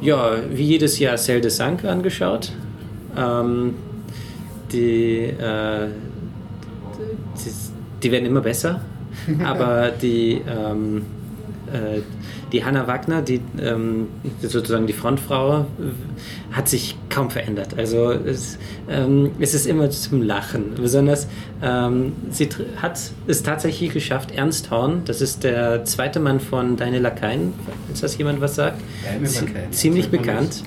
[0.00, 2.52] Ja, wie jedes Jahr Cell de Sank angeschaut.
[3.16, 3.74] Ähm,
[4.72, 5.88] die, äh,
[7.36, 7.50] die,
[8.02, 8.80] die werden immer besser.
[9.44, 11.02] Aber die, ähm,
[11.72, 12.00] äh,
[12.52, 14.08] die Hanna Wagner, die ähm,
[14.42, 15.64] sozusagen die Frontfrau,
[16.50, 17.78] hat sich kaum verändert.
[17.78, 18.58] Also es,
[18.90, 20.74] ähm, es ist immer zum Lachen.
[20.76, 21.28] Besonders
[21.62, 26.76] ähm, sie tr- hat es tatsächlich geschafft, Ernst Horn, das ist der zweite Mann von
[26.76, 27.54] Deine Lakaien,
[27.86, 28.80] falls das jemand was sagt,
[29.22, 29.72] Lakaien.
[29.72, 30.62] ziemlich bekannt.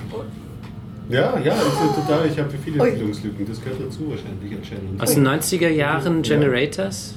[1.08, 2.80] Ja, ja, ich bin total, ich habe viele.
[2.84, 5.00] Bildungslücken, das gehört dazu wahrscheinlich anscheinend.
[5.00, 6.36] Aus den 90er Jahren Ja.
[6.36, 7.14] Generators.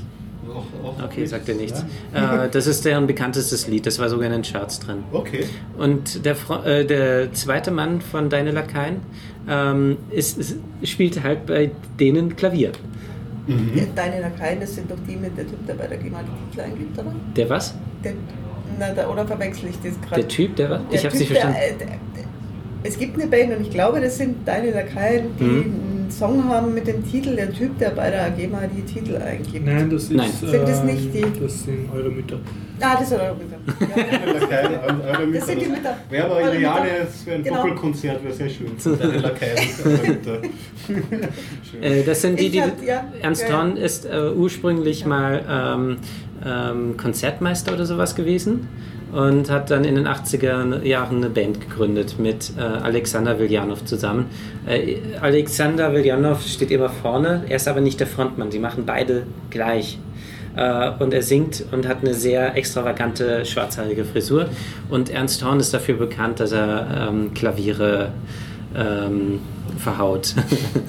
[0.59, 1.85] Auch- auch Okay, mit- sagt er nichts.
[2.15, 2.45] Ja.
[2.45, 4.99] Äh, das ist deren bekanntestes Lied, das war sogar in den Charts drin.
[5.13, 5.45] Okay.
[5.77, 8.97] Und der, äh, der zweite Mann von Deine Lakaien
[9.49, 12.73] ähm, ist, ist, spielt halt bei denen Klavier.
[13.95, 16.61] Deine Lakaien, das sind doch die mit der Typ, der bei der GEMA die Titel
[16.67, 17.15] eingibt, oder?
[17.35, 17.75] Der was?
[18.05, 18.13] Der,
[18.79, 20.21] na, da, oder verwechsel ich das gerade?
[20.21, 20.81] Der Typ, der was?
[20.91, 21.57] Ich hab's nicht verstanden.
[21.59, 22.25] Der, äh, der, der,
[22.83, 25.61] es gibt eine Band und ich glaube, das sind Deine Lakaien, die Mhm.
[25.63, 29.67] einen Song haben mit dem Titel, der Typ, der bei der GEMA die Titel eingibt.
[29.67, 30.13] Nein, das ist.
[30.13, 30.31] Nein.
[30.41, 32.39] Sind das nicht die- Das sind eure Mütter.
[32.81, 33.59] Ah, das ist eure Mütter.
[33.97, 34.33] Ja.
[34.33, 34.73] Lakaien,
[35.05, 35.39] eure Mütter.
[35.41, 35.97] Das sind die Mütter.
[36.09, 37.07] Wäre aber Eure ideale, Mütter.
[37.09, 37.57] es wäre ein Genau.
[37.57, 38.69] Doppelkonzert, wäre sehr schön.
[38.99, 40.39] Deine Lakaien, eure Mütter.
[41.71, 41.83] Schön.
[41.83, 42.63] Äh, das sind die, die.
[42.63, 43.57] hab- ja, Ernst ja, ja.
[43.59, 45.97] Horn ist äh, ursprünglich mal ähm,
[46.47, 48.69] ähm, Konzertmeister oder sowas gewesen
[49.13, 54.27] und hat dann in den 80er Jahren eine Band gegründet mit äh, Alexander Viljanov zusammen.
[54.67, 59.25] Äh, Alexander Viljanov steht immer vorne, er ist aber nicht der Frontmann, die machen beide
[59.51, 59.99] gleich.
[60.57, 64.47] Äh, und er singt und hat eine sehr extravagante schwarzhaarige Frisur.
[64.91, 68.13] Und Ernst Horn ist dafür bekannt, dass er ähm, Klaviere
[68.75, 69.41] ähm,
[69.79, 70.35] verhaut.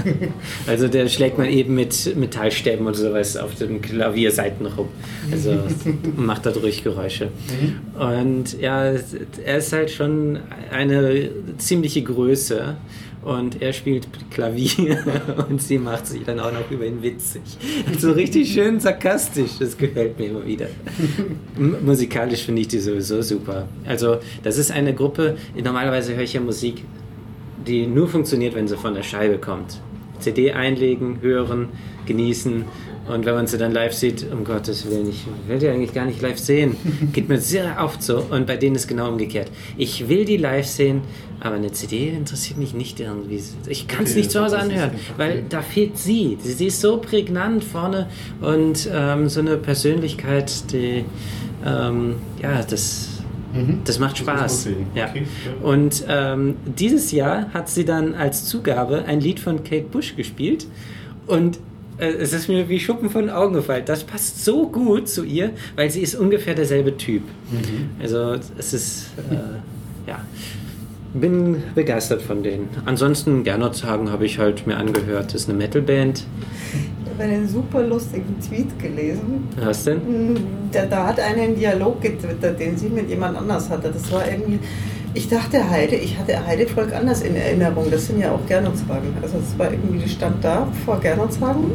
[0.68, 4.88] also der schlägt man eben mit Metallstäben oder sowas auf den Klavierseiten rum.
[5.32, 5.60] Also
[6.16, 7.30] macht dadurch Geräusche.
[7.98, 8.94] Und ja,
[9.46, 10.40] er ist halt schon
[10.72, 12.76] eine ziemliche Größe.
[13.22, 14.98] Und er spielt Klavier
[15.50, 17.42] und sie macht sich dann auch noch über ihn witzig.
[17.98, 20.68] So richtig schön sarkastisch, das gefällt mir immer wieder.
[21.58, 23.68] Musikalisch finde ich die sowieso super.
[23.86, 26.86] Also, das ist eine Gruppe, normalerweise höre ich ja Musik,
[27.68, 29.82] die nur funktioniert, wenn sie von der Scheibe kommt.
[30.20, 31.70] CD einlegen, hören,
[32.06, 32.66] genießen
[33.10, 36.06] und wenn man sie dann live sieht, um Gottes Willen, ich will die eigentlich gar
[36.06, 36.76] nicht live sehen.
[37.14, 39.50] Geht mir sehr oft so und bei denen ist genau umgekehrt.
[39.78, 41.02] Ich will die live sehen,
[41.40, 43.42] aber eine CD interessiert mich nicht irgendwie.
[43.68, 46.38] Ich kann es Okay, nicht zu Hause anhören, weil da fehlt sie.
[46.40, 48.08] Sie ist so prägnant vorne
[48.42, 51.04] und ähm, so eine Persönlichkeit, die,
[51.66, 53.19] ähm, ja, das,
[53.54, 53.80] Mhm.
[53.86, 54.64] das macht Das Spaß.
[54.64, 54.88] sehen.
[54.96, 55.10] Ja.
[55.10, 55.24] Okay.
[55.62, 60.68] Und ähm, dieses Jahr hat sie dann als Zugabe ein Lied von Kate Bush gespielt
[61.28, 61.60] und
[61.98, 63.84] äh, es ist mir wie Schuppen von den Augen gefallen.
[63.86, 67.24] Das passt so gut zu ihr, weil sie ist ungefähr derselbe Typ.
[68.02, 70.22] Also es ist, äh, ja,
[71.14, 72.70] bin begeistert von denen.
[72.86, 75.34] Ansonsten Gernot Hagen habe ich halt mir angehört.
[75.34, 76.24] Das ist eine Metalband.
[77.20, 79.50] Ich habe einen super lustigen Tweet gelesen.
[79.62, 80.38] Was denn?
[80.72, 83.92] Da, da hat einer einen Dialog getwittert, den sie mit jemand anders hatte.
[83.92, 84.60] Das war irgendwie.
[85.14, 87.92] Ich dachte Heide, ich hatte Heidevolk anders in Erinnerung.
[87.92, 89.10] Das sind ja auch Gernotswagen.
[89.22, 91.66] Also es war irgendwie, die stand da vor Gernotswagen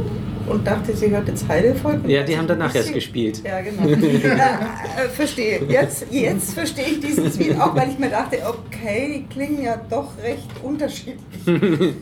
[0.47, 2.09] und dachte, sie hört jetzt Heidevolk.
[2.09, 3.43] Ja, die haben danach erst gespielt.
[3.45, 3.87] Ja, genau.
[3.87, 5.61] äh, äh, verstehe.
[5.69, 9.79] Jetzt, jetzt verstehe ich diesen Tweet auch, weil ich mir dachte, okay, die klingen ja
[9.91, 11.19] doch recht unterschiedlich.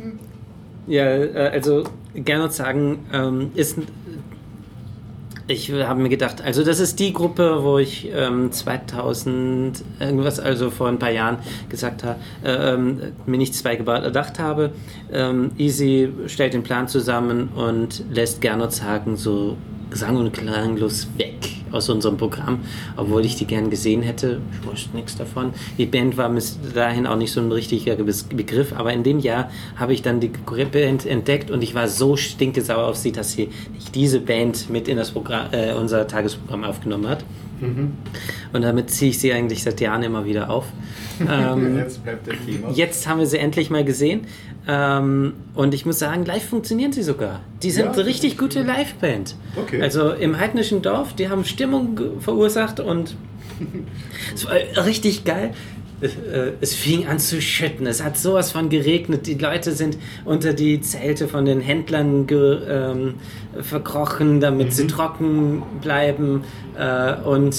[0.86, 1.84] Ja, äh, also
[2.14, 3.78] Gernot sagen ähm, ist.
[5.48, 10.70] Ich habe mir gedacht, also das ist die Gruppe, wo ich ähm, 2000 irgendwas, also
[10.70, 11.38] vor ein paar Jahren
[11.68, 14.72] gesagt habe, äh, ähm, mir nichts beigebracht gedacht habe.
[15.12, 19.56] Ähm, Easy stellt den Plan zusammen und lässt Gernot Hagen so
[19.90, 21.34] sang- und klanglos weg
[21.72, 22.60] aus unserem Programm,
[22.96, 24.40] obwohl ich die gern gesehen hätte.
[24.52, 25.52] Ich wusste nichts davon.
[25.78, 29.18] Die Band war bis dahin auch nicht so ein richtiger Be- Begriff, aber in dem
[29.18, 33.32] Jahr habe ich dann die Band entdeckt und ich war so stinkesauer auf sie, dass
[33.32, 37.24] sie nicht diese Band mit in das Programm, äh, unser Tagesprogramm aufgenommen hat.
[37.60, 40.66] Und damit ziehe ich sie eigentlich seit Jahren immer wieder auf.
[41.18, 42.70] Ähm, Jetzt bleibt der Thema.
[42.72, 44.26] Jetzt haben wir sie endlich mal gesehen.
[44.68, 47.40] Ähm, und ich muss sagen, live funktionieren sie sogar.
[47.62, 49.34] Die sind Ja, eine richtig gute Liveband.
[49.56, 49.80] Okay.
[49.80, 53.16] Also im heidnischen Dorf, die haben Stimmung verursacht und
[54.34, 55.52] es war richtig geil.
[56.00, 57.86] Es, äh, Es fing an zu schütten.
[57.86, 59.26] Es hat sowas von geregnet.
[59.26, 63.14] Die Leute sind unter die Zelte von den Händlern ge, ähm,
[63.62, 66.44] verkrochen, damit sie trocken bleiben.
[66.78, 67.54] Äh, und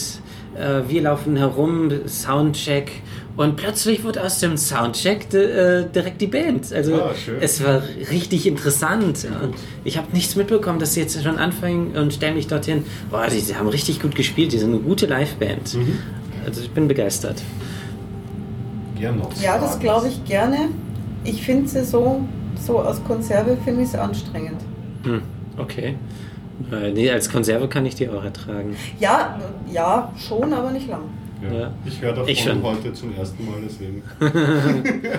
[0.56, 2.92] äh, wir laufen herum, Soundcheck.
[3.36, 6.74] Und plötzlich wurde aus dem Soundcheck di- äh, direkt die Band.
[6.74, 9.28] Also Ah, es war richtig interessant.
[9.44, 9.54] Und
[9.84, 12.84] ich habe nichts mitbekommen, dass sie jetzt schon anfangen und stellen mich dorthin.
[13.12, 14.54] Boah, die, die haben richtig gut gespielt.
[14.54, 15.78] Die sind eine gute Liveband.
[16.46, 17.42] Also ich bin begeistert.
[19.00, 19.34] Gern noch.
[19.42, 20.70] Ja, das glaube ich gerne.
[21.24, 22.22] Ich finde sie so,
[22.60, 24.62] so aus Konserve finde ich es anstrengend.
[25.04, 25.22] Hm,
[25.58, 25.96] okay.
[26.72, 28.76] Äh, nee, als Konserve kann ich die auch ertragen.
[29.00, 29.40] Ja,
[29.72, 31.04] ja, schon, aber nicht lang.
[31.42, 31.60] Ja.
[31.60, 31.74] Ja.
[31.86, 32.64] Ich höre davon Ich schon.
[32.64, 34.04] heute zum ersten Mal, deswegen.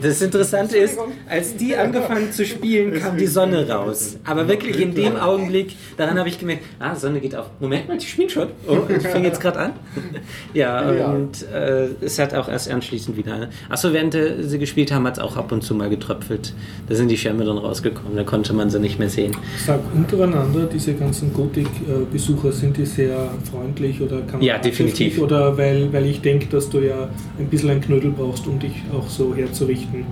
[0.00, 0.98] Das Interessante ist,
[1.28, 4.16] als die angefangen zu spielen, kam die Sonne raus.
[4.24, 7.46] Aber wirklich in dem Augenblick, daran habe ich gemerkt, ah, Sonne geht auf.
[7.60, 8.48] Moment mal, die spielen schon.
[8.66, 9.72] Oh, ich fange jetzt gerade an.
[10.54, 13.48] Ja, und äh, es hat auch erst anschließend wieder.
[13.68, 16.54] Achso, während äh, sie gespielt haben, hat es auch ab und zu mal getröpfelt.
[16.88, 19.36] Da sind die Schirme dann rausgekommen, da konnte man sie nicht mehr sehen.
[19.66, 25.18] Sag untereinander, diese ganzen Gothic-Besucher, sind die sehr freundlich oder kann man Ja, definitiv.
[25.24, 28.82] Oder weil, weil ich denke, dass du ja ein bisschen ein Knödel brauchst, um dich
[28.92, 30.04] auch so herzurichten.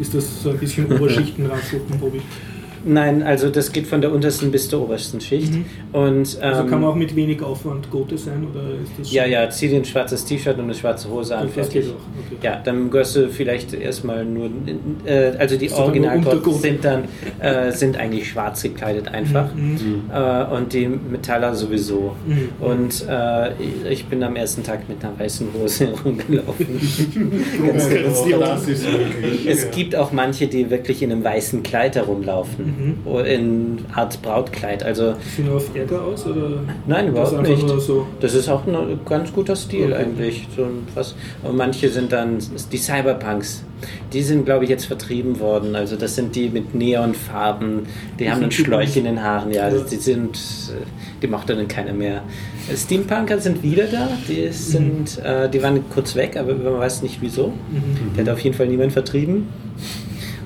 [0.00, 2.20] Ist das so ein bisschen Oberschichten-Randgruppenhobby?
[2.84, 5.52] Nein, also das geht von der untersten bis zur obersten Schicht.
[5.92, 8.46] Und, Also ähm, kann man auch mit wenig Aufwand Gote sein?
[8.50, 11.48] Oder ist das Ja, ja, zieh dir ein schwarzes T-Shirt und eine schwarze Hose an.
[11.54, 11.90] Das geht fertig.
[11.90, 12.46] auch, okay.
[12.46, 14.50] Ja, dann gehörst du vielleicht erstmal nur,
[15.04, 16.60] äh, also die Untergrund.
[16.60, 17.04] sind dann,
[17.40, 19.54] äh, sind eigentlich schwarz gekleidet einfach.
[19.54, 20.04] Mhm.
[20.12, 22.16] Äh, und die Metaller sowieso.
[22.26, 22.48] Mhm.
[22.60, 23.50] Und äh,
[23.90, 26.66] ich bin am ersten Tag mit einer weißen Hose herumgelaufen.
[27.66, 28.56] Ganz das, genau.
[29.46, 32.67] Es gibt auch manche, die wirklich in einem weißen Kleid herumlaufen.
[33.04, 34.82] Oder In Art Brautkleid.
[34.82, 36.26] Also Sind auf Ärger aus?
[36.26, 37.66] Oder Nein, das überhaupt einfach nicht.
[37.66, 38.06] Nur so?
[38.20, 39.94] Das ist auch ein ganz guter Stil Okay.
[40.02, 40.48] eigentlich.
[40.56, 41.14] So ein was.
[41.42, 42.38] Und manche sind dann
[42.72, 43.64] die Cyberpunks.
[44.12, 45.76] Die sind, glaube ich, jetzt vertrieben worden.
[45.76, 47.86] Also das sind die mit Neonfarben.
[48.18, 48.98] Die haben sind einen die Schläuch Bösen.
[48.98, 49.52] in den Haaren.
[49.52, 49.78] Ja, Ja.
[49.88, 50.84] die sind, äh,
[51.22, 52.22] die macht dann keiner mehr.
[52.74, 54.08] Steampunker sind wieder da.
[54.28, 57.48] Die sind, äh, die waren kurz weg, aber man weiß nicht wieso.
[57.48, 58.14] Mhm.
[58.16, 59.46] Der hat auf jeden Fall niemand vertrieben.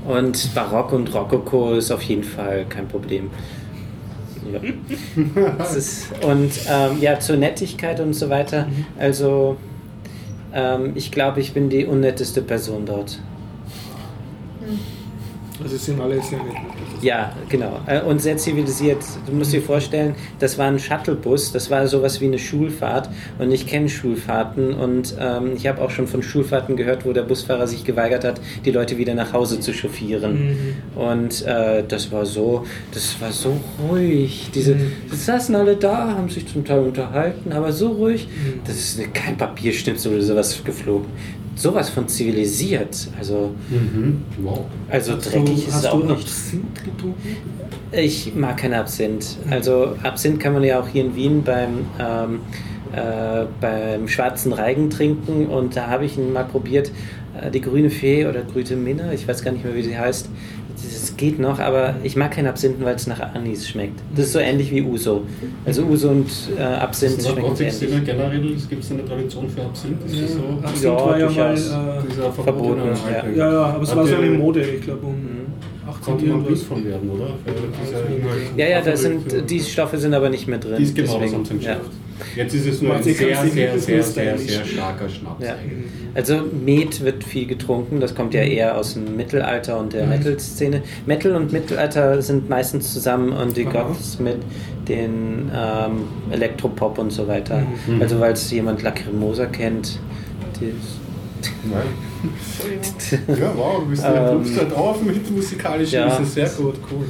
[0.06, 3.30] Und Barock und Rokoko ist auf jeden Fall kein Problem.
[4.52, 5.64] Ja.
[5.76, 8.66] Ist, und ähm, ja, zur Nettigkeit und so weiter.
[8.98, 9.56] Also,
[10.52, 13.20] ähm, ich glaube, ich bin die unnetteste Person dort.
[15.62, 16.56] Also es sind alle sehr nett.
[17.02, 17.80] Ja, genau.
[17.86, 18.98] Äh, Und sehr zivilisiert.
[19.26, 23.08] Du musst dir vorstellen, das war ein Shuttlebus, das war sowas wie eine Schulfahrt.
[23.38, 27.22] Und ich kenne Schulfahrten und ähm, ich habe auch schon von Schulfahrten gehört, wo der
[27.22, 30.54] Busfahrer sich geweigert hat, die Leute wieder nach Hause zu chauffieren.
[30.94, 32.64] Und äh, das war so,
[32.94, 33.58] das war so
[33.88, 34.50] ruhig.
[34.54, 38.28] Diese, die saßen alle da, haben sich zum Teil unterhalten, aber so ruhig.
[38.64, 41.06] Das ist kein Papierschnitzel oder sowas geflogen.
[41.54, 43.08] Sowas von zivilisiert.
[43.18, 44.22] Also, Mhm.
[44.42, 44.64] Wow.
[44.90, 46.22] also Hast dreckig du, ist es auch du nicht.
[46.22, 47.36] Absinth getrunken?
[47.92, 49.36] Ich mag keinen Absinth.
[49.50, 52.40] Also Absinth kann man ja auch hier in Wien beim, ähm,
[52.94, 56.90] äh, beim Schwarzen Reigen trinken und da habe ich ihn mal probiert.
[57.40, 60.28] Äh, die grüne Fee oder grüne Minne, ich weiß gar nicht mehr, wie sie heißt.
[61.22, 64.00] Geht noch, aber ich mag keinen Absinth, weil es nach Anis schmeckt.
[64.16, 65.22] Das ist so ähnlich wie Uso.
[65.64, 66.26] Also Uso und
[66.58, 67.74] äh, Absinth schmecken Gothic ähnlich.
[67.90, 70.04] Sinne generell, gibt es eine Tradition für Absinth?
[70.04, 70.40] Ist das so?
[70.60, 71.70] Absinth Ja, war ja mal, durchaus.
[71.70, 71.74] äh,
[72.10, 75.14] Dieser Verboten, verbotene ja, ja, aber es Hat war so eine Mode, ich glaube um.
[75.14, 75.31] 18
[76.04, 76.44] Konnte man.
[76.44, 77.30] Bild von werden, oder?
[78.56, 80.76] Ja, ja, da Verrückt, sind, die Stoffe sind aber nicht mehr drin.
[80.78, 81.80] Die ist genau, was deswegen, sie ja.
[82.36, 85.44] Jetzt ist es nur ein sehr, sehr, sehr, sehr, sehr starker Schnaps.
[86.14, 90.82] Also Met wird viel getrunken, das kommt ja eher aus dem Mittelalter und der Metal-Szene.
[91.06, 93.64] Metal und Mittelalter sind meistens zusammen und die.
[93.64, 94.38] Goths mit
[94.88, 97.62] den ähm, Elektropop und so weiter.
[97.86, 98.02] Mhm.
[98.02, 99.98] Also weil es jemand Lacrimosa kennt.
[100.60, 100.74] Die,
[101.64, 103.36] Nein.
[103.40, 106.06] Ja, wow, du bist Ähm, ähm, rufst halt auf mit musikalischen ja.
[106.20, 106.26] Wissen.
[106.26, 107.06] Sehr gut, cool.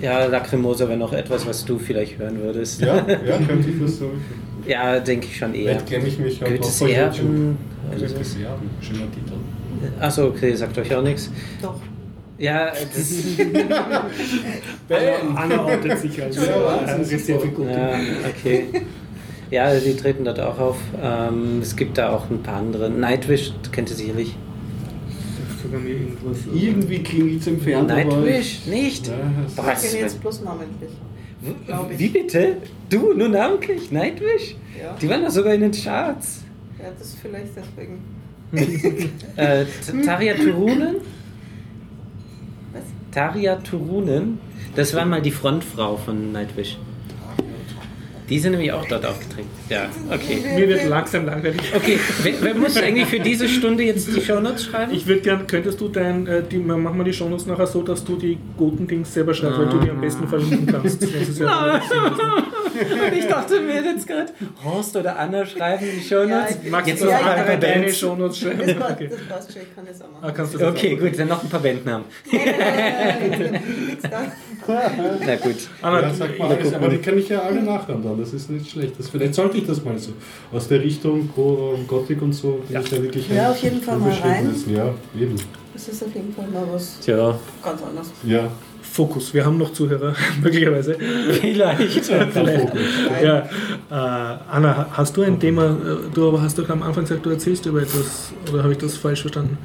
[0.00, 2.80] ja, Lacrimosa wäre noch etwas, was du vielleicht hören würdest.
[2.80, 4.22] Ja, ja, könnte ich versuchen.
[4.66, 5.72] Ja, denke ich schon eher.
[5.80, 6.98] Vielleicht kenne ich mich auch Goethes von YouTube.
[7.06, 7.58] Erben.
[7.90, 8.36] oder Goethes.
[8.36, 9.32] Erben, schöner Titel.
[10.00, 11.30] Achso, okay, sagt euch auch nichts.
[11.62, 11.80] Doch.
[12.38, 13.14] Ja, das,
[14.88, 17.74] Anna, Anna outet sich als Ja, Reservegotik.
[17.74, 17.98] ja,
[18.28, 18.64] okay.
[19.50, 20.76] Ja, die treten dort auch auf.
[21.00, 22.90] Ähm, es gibt da auch ein paar andere.
[22.90, 24.36] Nightwish, kennt ihr sicherlich.
[25.62, 26.38] Sogar mir irgendwas.
[26.54, 28.02] Irgendwie klingelt es entfernt, aber...
[28.04, 28.66] Nightwish?
[28.66, 29.06] Nicht?
[29.08, 29.14] Ja,
[29.44, 30.90] das- Boah, Ich kenne jetzt bloß namentlich.
[31.96, 32.56] Wie bitte?
[32.90, 33.90] Du, nur namentlich?
[33.92, 34.56] Nightwish?
[34.80, 34.96] Ja.
[35.00, 36.42] Die waren doch sogar in den Charts.
[36.78, 38.00] ja, das ist vielleicht deswegen.
[39.36, 40.96] Äh, T- Tarja Turunen?
[42.72, 42.82] Was?
[43.12, 44.38] Tarja Turunen?
[44.76, 46.78] Das war mal die Frontfrau von Nightwish.
[48.28, 49.48] Die sind nämlich auch dort aufgetreten.
[49.68, 50.38] Ja, okay.
[50.56, 51.60] Mir wird langsam langweilig.
[51.74, 54.92] Okay, wer, wer muss eigentlich für diese Stunde jetzt die Shownotes schreiben?
[54.92, 58.04] Ich würde gern, könntest du dein, äh, die, machen wir die Shownotes nachher so, dass
[58.04, 61.02] du die Gotendings selber schreibst, weil du die am besten verlinken kannst.
[61.02, 61.80] Das ist ja
[63.16, 64.32] ich dachte mir jetzt gerade,
[64.64, 66.58] Horst oder Anna schreiben die Shownotes.
[66.64, 67.98] Ja, Magst Jetzt du noch paar einmal deine Bands.
[67.98, 68.58] Shownotes schreiben?
[68.66, 69.08] Das Okay.
[69.10, 70.34] das passt schon, ich kann das auch Ah, machen.
[70.36, 72.04] kannst du das Okay, auch gut, dann noch ein paar Bandnamen.
[72.30, 74.32] Nix da.
[74.68, 75.54] Na gut.
[75.82, 78.32] Anna, Ja, sag mal ja, alles, aber die kann ich ja alle nachhören dann, das
[78.32, 78.94] ist nicht schlecht.
[78.98, 80.12] Das, vielleicht sollte ich das mal so.
[80.52, 83.96] Aus der Richtung Go- Gothic und so, bin ich ja wirklich Ja, auf jeden Fall
[83.98, 84.64] mal unbeschriebenes.
[84.68, 85.36] Ja, eben.
[85.72, 88.10] Das ist auf jeden Fall mal was Tja, ganz anderes.
[88.24, 88.48] Ja,
[88.82, 90.96] Fokus, wir haben noch Zuhörer, möglicherweise.
[91.40, 91.82] vielleicht.
[92.32, 92.72] Vielleicht.
[93.22, 93.38] Ja,
[93.90, 97.30] äh, Anna, hast du ein Thema, äh, du aber hast doch am Anfang gesagt, du
[97.30, 99.58] erzählst über etwas, oder habe ich das falsch verstanden?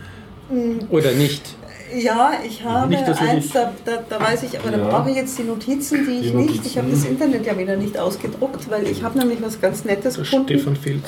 [0.90, 1.56] Oder nicht.
[1.98, 4.88] Ja, ich habe Nicht, eins, nicht- da, da, da weiß ich, aber da Ja.
[4.90, 6.66] brauche ich jetzt die Notizen, die ich Die nicht.
[6.66, 7.12] Ich habe das Notizen.
[7.22, 10.48] Internet ja wieder nicht ausgedruckt, weil ich habe nämlich was ganz Nettes Der gefunden.
[10.48, 11.04] Stefan fehlt.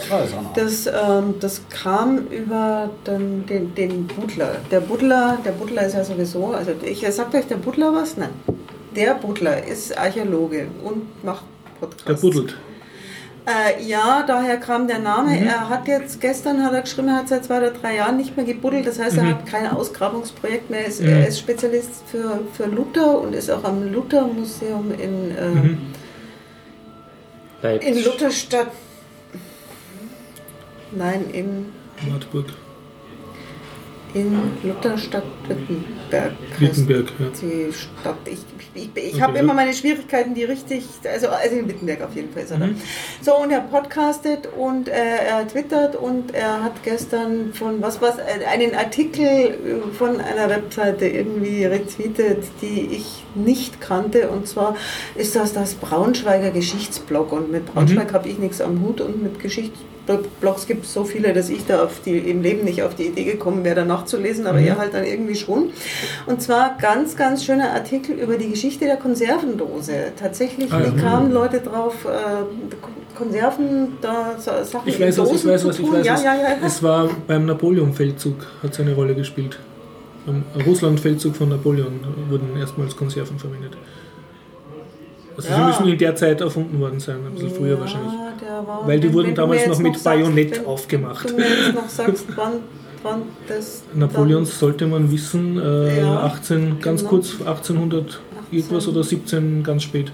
[0.56, 4.56] Das, ähm, das kam über den, den, den Butler.
[4.72, 8.18] Der Butler, der Butler ist ja sowieso, also ich sagt euch der Butler was?
[8.18, 8.30] Nein.
[8.96, 11.44] Der Butler ist Archäologe und macht
[11.80, 12.06] Podcasts.
[12.06, 12.58] Der buddelt.
[13.46, 15.32] Äh, ja, daher kam der Name.
[15.32, 15.48] Mhm.
[15.48, 18.38] Er hat jetzt, gestern hat er geschrieben, er hat seit zwei oder drei Jahren nicht
[18.38, 18.88] mehr gebuddelt.
[18.88, 19.30] Das heißt, er Mhm.
[19.32, 20.82] hat kein Ausgrabungsprojekt mehr.
[20.82, 21.08] Er ist, Mhm.
[21.10, 25.78] er ist Spezialist für, für Luther und ist auch am Luther-Museum in, äh, Mhm.
[27.82, 28.68] In Lutherstadt.
[30.92, 31.66] Nein, in,
[32.10, 32.46] Wartburg.
[34.14, 36.34] In Lutherstadt Wittenberg.
[36.60, 37.26] Wittenberg, ja.
[37.42, 38.16] Die Stadt.
[38.26, 38.40] Ich,
[38.76, 39.40] ich, ich, ich Okay, habe ja.
[39.44, 40.86] immer meine Schwierigkeiten, die richtig.
[41.12, 42.58] Also, also in Wittenberg auf jeden Fall ist da.
[42.58, 42.76] Mhm.
[43.22, 48.18] So, und er podcastet und äh, er twittert und er hat gestern von was was
[48.18, 54.30] äh, einen Artikel äh, von einer Webseite irgendwie retweetet, die ich nicht kannte.
[54.30, 54.76] Und zwar
[55.16, 57.32] ist das das Braunschweiger Geschichtsblog.
[57.32, 58.14] Und mit Braunschweig Mhm.
[58.16, 59.40] habe ich nichts am Hut und mit
[60.06, 63.04] Geschichtsblogs gibt es so viele, dass ich da auf die, im Leben nicht auf die
[63.08, 64.68] Idee gekommen wäre, da nachzulesen, aber Mhm.
[64.68, 65.70] er halt dann irgendwie schon.
[66.26, 70.12] Und zwar ganz, ganz schöner Artikel über die Geschichte der Konservendose.
[70.20, 70.94] Tatsächlich Ah, ja.
[70.94, 75.62] wie kamen Leute drauf, äh, Konserven, da Sachen Ich in weiß was, ich Dosen weiß
[75.62, 76.24] zu was, ich weiß ja, was.
[76.24, 76.48] ja, ja.
[76.66, 79.60] Es war beim Napoleon-Feldzug, hat seine Rolle gespielt.
[80.26, 82.00] Beim Russland-Feldzug von Napoleon
[82.30, 83.74] wurden erstmals Konserven verwendet.
[85.38, 85.68] Also sie Ja.
[85.68, 88.14] müssen in der Zeit erfunden worden sein, ein bisschen früher wahrscheinlich.
[88.68, 91.30] War- Weil die wenn- wurden wenn du damals noch mit sagst, Bajonett wenn aufgemacht.
[91.30, 92.54] Du mir jetzt noch sagst, wann,
[93.04, 93.84] wann das.
[93.94, 97.10] Napoleons sollte man wissen, äh, Ja, 18, ganz genau.
[97.10, 98.20] kurz 1800
[98.52, 100.12] irgendwas oder 17 ganz spät.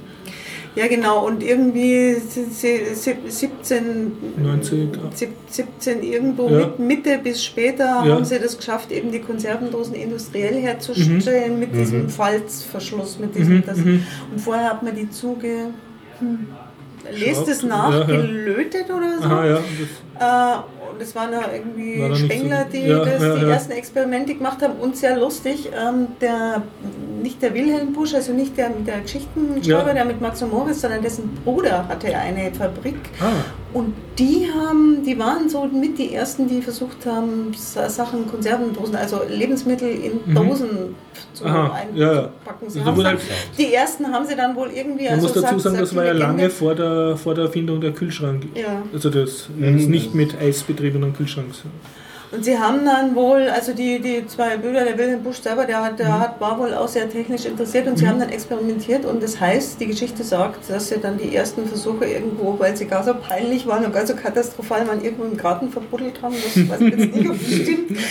[0.76, 4.12] Ja, genau, und irgendwie si- si- si- 17,
[4.42, 6.58] 90, sieb- 17 irgendwo Ja.
[6.60, 8.02] mit Mitte bis später Ja.
[8.06, 8.10] Mhm.
[8.12, 13.56] haben sie das geschafft, eben die Konservendosen industriell herzustellen mit diesem Falzverschluss, mit diesem.
[13.58, 14.04] Mhm, mhm.
[14.32, 15.72] Und vorher hat man die Zuge.
[16.20, 16.48] Hm,
[17.12, 18.06] lest es nach, ja, ja.
[18.06, 19.24] gelötet oder so.
[19.26, 20.64] Aha, ja.
[21.00, 23.50] Das, und es waren da irgendwie War Spengler, so- die ja, das, ja, die ja.
[23.50, 24.74] ersten Experimente gemacht haben.
[24.80, 26.62] Und sehr lustig, ähm, der,
[27.22, 29.94] nicht der Wilhelm Busch, also nicht der, der Geschichtenschreiber, Ja.
[29.94, 32.96] der mit Max und Moritz, sondern dessen Bruder hatte eine Fabrik.
[33.20, 33.32] ah,
[33.72, 38.96] Und die haben, die waren so mit die ersten, die versucht haben, Sa- Sachen, Konservendosen,
[38.96, 40.36] also Lebensmittel in Mhm.
[40.36, 40.70] Dosen
[41.34, 41.96] zu Aha, einpacken.
[41.98, 42.30] ja, ja.
[42.68, 43.20] Sie Also halt-
[43.60, 45.04] die ersten haben sie dann wohl irgendwie.
[45.06, 47.80] man also muss dazu sagt- sagen, das war ja lange vor der, vor der Erfindung
[47.80, 48.48] der Kühlschrank.
[48.56, 48.82] Ja.
[48.92, 49.78] Also das, Mhm.
[49.78, 51.64] das nicht mit Eis betriebenen Kühlschranks.
[52.32, 55.84] Und sie haben dann wohl, also die, die zwei Brüder, der Wilhelm Busch selber, der,
[55.84, 56.20] hat, der Mhm.
[56.20, 59.80] hat, war wohl auch sehr technisch interessiert und sie haben dann experimentiert und das heißt,
[59.82, 63.66] die Geschichte sagt, dass sie dann die ersten Versuche irgendwo, weil sie gar so peinlich
[63.66, 66.36] waren und gar so katastrophal waren, irgendwo im Garten verbuddelt haben.
[66.36, 67.98] Das weiß ich jetzt nicht, ob das stimmt.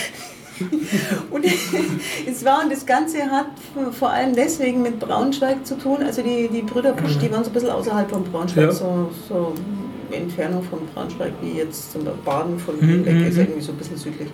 [1.31, 1.45] Und
[2.29, 3.45] es war, und das Ganze hat
[3.97, 5.99] vor allem deswegen mit Braunschweig zu tun.
[6.05, 8.71] Also die, die Brüder Busch, die waren so ein bisschen außerhalb von Braunschweig, Ja.
[8.73, 9.53] so, so
[10.15, 13.41] Entfernung von Braunschweig, wie jetzt zum Baden von Mhm, Wien weg mhm, ist, mhm.
[13.41, 14.29] irgendwie so ein bisschen südlich.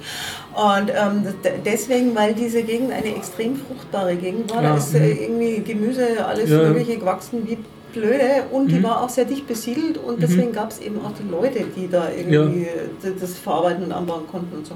[0.53, 1.33] Und ähm,
[1.65, 5.21] deswegen, weil diese Gegend eine extrem fruchtbare Gegend war, da ist äh, mhm.
[5.21, 6.49] irgendwie Gemüse, alles.
[6.49, 7.57] Mögliche gewachsen wie
[7.95, 8.83] blöde und die Mhm.
[8.83, 12.09] war auch sehr dicht besiedelt und deswegen gab es eben auch die Leute, die da
[12.15, 12.67] irgendwie
[13.03, 14.75] d- das verarbeiten und anbauen konnten und so.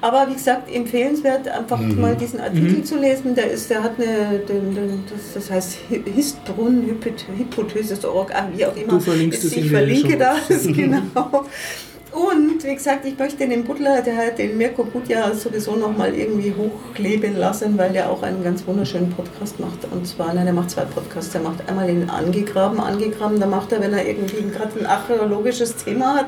[0.00, 2.84] Aber wie gesagt, empfehlenswert, einfach mal diesen Artikel Mhm.
[2.84, 3.34] zu lesen.
[3.34, 6.84] Der ist, der hat eine, den, den, das, das heißt Hi- Histbrunn
[7.38, 8.92] Hypothesis.org, ah, wie auch immer.
[8.94, 11.44] Du verlinkst es ich in verlinke das, genau.
[12.12, 16.54] Und wie gesagt, ich möchte den Butler, der hat den Mirko Gutjahr sowieso nochmal irgendwie
[16.54, 19.86] hochleben lassen, weil der auch einen ganz wunderschönen Podcast macht.
[19.90, 21.32] Und zwar, nein, der macht zwei Podcasts.
[21.32, 25.76] Der macht einmal den Angegraben, Angegraben, da macht er, wenn er irgendwie gerade ein archäologisches
[25.76, 26.26] Thema hat,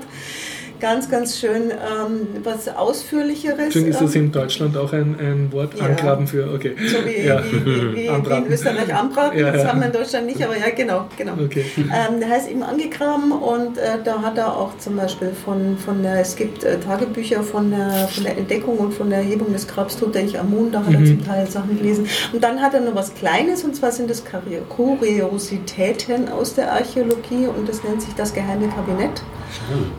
[0.81, 3.59] ganz, ganz schön ähm, was Ausführlicheres.
[3.59, 5.75] Entschuldigung, ist das ähm, in Deutschland auch ein, ein Wort?
[5.79, 5.87] Ja.
[5.87, 6.75] Angraben für, okay.
[6.87, 7.43] so wie, Ja.
[7.45, 9.69] wie, wie, wie, in Österreich anbraten, Ja, das ja.
[9.69, 11.33] haben wir in Deutschland nicht, aber ja, genau, genau.
[11.45, 11.65] Okay.
[11.79, 16.03] Ähm, der heißt eben angegraben und äh, da hat er auch zum Beispiel von, von
[16.03, 19.67] der, es gibt äh, Tagebücher von der, von der Entdeckung und von der Erhebung des
[19.67, 21.07] Grabs Tutanchamun, da hat er Mhm.
[21.07, 22.07] zum Teil Sachen gelesen.
[22.33, 24.23] Und dann hat er noch was Kleines und zwar sind das
[24.69, 29.23] Kuriositäten aus der Archäologie und das nennt sich das Geheime Kabinett.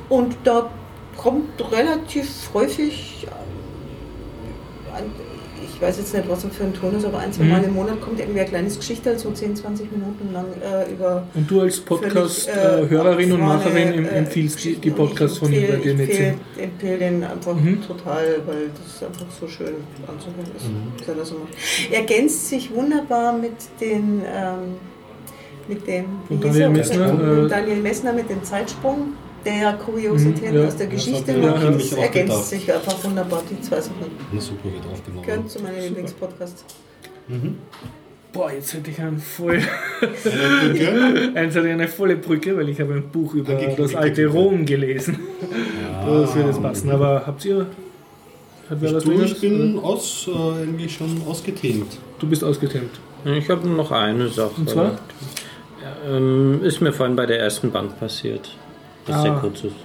[0.10, 0.70] Und da
[1.18, 5.12] kommt relativ häufig, äh, ein-
[5.64, 7.50] ich weiß jetzt nicht, was das für ein Ton ist, aber ein, zwei Mhm.
[7.50, 11.28] Mal im Monat kommt irgendwie ein kleines Geschichte, so 10, 20 Minuten lang äh, über
[11.34, 14.90] Und du als Podcast-Hörerin und abgefahrene, Macherin em- äh, empfiehlst die, die.
[14.92, 16.38] Und Podcasts von ihm, die empfehle, nett sind.
[16.56, 17.82] ich empfehle den einfach Mhm.
[17.86, 19.74] total, weil das einfach so schön
[20.08, 21.18] anzuhören ist.
[21.20, 21.98] was er.
[21.98, 24.76] Ergänzt sich wunderbar mit den ähm,
[25.68, 26.70] mit dem Und Daniel er?
[26.70, 29.14] Messner, äh, Daniel Messner mit dem Zeitsprung,
[29.46, 30.68] der Kuriositäten Mhm, ja.
[30.68, 31.64] aus der Geschichte mir macht.
[31.64, 32.46] Das ergänzt gedacht.
[32.46, 33.96] sich einfach wunderbar, die zwei Sachen.
[34.32, 35.26] Na super, wird aufgenommen.
[35.26, 36.66] Gehören zu meinen Lieblingspodcasts.
[37.28, 37.58] Mhm.
[38.34, 39.62] Boah, jetzt hätte ich einen voll,
[41.36, 44.28] eins hatte ich eine volle Brücke, weil ich habe ein Buch über Angeklickt, das alte.
[44.28, 45.20] Rom gelesen.
[46.06, 46.92] Das würde jetzt passen.
[46.92, 47.66] Aber habt ihr,
[48.70, 51.98] hat wer was Du, ich bin aus, äh, eigentlich schon ausgethemt.
[52.20, 53.00] Du bist ausgetemmt.
[53.24, 54.52] Ich habe noch eine Sache.
[54.58, 55.00] Und zwar?
[56.06, 58.50] Ähm, ist mir vorhin bei der ersten Bank passiert.
[59.06, 59.22] Das Ah.
[59.24, 59.76] sehr kurz ist.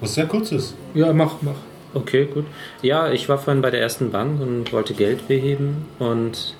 [0.00, 0.74] Was sehr kurzes.
[0.94, 1.54] Ja, mach, mach.
[1.94, 2.44] Okay, gut.
[2.82, 6.54] Ja, ich war vorhin bei der ersten Bank und wollte Geld beheben und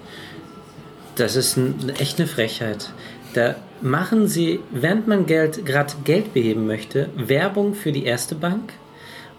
[1.17, 2.91] das ist ein, echt eine Frechheit.
[3.35, 8.73] Da machen sie, während man Geld gerade Geld beheben möchte, Werbung für die erste Bank.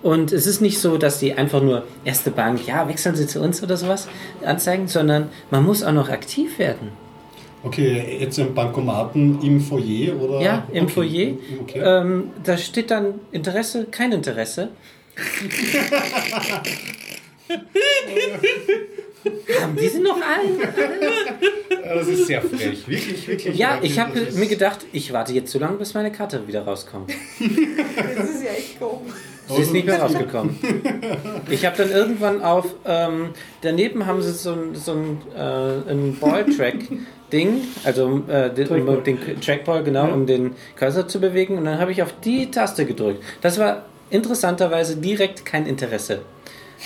[0.04, 3.42] Und es ist nicht so, dass die einfach nur erste Bank, ja, wechseln Sie zu
[3.42, 4.08] uns oder sowas
[4.46, 6.90] anzeigen, sondern man muss auch noch aktiv werden.
[7.68, 10.42] Okay, jetzt im Bankomaten im Foyer oder?
[10.42, 10.94] Ja, im okay.
[10.94, 11.34] Foyer.
[11.62, 11.82] Okay.
[11.84, 14.70] Ähm, da steht dann Interesse, kein Interesse.
[19.62, 20.18] Haben die sie noch?
[20.18, 22.88] Ja, das ist sehr frech.
[22.88, 23.58] Wirklich, wirklich.
[23.58, 27.10] Ja, ich habe mir gedacht, ich warte jetzt so lange, bis meine Karte wieder rauskommt.
[27.10, 29.14] Das ist ja echt komisch.
[29.50, 30.58] Sie ist nicht mehr rausgekommen.
[31.50, 33.30] Ich habe dann irgendwann auf, ähm,
[33.62, 36.18] daneben haben sie so ein, so ein, äh, ein
[37.30, 41.58] Ball-Track-Ding, also äh, den, um den Trackball, genau, um den Cursor zu bewegen.
[41.58, 43.24] Und dann habe ich auf die Taste gedrückt.
[43.42, 46.22] Das war interessanterweise direkt kein Interesse.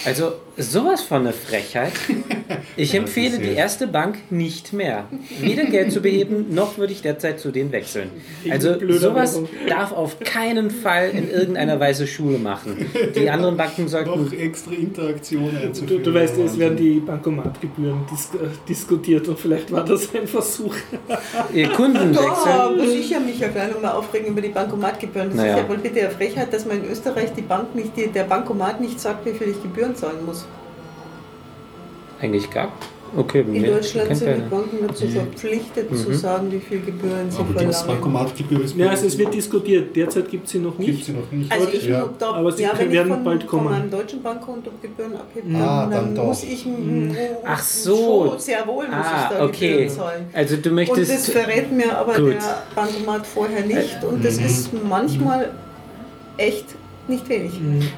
[0.05, 1.93] Also sowas von eine Frechheit.
[2.77, 5.05] Ich empfehle die erste Bank nicht mehr.
[5.39, 8.09] Weder Geld zu beheben, noch würde ich derzeit zu denen wechseln.
[8.49, 12.85] Also sowas darf auf keinen Fall in irgendeiner Weise Schule machen.
[13.15, 15.49] Die anderen Banken sollten noch extra Interaktion
[15.87, 20.27] Du, du weißt, es werden die Bankomatgebühren dis äh, diskutiert und vielleicht war das ein
[20.27, 20.75] Versuch.
[21.53, 22.77] ihr Kunden Da wechseln.
[22.77, 25.29] muss ich mich ja gleich nochmal aufregen über die Bankomatgebühren.
[25.29, 25.55] Das Naja.
[25.57, 28.23] ist ja wohl bitte eine Frechheit, dass man in Österreich die Bank nicht, die, der
[28.23, 30.45] Bankomat nicht sagt, wie viel ich Gebühren zahlen muss.
[32.21, 32.71] Eigentlich gar.
[33.17, 34.41] Okay, In Deutschland sind die.
[34.49, 36.13] Banken dazu verpflichtet zu Mhm.
[36.13, 38.01] sagen, wie viel Gebühren sie Aber das verlangen.
[38.01, 39.93] Bankomatgebühr ist Ja, also es wird diskutiert.
[39.93, 41.05] Derzeit gibt es sie noch Gibt nicht.
[41.07, 41.51] sie noch nicht.
[41.51, 42.07] Also ich ja.
[42.17, 43.69] da, Aber sie ja, wenn werden ich von, bald von kommen.
[43.71, 47.13] meinem deutschen Bankkonto Gebühren abhebe, Ah, dann, dann muss ich m-
[47.45, 48.33] Ach so.
[48.37, 49.71] sehr wohl muss ich Ah, da okay.
[49.71, 50.25] Gebühren zahlen.
[50.31, 51.31] Also du Und das möchtest.
[51.31, 52.31] verrät mir aber Gut.
[52.35, 54.45] der Bankomat vorher nicht und das Mhm.
[54.45, 55.49] ist manchmal
[56.37, 56.63] echt
[57.09, 57.51] nicht wenig.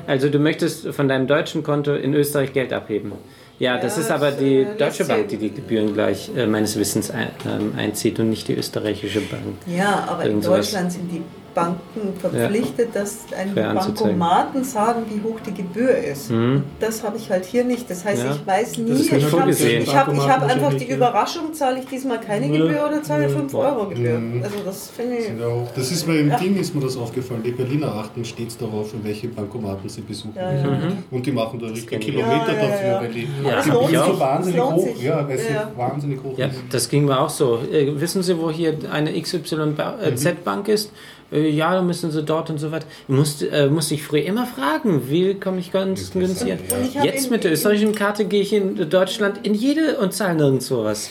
[0.08, 3.12] Also du möchtest von deinem deutschen Konto in Österreich Geld abheben.
[3.60, 7.12] Ja, das Ja, ist aber die deutsche Bank, die die Gebühren gleich äh, meines Wissens
[7.12, 9.44] ein, ähm, einzieht und nicht die österreichische Bank.
[9.68, 10.72] Ja, aber in Irgend sowas.
[10.72, 11.22] Deutschland sind die
[11.54, 14.18] Banken verpflichtet, dass einem Fair anzuzeigen.
[14.20, 16.32] Bankomaten sagen, wie hoch die Gebühr ist.
[16.32, 16.64] Mhm.
[16.80, 17.90] Das habe ich halt hier nicht.
[17.90, 18.32] Das heißt, Ja.
[18.32, 20.96] ich weiß nie, Das ist nicht ich habe ich hab, ich hab einfach die ja.
[20.96, 22.52] Überraschung, zahle ich diesmal keine Ja.
[22.66, 24.18] Gebühr oder zahle ich 5 Euro Gebühr.
[24.20, 24.44] Mhm.
[24.44, 25.28] Also das finde ich...
[25.28, 25.34] Ja
[25.76, 26.38] Das ist mir im Ja.
[26.38, 27.44] Ding ist mir das aufgefallen.
[27.44, 30.34] Die Berliner achten stets darauf, in welche Bankomaten sie besuchen.
[30.36, 30.78] Ja, ja.
[31.12, 32.06] Und die machen da richtig kenn ich.
[32.08, 33.02] Kilometer Ja, ja, dafür, ja.
[33.02, 35.02] weil die Ja, Gebühren so wahnsinnig hoch, sich.
[35.04, 35.72] ja, weil sie Ja.
[35.76, 37.60] wahnsinnig hoch Ja, das ging mir auch so.
[37.72, 40.92] Äh, wissen Sie, wo hier eine XYZ-Bank ist?
[41.34, 42.86] Äh, ja, dann müssen Sie dort und so weiter.
[43.08, 47.32] Musste, äh, musste ich früher immer fragen, wie komme ich ganz ich hab Jetzt in-
[47.32, 51.10] mit der österreichischen Karte gehe ich in Deutschland in jede und zahle nirgendwo was.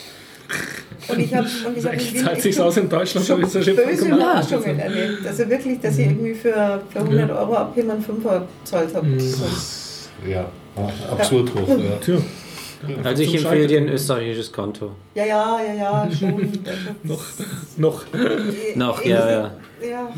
[1.09, 2.89] Und ich habe und ich hab in Echt, Wien zahlt echt sich's schon- aus in
[2.89, 3.61] Deutschland, schon böse
[4.07, 5.27] Überraschungen erlebt.
[5.27, 9.07] Also wirklich, dass ich irgendwie für, für 100 Euro abheben einen Fünfer gezahlt habe.
[9.07, 9.21] Mhm.
[10.29, 10.47] Ja,
[11.11, 11.69] absurd hoch.
[11.69, 12.15] Ja.
[13.05, 14.93] Also ich empfehle dir ein österreichisches Konto.
[15.15, 16.51] Ja, ja, ja, ja, schon.
[17.03, 17.23] noch,
[17.77, 18.05] noch.
[18.75, 19.51] Noch, ja, ja.
[19.89, 20.13] ja.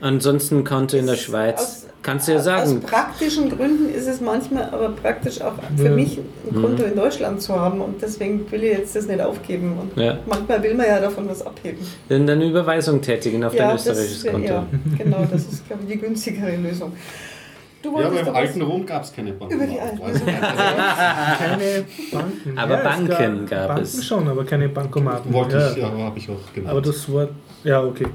[0.00, 1.82] Ansonsten Konto in der Aus- Schweiz.
[2.02, 2.80] Kannst du ja Aus sagen.
[2.82, 5.90] praktischen Gründen ist es manchmal aber praktisch auch für Ja.
[5.90, 6.18] mich
[6.48, 9.76] ein Konto in Deutschland zu haben und deswegen will ich jetzt das nicht aufgeben.
[9.80, 10.16] Und Ja.
[10.26, 11.78] manchmal will man ja davon was abheben.
[12.08, 14.46] Dann eine Überweisung tätigen auf dein das, österreichisches Konto.
[14.46, 14.66] ja,
[14.96, 16.92] genau, das ist, glaube ich, die günstigere Lösung.
[17.86, 19.54] Du Ja, aber im alten Rom gab es keine Banken.
[19.54, 20.02] Über die alten.
[20.02, 22.58] Also, Keine Banken.
[22.58, 24.04] Aber es Banken gab Banken es.
[24.04, 25.32] schon, aber keine Bankomaten.
[25.32, 25.70] wollte ja.
[25.70, 26.70] ich, ja, habe ich auch genannt.
[26.72, 27.30] Aber das Wort,
[27.62, 28.06] ja, okay.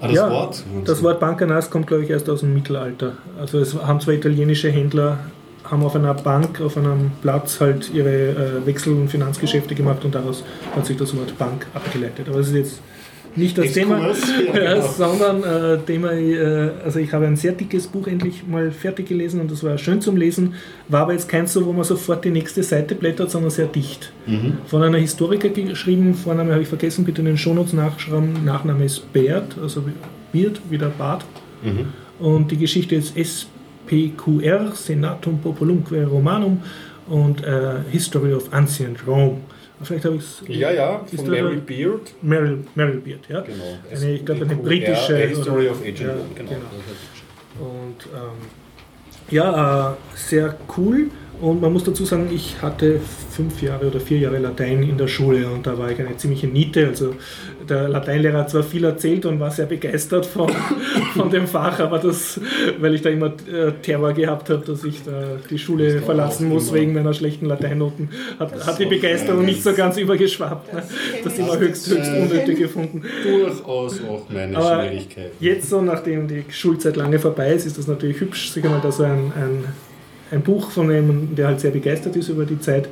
[0.00, 0.64] ah, das ja, Wort?
[0.86, 3.12] Das Wort Bankernas kommt, glaube ich, erst aus dem Mittelalter.
[3.38, 5.18] Also es haben zwei italienische Händler,
[5.70, 10.14] haben auf einer Bank, auf einem Platz halt ihre äh, Wechsel- und Finanzgeschäfte gemacht und
[10.14, 10.42] daraus
[10.74, 12.28] hat sich das Wort Bank abgeleitet.
[12.30, 12.80] Aber es ist jetzt
[13.36, 14.08] nicht das Thema,
[14.54, 14.86] ja, genau.
[14.86, 19.40] sondern äh, Thema, äh, also ich habe ein sehr dickes Buch endlich mal fertig gelesen
[19.40, 20.54] und das war schön zum Lesen,
[20.88, 24.12] war aber jetzt keins so, wo man sofort die nächste Seite blättert, sondern sehr dicht.
[24.26, 24.58] Mhm.
[24.66, 29.12] Von einer Historiker geschrieben, Vorname habe ich vergessen, bitte in den Shownotes nachschreiben, Nachname ist
[29.12, 29.84] Beard, also
[30.32, 31.24] Beard, wieder Bart.
[31.62, 31.86] Mhm.
[32.18, 36.62] Und die Geschichte ist SPQR, Senatum Populumque Romanum
[37.08, 39.38] und äh, History of Ancient Rome.
[39.82, 40.42] Vielleicht habe ich es.
[40.48, 42.14] Ja, ja, von Mary Beard.
[42.22, 43.40] Meryl, Meryl Beard, ja.
[43.40, 43.78] Genau.
[43.90, 45.14] Eine, ich glaube, eine britische.
[45.14, 46.50] A History oder- of Agent ja, genau.
[46.50, 47.68] genau.
[47.68, 48.48] Und ähm,
[49.30, 51.10] ja, äh, sehr cool.
[51.40, 53.00] Und man muss dazu sagen, ich hatte
[53.30, 56.46] fünf Jahre oder vier Jahre Latein in der Schule und da war ich eine ziemliche
[56.46, 56.86] Niete.
[56.86, 57.14] Also
[57.68, 60.48] der Lateinlehrer hat zwar viel erzählt und war sehr begeistert von,
[61.16, 62.38] von dem Fach, aber das,
[62.78, 66.48] weil ich da immer äh, Terror gehabt habe, dass ich da die Schule Das verlassen
[66.48, 66.78] muss immer.
[66.80, 70.72] wegen meiner schlechten Lateinnoten, hat, hat die Begeisterung nicht so ganz übergeschwappt.
[70.72, 70.82] Ne?
[70.82, 71.38] Das kenn Das ich.
[71.40, 73.02] immer höchst, höchst unnötig gefunden.
[73.24, 75.32] Durchaus auch meine Aber Schwierigkeit.
[75.40, 78.92] Jetzt so, nachdem die Schulzeit lange vorbei ist, ist das natürlich hübsch, sich einmal da
[78.92, 79.64] so ein, ein,
[80.32, 82.88] ein Buch von jemandem, der halt sehr begeistert ist über die Zeit,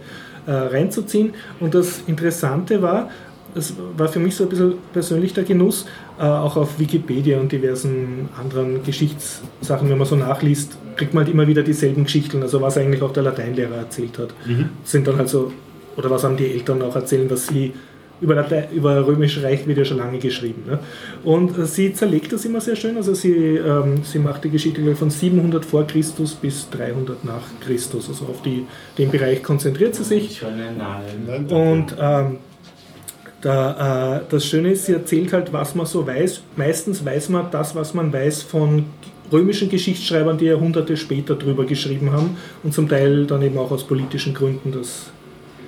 [0.47, 1.33] äh, reinzuziehen.
[1.59, 3.11] Und das Interessante war,
[3.55, 5.87] das war für mich so ein bisschen persönlich der Genuss,
[6.19, 11.35] äh, auch auf Wikipedia und diversen anderen Geschichtssachen, wenn man so nachliest, kriegt man halt
[11.35, 14.35] immer wieder dieselben Geschichten, also was eigentlich auch der Lateinlehrer erzählt hat.
[14.85, 15.53] Sind dann halt so,
[15.97, 17.73] oder was haben die Eltern auch erzählen, was sie
[18.20, 20.64] über, Latein, über Römisches Reich wird ja schon lange geschrieben.
[20.66, 20.78] Ne?
[21.24, 22.97] Und äh, sie zerlegt das immer sehr schön.
[22.97, 28.09] Also sie, ähm, sie macht die Geschichte von 700 vor Christus bis 300 nach Christus.
[28.09, 28.66] Also auf die,
[28.98, 30.42] den Bereich konzentriert sie sich.
[31.55, 32.38] Und ähm,
[33.40, 36.42] da, äh, das Schöne ist, sie erzählt halt, was man so weiß.
[36.56, 38.84] Meistens weiß man das, was man weiß von
[39.32, 43.86] römischen Geschichtsschreibern, die Jahrhunderte später drüber geschrieben haben und zum Teil dann eben auch aus
[43.86, 45.10] politischen Gründen das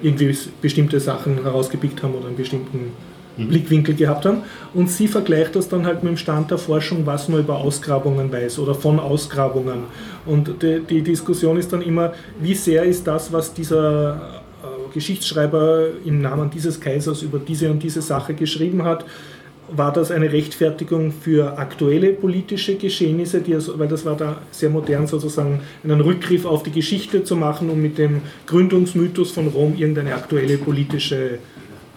[0.02, 2.92] irgendwie bestimmte Sachen herausgepickt haben oder einen bestimmten
[3.36, 4.42] Blickwinkel gehabt haben.
[4.74, 8.30] Und sie vergleicht das dann halt mit dem Stand der Forschung, was man über Ausgrabungen
[8.30, 9.84] weiß oder von Ausgrabungen.
[10.26, 15.86] Und die, die Diskussion ist dann immer, wie sehr ist das, was dieser äh, Geschichtsschreiber
[16.04, 19.04] im Namen dieses Kaisers über diese und diese Sache geschrieben hat,
[19.76, 25.06] war das eine Rechtfertigung für aktuelle politische Geschehnisse, die weil das war da sehr modern
[25.06, 30.14] sozusagen, einen Rückgriff auf die Geschichte zu machen, um mit dem Gründungsmythos von Rom irgendeine
[30.14, 31.38] aktuelle politische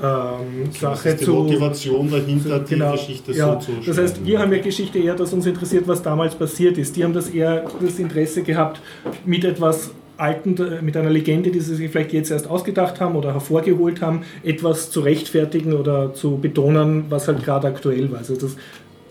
[0.02, 3.60] ähm, Das Sache ist die zu, Motivation dahinter, die Genau, Geschichte ja.
[3.62, 4.28] so zu Das heißt, schreiben.
[4.28, 6.96] wir haben ja Geschichte eher, dass uns interessiert, was damals passiert ist.
[6.96, 8.82] Die haben das eher das Interesse gehabt,
[9.26, 13.16] mit etwas Alten, äh, mit einer Legende, die sie sich vielleicht jetzt erst ausgedacht haben
[13.16, 18.20] oder hervorgeholt haben, etwas zu rechtfertigen oder zu betonen, was halt gerade aktuell war.
[18.20, 18.56] Also das,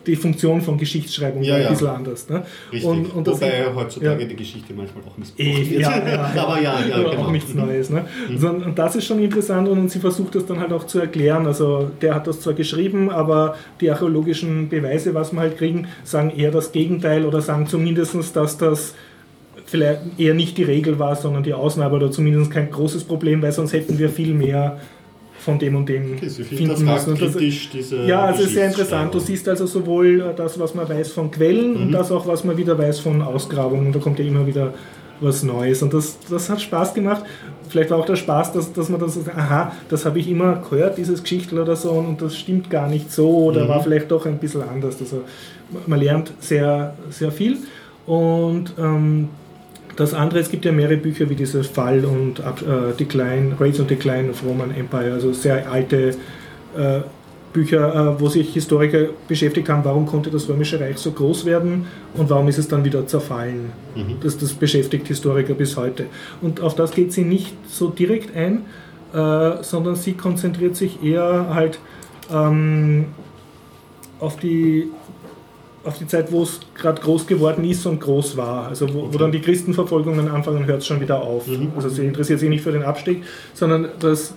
[0.07, 1.67] die Funktion von Geschichtsschreibung Ja, war ja.
[1.67, 2.29] ein bisschen anders.
[2.29, 2.43] Ne?
[2.73, 2.91] Richtig.
[2.91, 4.29] Und, und das Wobei heutzutage ja.
[4.29, 5.81] die Geschichte manchmal auch missbraucht Eh, wird.
[5.81, 6.43] ja, ja.
[6.43, 7.23] Aber ja, ja, genau.
[7.23, 7.91] auch nichts Neues.
[7.91, 8.05] Ne?
[8.37, 11.47] So, und das ist schon interessant und sie versucht das dann halt auch zu erklären.
[11.47, 16.31] Also der hat das zwar geschrieben, aber die archäologischen Beweise, was wir halt kriegen, sagen
[16.31, 18.95] eher das Gegenteil oder sagen zumindest, dass das
[19.67, 23.53] vielleicht eher nicht die Regel war, sondern die Ausnahme oder zumindest kein großes Problem, weil
[23.53, 24.79] sonst hätten wir viel mehr
[25.39, 27.19] von dem und dem Okay, finden müssen.
[27.19, 27.35] Das-
[28.07, 29.15] ja, also es ist sehr interessant.
[29.15, 32.57] Du siehst also sowohl das, was man weiß von Quellen und das auch, was man
[32.57, 33.93] wieder weiß von Ausgrabungen.
[33.93, 34.73] Da kommt ja immer wieder
[35.21, 35.83] was Neues.
[35.83, 37.25] Und das, das hat Spaß gemacht.
[37.69, 40.97] Vielleicht war auch der Spaß, dass, dass man das, aha, das habe ich immer gehört,
[40.99, 44.39] dieses Geschichtel oder so, und das stimmt gar nicht so oder war vielleicht doch ein
[44.39, 44.97] bisschen anders.
[45.01, 45.23] Also
[45.87, 47.59] man lernt sehr, sehr viel.
[48.07, 49.29] Und ähm,
[49.97, 53.91] das andere, es gibt ja mehrere Bücher wie diese Fall und äh, Decline, Race and
[53.91, 56.17] Decline of Roman Empire, also sehr alte
[56.77, 57.01] äh,
[57.53, 61.87] Bücher, äh, wo sich Historiker beschäftigt haben, warum konnte das Römische Reich so groß werden
[62.15, 63.73] und warum ist es dann wieder zerfallen.
[64.21, 66.07] Das, das beschäftigt Historiker bis heute.
[66.43, 68.63] Und auf das geht sie nicht so direkt ein,
[69.15, 71.79] äh, sondern sie konzentriert sich eher halt
[72.33, 73.07] ähm,
[74.19, 74.89] auf die
[75.85, 78.69] auf die Zeit, wo es gerade groß geworden ist und groß war.
[78.69, 81.47] Also wo, wo dann die Christenverfolgungen anfangen, hört es schon wieder auf.
[81.77, 84.35] Also sie interessiert sich nicht für den Abstieg, sondern das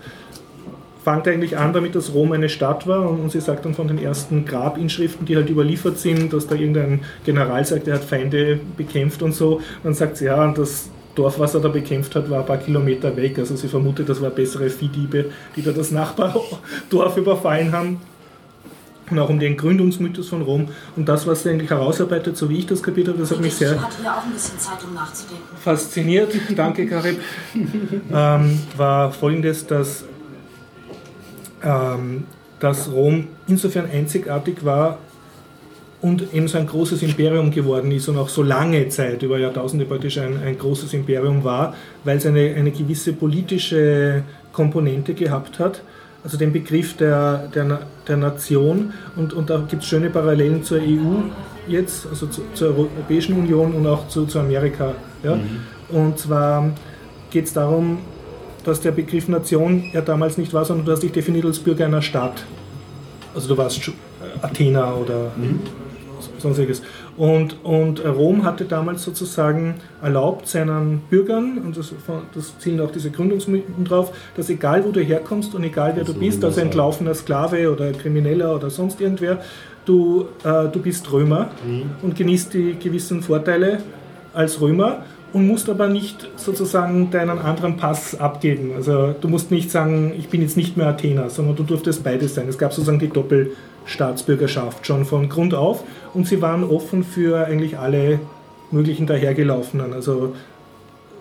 [1.04, 3.88] fängt eigentlich an damit, dass Rom eine Stadt war und, und sie sagt dann von
[3.88, 8.60] den ersten Grabinschriften, die halt überliefert sind, dass da irgendein General sagt, er hat Feinde
[8.76, 9.62] bekämpft und so.
[9.84, 12.58] Dann sagt sie, ja, und das Dorf, was er da bekämpft hat, war ein paar
[12.58, 13.40] Kilometer weg.
[13.40, 15.26] Also sie vermutet, das war bessere Viehdiebe,
[15.56, 18.02] die da das Nachbardorf überfallen haben
[19.10, 20.70] und auch um den Gründungsmythos von Rom.
[20.96, 23.54] Und das, was sie eigentlich herausarbeitet, so wie ich das kapiert habe, das hat mich
[23.54, 23.90] sehr ja
[24.58, 24.98] Zeit, um
[25.58, 27.20] fasziniert, danke Karib,
[28.14, 30.04] ähm, war folgendes, dass,
[31.64, 32.26] ähm,
[32.60, 34.98] dass Rom insofern einzigartig war
[36.02, 39.86] und eben so ein großes Imperium geworden ist und auch so lange Zeit, über Jahrtausende
[39.86, 45.82] praktisch ein, ein großes Imperium war, weil es eine, eine gewisse politische Komponente gehabt hat
[46.28, 50.80] also den Begriff der, der, der Nation und, und da gibt es schöne Parallelen zur
[50.80, 51.22] EU
[51.70, 54.94] jetzt, also zu, zur Europäischen Union und auch zu, zu Amerika.
[55.24, 55.40] Ja?
[55.88, 56.70] Und zwar
[57.30, 58.00] geht es darum,
[58.66, 61.86] dass der Begriff Nation ja damals nicht war, sondern du hast dich definiert als Bürger
[61.86, 62.44] einer Stadt.
[63.34, 63.90] Also du warst
[64.42, 65.32] Athener oder
[66.40, 66.82] sonstiges.
[67.18, 71.92] Und, und Rom hatte damals sozusagen erlaubt seinen Bürgern, und das,
[72.34, 76.12] das zielen auch diese Gründungsmythen drauf, dass egal wo du herkommst und egal wer du
[76.12, 79.40] Also bist, also entlaufener Sklave oder Krimineller oder sonst irgendwer,
[79.86, 81.50] du, äh, du bist Römer
[82.04, 83.80] und genießt die gewissen Vorteile
[84.34, 85.04] als Römer
[85.34, 88.72] und musst aber nicht sozusagen deinen anderen Pass abgeben.
[88.76, 92.36] Also du musst nicht sagen, ich bin jetzt nicht mehr Athener, sondern du durftest beides
[92.36, 92.48] sein.
[92.48, 97.78] Es gab sozusagen die Doppelstaatsbürgerschaft schon von Grund auf und sie waren offen für eigentlich
[97.78, 98.20] alle
[98.72, 99.94] möglichen dahergelaufenen.
[99.94, 100.36] Also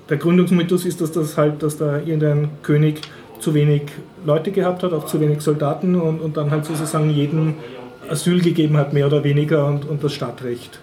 [0.08, 3.00] der Gründungsmythos ist, dass das halt, dass da irgendein König
[3.40, 3.82] zu wenig
[4.24, 7.54] Leute gehabt hat, auch zu wenig Soldaten und, und dann halt sozusagen jedem
[8.08, 10.78] Asyl gegeben hat, mehr oder weniger, und, und das Stadtrecht.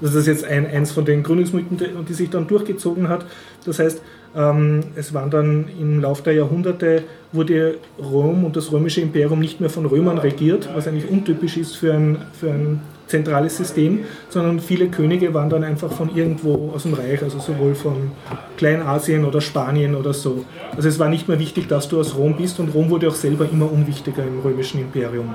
[0.00, 3.24] Das ist jetzt ein, eins von den Gründungsmythen, die, die sich dann durchgezogen hat.
[3.64, 4.02] Das heißt,
[4.34, 9.60] ähm, es waren dann im Laufe der Jahrhunderte, wurde Rom und das römische Imperium nicht
[9.60, 14.60] mehr von Römern regiert, was eigentlich untypisch ist für ein, für ein zentrales System, sondern
[14.60, 18.10] viele Könige waren dann einfach von irgendwo aus dem Reich, also sowohl von
[18.56, 20.44] Kleinasien oder Spanien oder so.
[20.74, 23.14] Also es war nicht mehr wichtig, dass du aus Rom bist und Rom wurde auch
[23.14, 25.34] selber immer unwichtiger im römischen Imperium.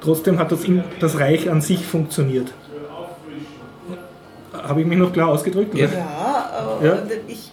[0.00, 0.60] Trotzdem hat das,
[0.98, 2.52] das Reich an sich funktioniert.
[4.52, 5.74] Habe ich mich noch klar ausgedrückt?
[5.74, 5.86] Ja.
[5.86, 5.96] oder?
[5.98, 6.98] Ja, aber Ja.
[7.28, 7.52] Ich,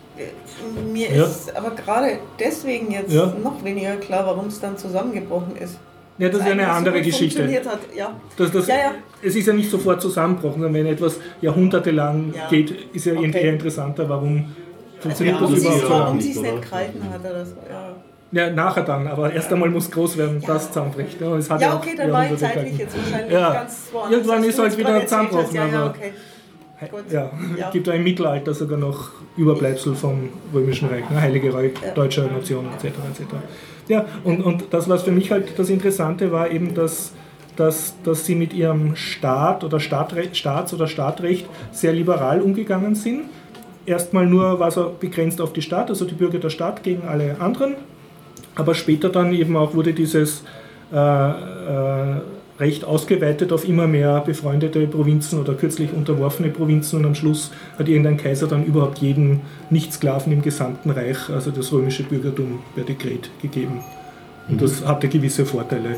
[0.91, 1.25] mir Ja.
[1.25, 3.33] ist aber gerade deswegen jetzt Ja.
[3.43, 5.77] noch weniger klar, warum es dann zusammengebrochen ist.
[6.19, 7.43] Ja, das ist eine andere Geschichte.
[7.43, 7.79] Hat.
[7.95, 8.11] Ja.
[8.37, 8.91] Das, das, Ja, ja.
[9.21, 12.47] Es ist ja nicht sofort zusammengebrochen, sondern wenn etwas jahrhundertelang Ja.
[12.49, 13.31] geht, ist ja Okay.
[13.33, 14.53] eher interessanter, warum
[14.99, 15.85] funktioniert Ja, das überhaupt ja.
[15.87, 16.21] so warum lange.
[16.21, 17.55] sie es nicht gehalten hat oder so.
[17.69, 17.95] Ja,
[18.31, 21.19] Ja, nachher dann, aber erst einmal muss groß werden, das zusammenbricht.
[21.19, 23.53] Ja, es hat ja okay, dann war ich zeitlich jetzt wahrscheinlich Ja.
[23.53, 24.11] ganz woanders.
[24.19, 26.11] Irgendwann ist halt wieder zusammengebrochen, Ja, ja, aber- okay.
[26.91, 27.11] Gut.
[27.11, 27.65] Ja, Ja.
[27.67, 31.19] es gibt im Mittelalter sogar noch Überbleibsel vom Römischen Reich, ne?
[31.19, 31.91] Heilige Reich Ja.
[31.93, 32.85] deutscher Nation etc.
[33.11, 33.23] etc.
[33.89, 37.11] Ja, und, und das, was für mich halt das Interessante war, eben, dass,
[37.55, 43.23] dass, dass sie mit ihrem Staat oder Staatsrecht, Staats- oder Staatrecht sehr liberal umgegangen sind.
[43.87, 47.41] Erstmal nur war es begrenzt auf die Stadt, also die Bürger der Stadt gegen alle
[47.41, 47.75] anderen.
[48.55, 50.43] Aber später dann eben auch wurde dieses
[50.93, 52.21] äh, äh,
[52.59, 57.87] Recht ausgeweitet auf immer mehr befreundete Provinzen oder kürzlich unterworfene Provinzen und am Schluss hat
[57.87, 63.29] irgendein Kaiser dann überhaupt jeden Nichtsklaven im gesamten Reich, also das römische Bürgertum per Dekret
[63.41, 63.79] gegeben.
[64.49, 65.95] Und das hatte gewisse Vorteile.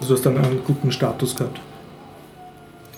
[0.00, 1.60] Also hast dann einen guten Status gehabt.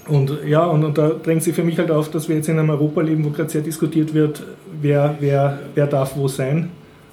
[0.09, 2.59] Und ja, und, und da drängt sich für mich halt auf, dass wir jetzt in
[2.59, 4.43] einem Europa leben, wo gerade sehr diskutiert wird,
[4.81, 6.71] wer, wer, wer darf wo sein.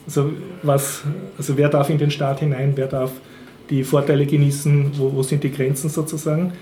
[0.07, 0.31] Also,
[0.63, 1.03] was,
[1.37, 3.11] also wer darf in den Staat hinein, wer darf
[3.69, 6.53] die Vorteile genießen, wo, wo sind die Grenzen sozusagen.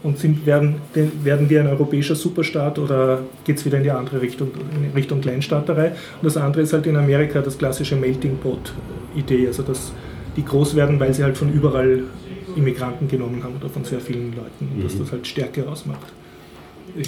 [0.00, 3.90] Und sind, werden, den- werden wir ein europäischer Superstaat oder geht es wieder in die
[3.90, 5.88] andere Richtung, in Richtung Kleinstaaterei?
[5.88, 9.92] Und das andere ist halt in Amerika das klassische Melting Pot-Idee, also dass
[10.36, 12.04] die groß werden, weil sie halt von überall
[12.54, 16.12] Immigranten genommen haben oder von sehr vielen Leuten und dass das halt Stärke ausmacht.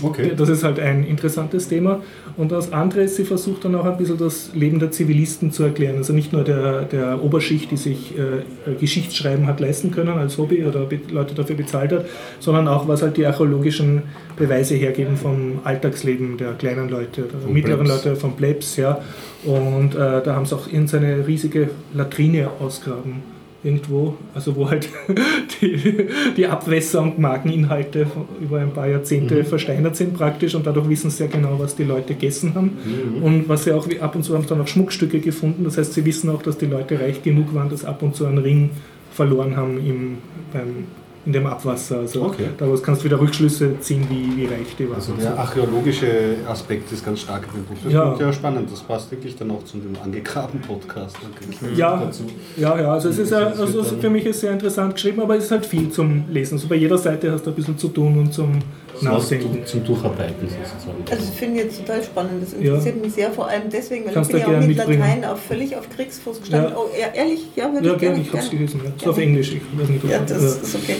[0.03, 0.33] Okay.
[0.37, 2.03] Das ist halt ein interessantes Thema.
[2.37, 5.65] Und das andere ist, sie versucht dann auch ein bisschen das Leben der Zivilisten zu
[5.65, 5.97] erklären.
[5.97, 10.65] Also nicht nur der, der Oberschicht, die sich äh, Geschichtsschreiben hat leisten können als Hobby
[10.65, 12.07] oder Leute dafür bezahlt hat,
[12.39, 14.03] sondern auch, was halt die archäologischen
[14.37, 18.05] Beweise hergeben vom Alltagsleben der kleinen Leute, der Vom mittleren Plebs.
[18.05, 18.77] Leute, vom Plebs.
[18.77, 19.01] Ja.
[19.45, 24.89] Und äh, da haben sie auch irgendeine riesige Latrine ausgraben irgendwo, also wo halt
[25.61, 28.07] die, die Abwässer und Markeninhalte
[28.41, 31.85] über ein paar Jahrzehnte versteinert sind praktisch und dadurch wissen sie sehr genau, was die
[31.85, 32.79] Leute gegessen haben.
[33.23, 35.65] Und was sie auch ab und zu haben dann auch Schmuckstücke gefunden.
[35.65, 38.27] Das heißt, sie wissen auch, dass die Leute reich genug waren, dass ab und zu
[38.27, 38.71] einen Ring
[39.13, 40.19] verloren haben im,
[40.53, 40.85] beim,
[41.27, 41.99] in dem Abwasser.
[41.99, 42.49] Also Okay.
[42.57, 44.97] daraus kannst du wieder Rückschlüsse ziehen, wie, wie reich die waren.
[44.97, 47.77] Also der archäologische Aspekt ist ganz stark in dem Buch.
[47.85, 48.17] Das Ja.
[48.19, 48.71] ja spannend.
[48.73, 51.17] Das passt wirklich dann auch zu dem angegrabenen Podcast.
[51.23, 51.97] natürlich Ja.
[51.99, 52.25] Dazu.
[52.57, 55.51] Ja, ja, also es ist, also für mich ist sehr interessant geschrieben, aber es ist
[55.51, 56.55] halt viel zum Lesen.
[56.55, 58.59] Also bei jeder Seite hast du ein bisschen zu tun und zum
[59.03, 59.67] Nachdenken.
[59.67, 61.03] Zum Durcharbeiten sozusagen.
[61.11, 62.43] Also das finde ich jetzt total spannend.
[62.43, 64.77] Das interessiert mich sehr, vor allem deswegen, weil Kannst ich bin du ja auch mit
[64.77, 65.01] mitbringen.
[65.01, 66.71] Latein auf, völlig auf Kriegsfuß gestanden.
[66.73, 66.77] Ja.
[66.79, 67.41] Oh, ja, ehrlich?
[67.57, 68.27] Ja, würde Ja, ich gerne, gerne.
[68.29, 68.81] ich habe es gelesen.
[68.85, 68.91] Ja.
[68.97, 70.97] Ist auf Englisch, ich weiß nicht, ob Ja, das äh, ist okay.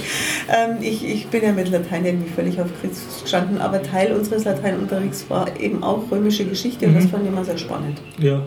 [0.49, 4.45] Ähm, ich, ich bin ja mit Latein irgendwie völlig auf Kriegsfuß gestanden, aber Teil unseres
[4.45, 8.01] Lateinunterrichts war eben auch römische Geschichte und das fand ich immer sehr spannend.
[8.19, 8.43] ja.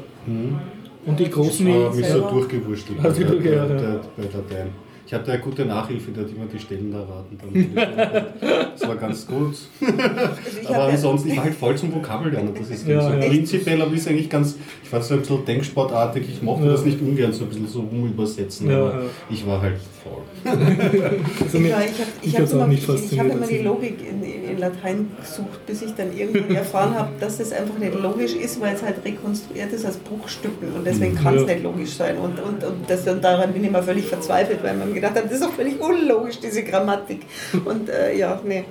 [1.05, 4.01] Und die großen, Ich habe mich so durchgewurschtelt du bei, ja, ja.
[4.15, 4.69] bei Latein.
[5.13, 7.37] Ich hatte eine gute Nachhilfe, die hat immer die Stellen da erraten.
[7.39, 9.55] Dann das war ganz gut.
[9.79, 12.51] Also ich Aber ansonsten, ich war halt voll zum Vokabellernen.
[12.57, 13.27] Das ist Ja, so ja.
[13.27, 16.23] prinzipiell, aber ist eigentlich ganz, ich war so ein bisschen denksportartig.
[16.27, 16.71] Ich mochte Ja.
[16.71, 18.99] das nicht ungern so ein bisschen so rumübersetzen, Ja, aber ja.
[19.29, 20.23] ich war halt faul.
[20.51, 23.53] also Ich, mir, war- ich habe ich ich hab immer, ich, ich hab immer die
[23.59, 23.63] also.
[23.69, 27.77] Logik in, in, in Latein gesucht, bis ich dann irgendwann erfahren habe, dass das einfach
[27.77, 31.53] nicht logisch ist, weil es halt rekonstruiert ist aus Bruchstücken und deswegen kann es Ja.
[31.53, 32.17] nicht logisch sein.
[32.17, 35.15] Und, und, und, das, und daran bin ich immer völlig verzweifelt, weil man mir gedacht
[35.17, 37.21] hat, das ist doch völlig unlogisch, diese Grammatik.
[37.65, 38.63] Und äh, ja, nee.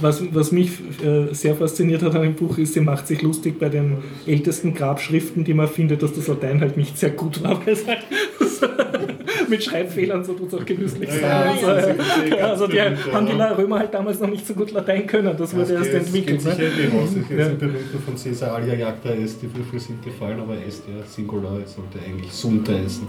[0.00, 0.70] Was, was mich
[1.04, 4.74] äh, sehr fasziniert hat an dem Buch ist, sie macht sich lustig bei den ältesten
[4.74, 7.84] Grabschriften, die man findet, dass das Latein halt nicht sehr gut war, halt
[9.50, 11.20] mit Schreibfehlern so tut es auch genüsslich sein.
[11.20, 13.52] Ja, und so, ja, ist also die berühmt, haben die ja.
[13.52, 16.44] Römer halt damals noch nicht so gut Latein können, das wurde erst geht- entwickelt.
[16.44, 16.50] Ne?
[16.92, 17.20] Hose.
[17.20, 17.46] Das ist Ja.
[17.46, 21.58] ein berühmter von Caesar Alia Jagda est, die Würfel sind gefallen, aber est ja Singular,
[21.64, 23.08] es sollte eigentlich Sunter essen.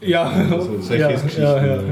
[0.00, 1.42] Ja, Also solche ja, Geschichten.
[1.42, 1.82] ja, ja,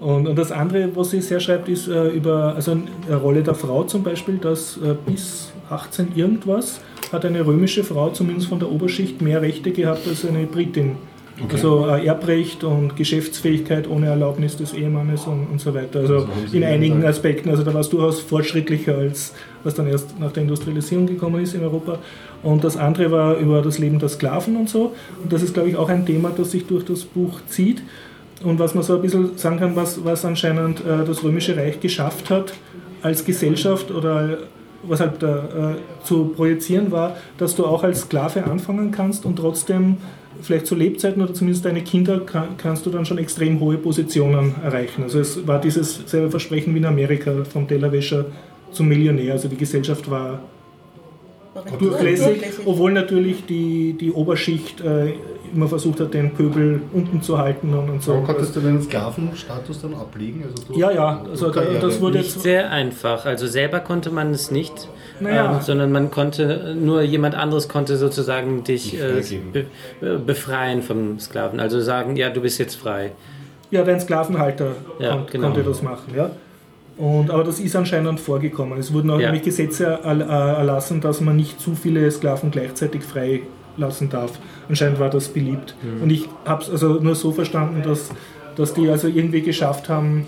[0.00, 3.54] Und, und das andere, was sie sehr schreibt, ist äh, über also eine Rolle der
[3.54, 6.80] Frau zum Beispiel, dass äh, bis 18 irgendwas
[7.12, 10.96] hat eine römische Frau zumindest von der Oberschicht mehr Rechte gehabt als eine Britin.
[11.40, 11.54] Okay.
[11.54, 16.00] Also äh, Erbrecht und Geschäftsfähigkeit ohne Erlaubnis des Ehemannes und, und so weiter.
[16.00, 17.04] Also Also in einigen.
[17.04, 17.48] Aspekten.
[17.48, 19.32] Also da war es durchaus fortschrittlicher als
[19.64, 21.98] was dann erst nach der Industrialisierung gekommen ist in Europa.
[22.42, 24.92] Und das andere war über das Leben der Sklaven und so.
[25.22, 27.82] Und das ist, glaube ich, auch ein Thema, das sich durch das Buch zieht.
[28.42, 31.78] Und was man so ein bisschen sagen kann, was, was anscheinend äh, das Römische Reich
[31.80, 32.52] geschafft hat
[33.00, 34.38] als Gesellschaft oder
[34.82, 39.36] was halt da, äh, zu projizieren war, dass du auch als Sklave anfangen kannst und
[39.36, 39.98] trotzdem
[40.42, 44.54] vielleicht zu Lebzeiten oder zumindest deine Kinder kann, kannst du dann schon extrem hohe Positionen
[44.62, 45.02] erreichen.
[45.02, 48.26] Also es war dieses selbe Versprechen wie in Amerika vom Tellerwäscher
[48.72, 49.32] zum Millionär.
[49.32, 50.40] Also die Gesellschaft war
[51.78, 55.12] durchlässig, obwohl natürlich die, die Oberschicht äh,
[55.54, 58.12] immer versucht hat, den Pöbel unten zu halten und, und so.
[58.14, 60.44] Aber konntest du den Sklavenstatus dann ablegen?
[60.44, 62.42] Also Ja, ja, also da, das wurde Nicht jetzt.
[62.42, 63.26] sehr einfach.
[63.26, 64.88] Also selber konnte man es nicht,
[65.20, 65.52] Naja.
[65.56, 69.22] ähm, sondern man konnte, nur jemand anderes konnte sozusagen dich äh,
[69.52, 69.66] be
[70.00, 71.60] äh, befreien vom Sklaven.
[71.60, 73.12] Also sagen, ja, du bist jetzt frei.
[73.70, 75.46] Ja, dein Sklavenhalter Ja, kon genau.
[75.48, 76.30] konnte das machen, ja.
[76.98, 78.78] Und, aber das ist anscheinend vorgekommen.
[78.78, 79.26] Es wurden auch Ja.
[79.28, 83.02] nämlich Gesetze äh, erlassen, dass man nicht zu viele Sklaven gleichzeitig
[83.74, 84.38] freilassen darf.
[84.68, 85.74] Anscheinend war das beliebt.
[85.82, 86.02] Mhm.
[86.02, 88.10] Und ich habe es also nur so verstanden, dass,
[88.56, 90.26] dass die also irgendwie geschafft haben,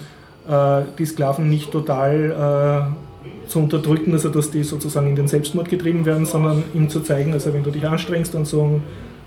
[0.48, 5.68] äh, die Sklaven nicht total äh, zu unterdrücken, also dass die sozusagen in den Selbstmord
[5.68, 8.80] getrieben werden, sondern ihm zu zeigen, also wenn du dich anstrengst und so,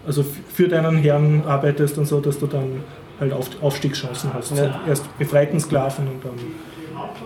[0.05, 2.83] also für deinen Herrn arbeitest und so, dass du dann
[3.19, 4.51] halt Auf Aufstiegschancen hast.
[4.51, 4.57] Ja.
[4.83, 6.33] So erst befreiten Sklaven und dann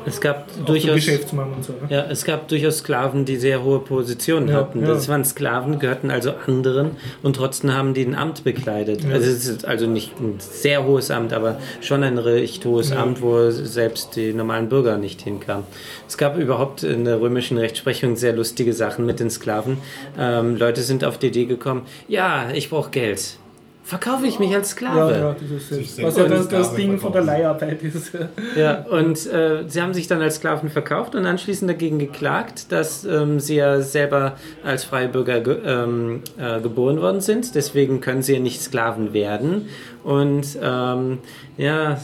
[0.06, 0.96] Es gab auch durchaus.
[0.96, 1.74] Geschäftsmann und so.
[1.74, 1.80] Ne?
[1.90, 4.82] Ja, es gab durchaus Sklaven, die sehr hohe Positionen Ja, hatten.
[4.82, 4.88] ja.
[4.88, 6.92] Das waren Sklaven, gehörten also anderen
[7.24, 9.04] und trotzdem haben die ein Amt bekleidet.
[9.04, 9.12] Ja.
[9.12, 12.92] Also es ist also nicht ein sehr hohes Amt, aber schon ein recht hohes.
[12.92, 15.66] Amt, wo selbst die normalen Bürger nicht hinkamen.
[16.08, 19.78] Es gab überhaupt in der römischen Rechtsprechung sehr lustige Sachen mit den Sklaven.
[20.20, 23.38] Ähm, Leute sind auf die Idee gekommen, ja, ich brauche Geld.
[23.92, 25.12] Verkaufe ich mich als Sklave?
[25.12, 27.42] Ja, ja, dieses, was ja als das, das Ding von der verkaufen.
[27.44, 28.14] Leiharbeit ist.
[28.56, 33.04] Ja, und äh, sie haben sich dann als Sklaven verkauft und anschließend dagegen geklagt, dass
[33.04, 37.54] ähm, sie ja selber als freie Bürger ge ähm, äh, geboren worden sind.
[37.54, 39.68] Deswegen können sie ja nicht Sklaven werden.
[40.06, 41.18] Und ähm,
[41.58, 42.00] ja,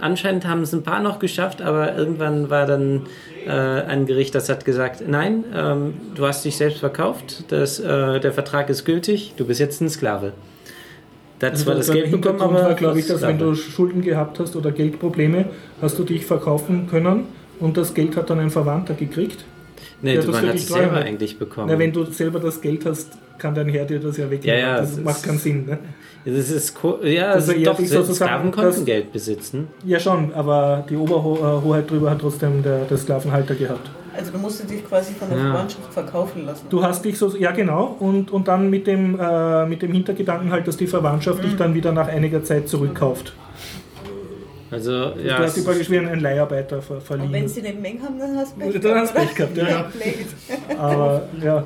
[0.00, 3.06] anscheinend haben es ein paar noch geschafft, aber irgendwann war dann
[3.46, 8.18] äh, ein Gericht, das hat gesagt, nein, ähm, du hast dich selbst verkauft, das, äh,
[8.18, 10.32] der Vertrag ist gültig, du bist jetzt ein Sklave.
[11.38, 14.38] Da hat zwar das Geld bekommen, aber war, glaube ich, dass wenn du Schulden gehabt
[14.38, 15.46] hast oder Geldprobleme,
[15.82, 17.24] hast du dich verkaufen können
[17.60, 19.44] und das Geld hat dann ein Verwandter gekriegt.
[20.02, 21.02] Nee, du, das man hat es selber träumen.
[21.02, 21.68] eigentlich bekommen.
[21.70, 24.60] Na, wenn du selber das Geld hast, kann dein Herr dir das ja wegnehmen.
[24.60, 25.66] Ja, ja, das macht keinen Sinn.
[25.66, 25.78] Ne?
[26.24, 29.68] das ist ja, Das ist doch, die sozusagen, Sklaven konnten das- Geld besitzen.
[29.84, 33.90] Ja, schon, aber die Oberhoheit drüber hat trotzdem der, der Sklavenhalter gehabt.
[34.16, 35.44] Also du musstest dich quasi von der Ja.
[35.50, 36.66] Verwandtschaft verkaufen lassen.
[36.70, 40.50] Du hast dich so, ja genau, und, und dann mit dem, äh, mit dem Hintergedanken
[40.50, 43.32] halt, dass die Verwandtschaft dich dann wieder nach einiger Zeit zurückkauft.
[44.70, 45.38] Also, du ja.
[45.38, 47.48] hast dich praktisch wie ein Leiharbeiter ver Und wenn verliehen.
[47.48, 49.20] sie den Meng haben, dann hast du Pech Dann hast du?
[49.20, 49.64] Pech gehabt, ja.
[50.66, 50.80] Blade.
[50.80, 51.64] Aber ja.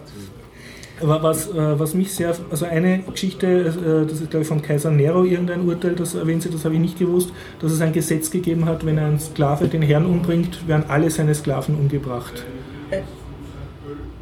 [1.03, 4.91] Was, äh, was mich sehr, also eine Geschichte, äh, das ist glaube ich von Kaiser
[4.91, 8.31] Nero irgendein Urteil, das erwähnt sie, das habe ich nicht gewusst, dass es ein Gesetz
[8.31, 12.45] gegeben hat, wenn ein Sklave den Herrn umbringt, werden alle seine Sklaven umgebracht.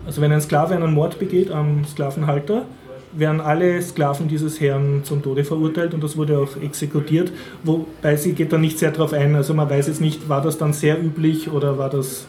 [0.06, 2.64] Also wenn ein Sklave einen Mord begeht am Sklavenhalter,
[3.12, 7.32] werden alle Sklaven dieses Herrn zum Tode verurteilt und das wurde auch exekutiert,
[7.64, 10.58] wobei sie geht da nicht sehr drauf ein, also man weiß jetzt nicht, war das
[10.58, 12.28] dann sehr üblich oder war das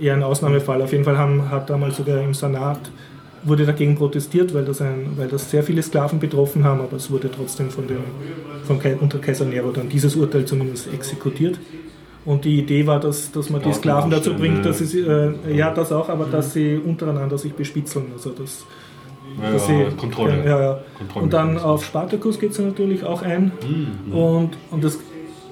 [0.00, 0.82] eher ein Ausnahmefall.
[0.82, 2.80] Auf jeden Fall haben, hat damals sogar im Senat
[3.44, 7.10] wurde dagegen protestiert, weil das, ein, weil das sehr viele Sklaven betroffen haben, aber es
[7.10, 7.98] wurde trotzdem von dem,
[8.64, 11.58] von unter Kaiser Nero dann dieses Urteil zumindest exekutiert.
[12.24, 15.34] Und die Idee war, dass, dass man die Ja, Sklaven dazu bringt, dass sie, äh,
[15.54, 18.06] ja das auch, aber dass sie untereinander sich bespitzeln.
[18.14, 18.64] Also das,
[19.42, 20.42] Ja, sie, Kontrolle.
[20.44, 20.80] Ja, ja.
[20.96, 23.52] Kontrolle- Und dann auf Spartacus geht es natürlich auch ein.
[24.06, 24.12] Mhm.
[24.16, 24.98] Und, und das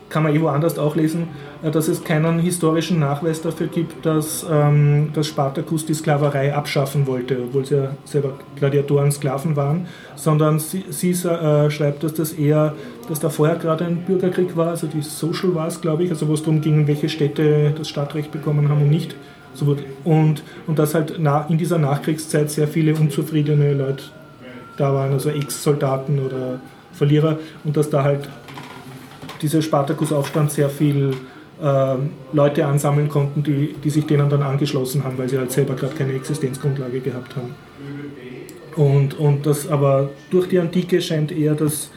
[0.08, 1.28] kann man eh woanders auch lesen,
[1.70, 7.38] dass es keinen historischen Nachweis dafür gibt, dass, ähm, dass Spartacus die Sklaverei abschaffen wollte,
[7.40, 9.86] obwohl sie ja selber Gladiatoren, Sklaven waren,
[10.16, 12.74] sondern sie, sie äh, schreibt, dass das eher,
[13.08, 16.26] dass da vorher gerade ein Bürgerkrieg war, also die Social war es, glaube ich, also
[16.26, 19.14] wo es darum ging, welche Städte das Stadtrecht bekommen haben und nicht.
[19.54, 24.04] So und, und dass halt na, in dieser Nachkriegszeit sehr viele unzufriedene Leute
[24.78, 26.58] da waren, also Ex-Soldaten oder
[26.92, 28.28] Verlierer, und dass da halt
[29.42, 31.14] dieser Spartakusaufstand sehr viel
[32.32, 35.94] Leute ansammeln konnten, die, die sich denen dann angeschlossen haben, weil sie halt selber gerade
[35.94, 37.54] keine Existenzgrundlage gehabt haben.
[38.74, 41.90] Und, und das aber durch die Antike scheint eher das,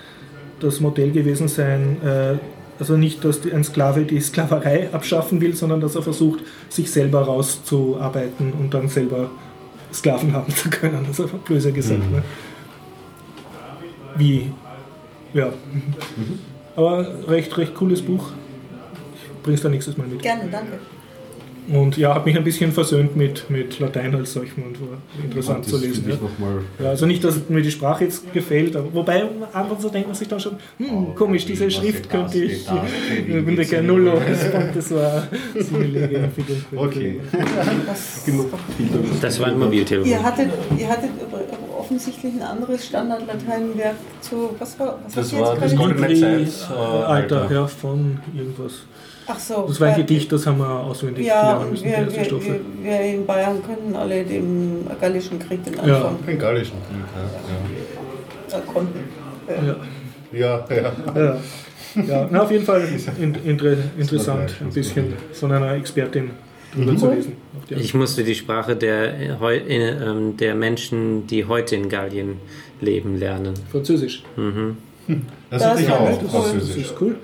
[0.59, 2.35] das Modell gewesen sein, äh,
[2.77, 7.21] also nicht, dass ein Sklave die Sklaverei abschaffen will, sondern dass er versucht, sich selber
[7.21, 9.31] rauszuarbeiten und dann selber
[9.93, 11.05] Sklaven haben zu können.
[11.07, 12.11] Das ist einfach böse gesagt.
[12.11, 12.21] Ne?
[14.17, 14.51] Wie,
[15.33, 15.49] ja.
[16.75, 18.31] Aber recht, recht cooles Buch.
[19.45, 20.23] Ich bring's da nächstes Mal mit.
[20.23, 20.79] Gerne, danke.
[21.67, 25.65] Und ja, hat mich ein bisschen versöhnt mit, mit Latein als solchem und war interessant
[25.65, 26.09] Das zu lesen.
[26.09, 26.15] Ja.
[26.15, 29.23] noch mal Ja, also nicht, dass mir die Sprache jetzt gefällt, aber wobei
[29.53, 32.65] anderen so denkt man sich dann schon, hm, komisch, diese Schrift könnte ich,
[33.27, 34.19] ich bin der Canullo,
[34.73, 35.27] das war
[35.75, 36.57] eine Legeentwicklung.
[36.75, 37.19] Okay.
[37.85, 39.05] Das, Genug Bildung.
[39.21, 40.09] Das war ein Mobiltelefon.
[40.09, 44.55] ihr, hattet, ihr hattet aber offensichtlich ein anderes Standardlateinwerk zu.
[44.57, 46.59] Was war was Das war jetzt das?
[46.59, 46.69] Zeit.
[46.69, 47.53] Äh, Alter, Alter.
[47.53, 48.73] ja, von irgendwas.
[49.27, 49.65] Ach so.
[49.67, 52.59] Das war ein Gedicht, das haben wir auswendig Ja, lernen müssen, wir, die erste wir,
[52.83, 55.95] wir, in Bayern können alle dem Gallischen Krieg den Ja.
[56.09, 58.99] Anfang Den Gallischen Krieg, äh, konnten.
[59.47, 59.75] Äh, Ja.
[60.33, 60.65] ja.
[60.69, 60.91] Ja, ja.
[61.15, 61.37] Ja,
[62.07, 62.27] ja.
[62.29, 62.81] Na, auf jeden Fall
[63.19, 66.31] in, inter, interessant, ein das bisschen von einer Expertin
[66.75, 67.33] drüber zu lesen.
[67.69, 72.37] Ich musste die Sprache der, äh, äh, ähm, der Menschen, die heute in Gallien
[72.81, 73.53] leben, lernen.
[73.71, 74.23] Französisch.
[74.35, 75.15] Das
[75.49, 76.29] Das hatte ich war auch, nicht cool.
[76.33, 76.77] Das Französisch.
[76.77, 77.15] ist cool.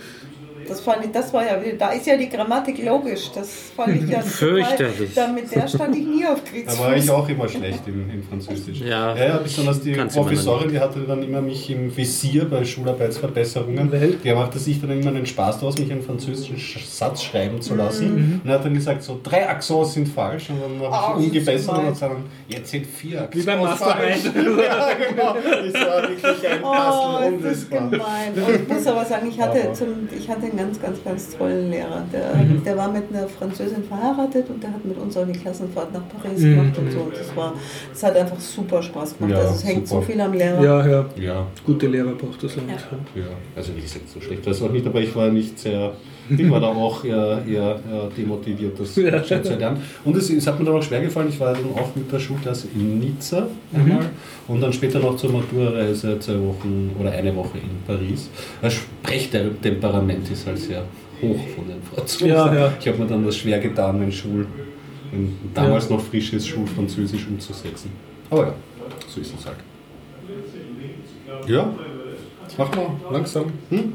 [0.72, 3.30] Das fand ich, das war ja, da ist ja die Grammatik logisch.
[3.36, 5.14] Das fand ich ja Fürchterlich.
[5.14, 6.78] total- Da, mit der stand ich nie auf Kriegsfuß.
[6.80, 8.80] Da war ich auch immer schlecht in, in Französisch.
[8.82, 9.16] Ja.
[9.16, 13.92] ja, ja besonders die Professorin, die hatte dann immer mich im Visier bei Schularbeitsverbesserungen.
[14.24, 17.76] Die machte sich dann immer einen Spaß daraus, mich einen französischen Sch- Satz schreiben zu
[17.76, 18.14] lassen.
[18.16, 18.42] Mhm.
[18.44, 20.50] Und er hat dann gesagt, so drei Accents sind falsch.
[20.50, 22.16] Und dann habe ich umgebessert und gesagt,
[22.48, 23.80] jetzt sind vier Accents Wie beim falsch.
[24.24, 24.60] Mastermind.
[24.66, 25.36] ja, genau.
[25.36, 27.90] Das war wirklich ein Oh, das ist unlösbar.
[27.90, 28.34] gemein.
[28.48, 29.88] Und ich muss aber sagen, ich hatte, zum,
[30.18, 32.04] ich hatte einen ganz, ganz, ganz tollen Lehrer.
[32.14, 32.64] Der, Mhm.
[32.64, 36.04] der war mit einer Französin verheiratet und der hat mit uns auch die Klassenfahrt nach
[36.10, 36.56] Paris Mhm.
[36.56, 37.00] gemacht und so.
[37.00, 37.54] Und das war,
[37.92, 39.34] das hat einfach super Spaß gemacht.
[39.34, 40.02] Ja, also es hängt super.
[40.02, 40.64] so viel am Lehrer.
[40.64, 42.70] Ja, ja, Ja, gute Lehrer braucht das Land.
[43.16, 43.24] ja.
[43.56, 45.94] Also wie gesagt, so schlecht war es auch nicht, aber ich war nicht sehr.
[46.38, 47.80] Ich war da auch eher, eher,
[48.18, 49.20] demotiviert, das Ja.
[49.20, 49.82] gescheit zu lernen.
[50.06, 52.20] Und es, es hat mir dann auch schwer gefallen, ich war dann auch mit der
[52.20, 54.10] Schulklasse in Nizza einmal
[54.48, 58.30] und dann später noch zur Maturreise zwei Wochen oder eine Woche in Paris.
[58.62, 60.84] Das Sprechtemperament ist halt sehr
[61.22, 62.28] hoch von den Franzosen.
[62.28, 62.74] Ja, ja.
[62.80, 64.48] Ich habe mir dann das schwer getan, mein Schul,
[65.12, 67.92] mein damals noch frisches Schulfranzösisch umzusetzen.
[68.30, 68.54] Aber ja,
[69.08, 69.58] so ist es halt.
[71.48, 71.74] Ja,
[72.58, 73.46] mach mal langsam.
[73.70, 73.94] Hm?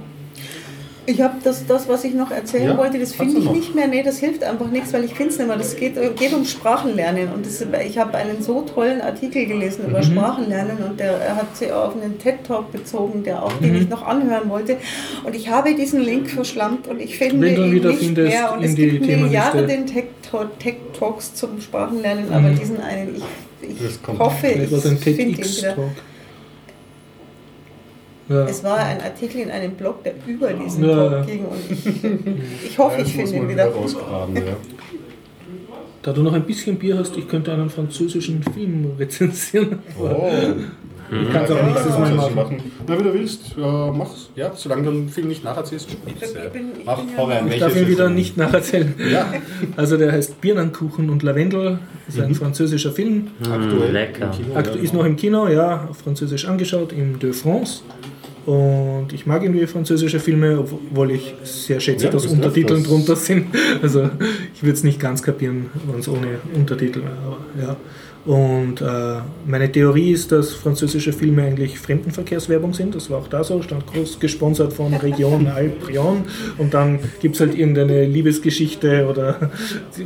[1.09, 3.87] Ich habe das, das, was ich noch erzählen Ja, wollte, das finde ich nicht mehr.
[3.87, 5.57] Nee, das hilft einfach nichts, weil ich finde es nicht mehr.
[5.57, 7.29] Das geht, geht um Sprachenlernen.
[7.33, 9.91] Und das, ich habe einen so tollen Artikel gelesen Mhm.
[9.91, 13.65] über Sprachenlernen und der er hat sich auf einen TED-Talk bezogen, der auch, Mhm.
[13.65, 14.79] den ich noch anhören wollte.
[15.25, 18.53] Und ich habe diesen Link verschlammt und ich finde ihn nicht mehr.
[18.53, 19.07] Und es gibt.
[19.07, 22.59] Milliarden den TED-Talk- TED-Talks zum Sprachenlernen, aber Mhm.
[22.59, 23.15] diesen einen,
[23.63, 25.77] ich, ich hoffe, ich finde ihn wieder.
[28.29, 28.45] Ja.
[28.45, 31.87] Es war ein Artikel in einem Blog, der über diesen Ja, Talk ging und ich,
[32.71, 33.67] ich hoffe, Ja, ich finde ihn wieder.
[33.67, 34.43] rausgraben, ja.
[36.03, 39.79] Da du noch ein bisschen Bier hast, ich könnte einen französischen Film rezensieren.
[39.99, 40.31] Oh.
[41.09, 42.57] Ich kann es auch nächstes Mal machen.
[42.89, 43.55] Na, wie du willst.
[43.57, 44.29] Ja, mach's.
[44.35, 46.37] Ja, solange du den Film nicht nacherzählst, spitze.
[46.47, 48.93] Ich bin- ich Mach, bin ja Ich darf ihn wieder nicht nacherzählen.
[49.13, 49.33] Ja,
[49.77, 51.79] Also der heißt Birnenkuchen und Lavendel,
[52.09, 52.25] ist Mhm.
[52.25, 53.29] ein französischer Film.
[53.41, 53.93] aktuell.
[53.93, 54.25] lecker.
[54.25, 54.83] im Kino, Aktu ja.
[54.83, 57.83] ist noch im Kino, ja, auf Französisch angeschaut, im De France.
[58.47, 62.89] Und ich mag irgendwie französische Filme, obwohl ich sehr schätze, Ja, dass das Untertiteln öfters.
[62.93, 63.47] drunter sind.
[63.83, 64.09] Also
[64.55, 67.67] ich würde es nicht ganz kapieren, wenn es ohne Untertitel wäre.
[67.67, 67.77] Ja.
[68.25, 72.95] Und äh, meine Theorie ist, dass französische Filme eigentlich Fremdenverkehrswerbung sind.
[72.97, 76.25] Das war auch da so, stand groß gesponsert von Region Alprion.
[76.59, 79.51] Und dann gibt es halt irgendeine Liebesgeschichte oder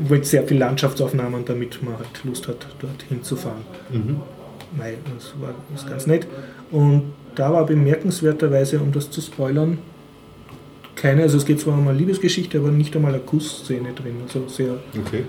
[0.08, 3.62] mit sehr viel Landschaftsaufnahmen, damit man halt Lust hat, dort hinzufahren.
[4.76, 6.26] Nein, das war das ganz nett.
[6.70, 9.78] Und da war bemerkenswerterweise, um das zu spoilern,
[10.97, 14.16] keine, also es geht zwar um eine Liebesgeschichte, aber nicht einmal eine Kussszene drin.
[14.27, 15.24] Also sehr, Okay.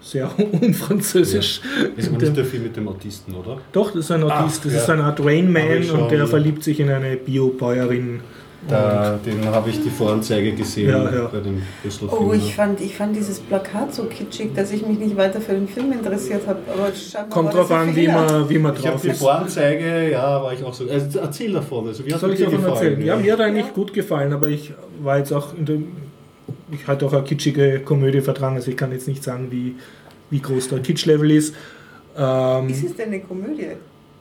[0.00, 0.28] sehr
[0.60, 1.60] unfranzösisch.
[1.96, 3.58] Ist aber Der- nicht der Film mit dem Autisten, oder?
[3.72, 4.78] Doch, das ist ein Autist, Ach, das ja.
[4.80, 8.20] ist eine Art Rain Man und der verliebt sich in eine Biobäuerin.
[8.68, 11.26] Da, den habe ich die Voranzeige gesehen Ja, ja.
[11.26, 14.98] bei dem Brüssel Oh, ich fand, ich fand dieses Plakat so kitschig, dass ich mich
[14.98, 16.60] nicht weiter für den Film interessiert habe.
[16.72, 16.90] Aber
[17.28, 19.18] Kommt drauf an, wie man, wie man Ich habe drauf die ist.
[19.18, 20.88] Voranzeige, ja, war ich auch so.
[20.88, 21.88] Also erzähl davon.
[21.88, 22.76] Also, wie hat Soll dir ich davon gefallen?
[22.92, 23.06] erzählen?
[23.06, 24.72] Ja, mir hat eigentlich gut gefallen, aber ich
[25.02, 25.88] war jetzt auch in dem.
[26.72, 29.74] Ich hatte auch eine kitschige Komödie vertragen, also ich kann jetzt nicht sagen, wie,
[30.30, 31.54] wie groß der Kitsch-Level ist.
[32.16, 33.66] Ähm, Ist es denn eine Komödie?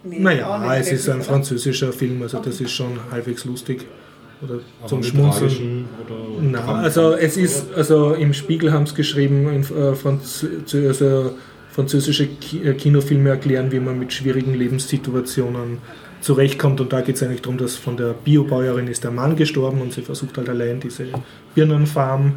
[0.03, 3.85] Nee, auch naja, es ist ein französischer Film, also das ist schon halbwegs lustig.
[4.43, 5.85] Oder Aber zum Schmunzeln.
[6.05, 11.31] Oder Krampf- also es ist, also im Spiegel haben es geschrieben, in, äh, Franz, also
[11.71, 12.27] französische
[12.63, 15.79] äh, Kinofilme erklären, wie man mit schwierigen Lebenssituationen
[16.21, 16.79] zurechtkommt.
[16.81, 19.93] Und da geht es eigentlich darum, dass von der Biobäuerin ist der Mann gestorben und
[19.93, 21.05] sie versucht halt allein diese
[21.55, 22.33] Birnenfarm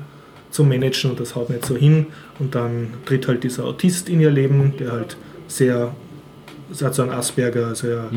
[0.51, 2.07] zu managen und das haut nicht so hin.
[2.39, 5.17] Und dann tritt halt dieser Autist in ihr Leben, der halt
[5.49, 5.95] sehr,
[6.83, 8.11] hat so einen Asperger, also er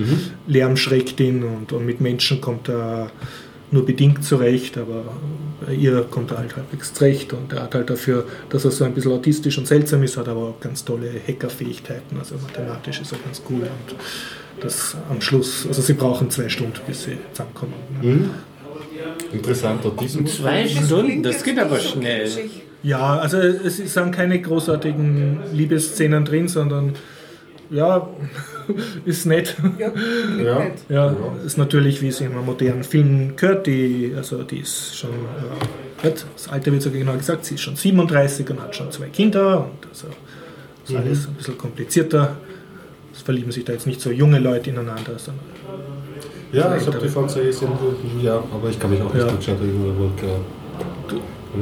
[0.48, 3.11] Lärm schreckt ihn und, und mit Menschen kommt er
[3.72, 5.04] nur bedingt zurecht, aber
[5.66, 8.84] bei ihr kommt er halt halbwegs zurecht und er hat halt dafür, dass er so
[8.84, 13.12] ein bisschen autistisch und seltsam ist, hat aber auch ganz tolle Hackerfähigkeiten, also mathematisch ist
[13.12, 13.96] er ganz cool und
[14.62, 17.74] das am Schluss, also sie brauchen zwei Stunden, bis sie zusammenkommen.
[18.02, 18.30] Mhm.
[19.32, 20.38] Interessant, Autismus.
[20.38, 22.30] Zwei Stunden, das geht nicht aber so schnell.
[22.82, 26.94] Ja, also es sind keine großartigen Liebesszenen drin, sondern
[27.70, 28.08] ja,
[29.06, 29.56] ist nett.
[29.78, 29.91] Ja,
[30.44, 30.60] Ja.
[30.60, 30.74] nett.
[30.90, 31.16] Ja,
[31.46, 36.12] ist natürlich, wie es in einem modernen Film gehört, die, also die ist schon, äh,
[36.12, 39.66] das Alter wird sogar genau gesagt, sie ist schon 37 und hat schon zwei Kinder
[39.66, 40.08] und also
[40.88, 42.38] ist alles ein bisschen komplizierter.
[43.14, 45.44] Es verlieben sich da jetzt nicht so junge Leute ineinander, sondern
[46.52, 47.70] Ja, ich habe die gesehen,
[48.24, 49.32] ja, aber ich kann mich auch nicht Ja.
[49.32, 50.46] gut erinnern.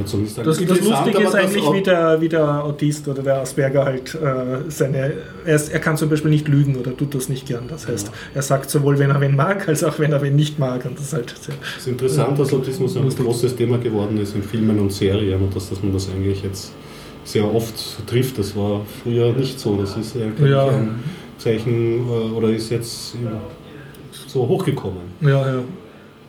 [0.04, 0.18] So.
[0.18, 4.70] Das, das Lustige ist eigentlich, wie der, wie der Autist oder der Asperger halt äh,
[4.70, 5.12] seine.
[5.44, 7.64] Er, ist, er kann zum Beispiel nicht lügen oder tut das nicht gern.
[7.68, 10.58] Das heißt, er sagt sowohl, wenn er wen mag, als auch wenn er wen nicht
[10.58, 10.84] mag.
[10.84, 14.34] Und das ist halt sehr, Es ist interessant, dass Autismus ein großes Thema geworden ist
[14.34, 16.72] in Filmen und Serien und dass, dass man das eigentlich jetzt
[17.24, 17.74] sehr oft
[18.06, 18.38] trifft.
[18.38, 19.76] Das war früher nicht so.
[19.76, 20.66] Das ist eigentlich Ja.
[20.68, 21.02] ein
[21.38, 23.16] Zeichen äh, oder ist jetzt
[24.26, 25.00] so hochgekommen.
[25.20, 25.60] ja, ja.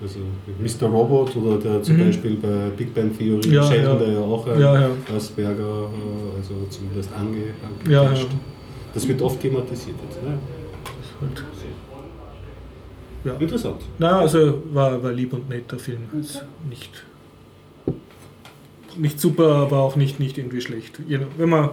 [0.02, 0.20] Also
[0.60, 0.88] Mr.
[0.88, 2.06] Robot oder der zum Mhm.
[2.06, 4.06] Beispiel bei Big Bang Theory Ja, Sheldon, ja.
[4.06, 4.90] der ja auch ein Ja, ja.
[5.16, 7.38] Asperger, äh, also zumindest ange,
[7.92, 8.28] Ja, angepischt.
[8.32, 8.40] ja.
[8.94, 10.24] Das wird oft thematisiert jetzt.
[10.24, 10.38] Ne?
[11.22, 11.44] Halt.
[13.26, 13.34] Ja.
[13.34, 13.82] Interessant.
[13.98, 16.00] Na, also war, war lieb und nett der Film.
[16.18, 17.04] Ist nicht,
[18.98, 21.00] nicht super, aber auch nicht, nicht irgendwie schlecht.
[21.38, 21.72] Wenn man,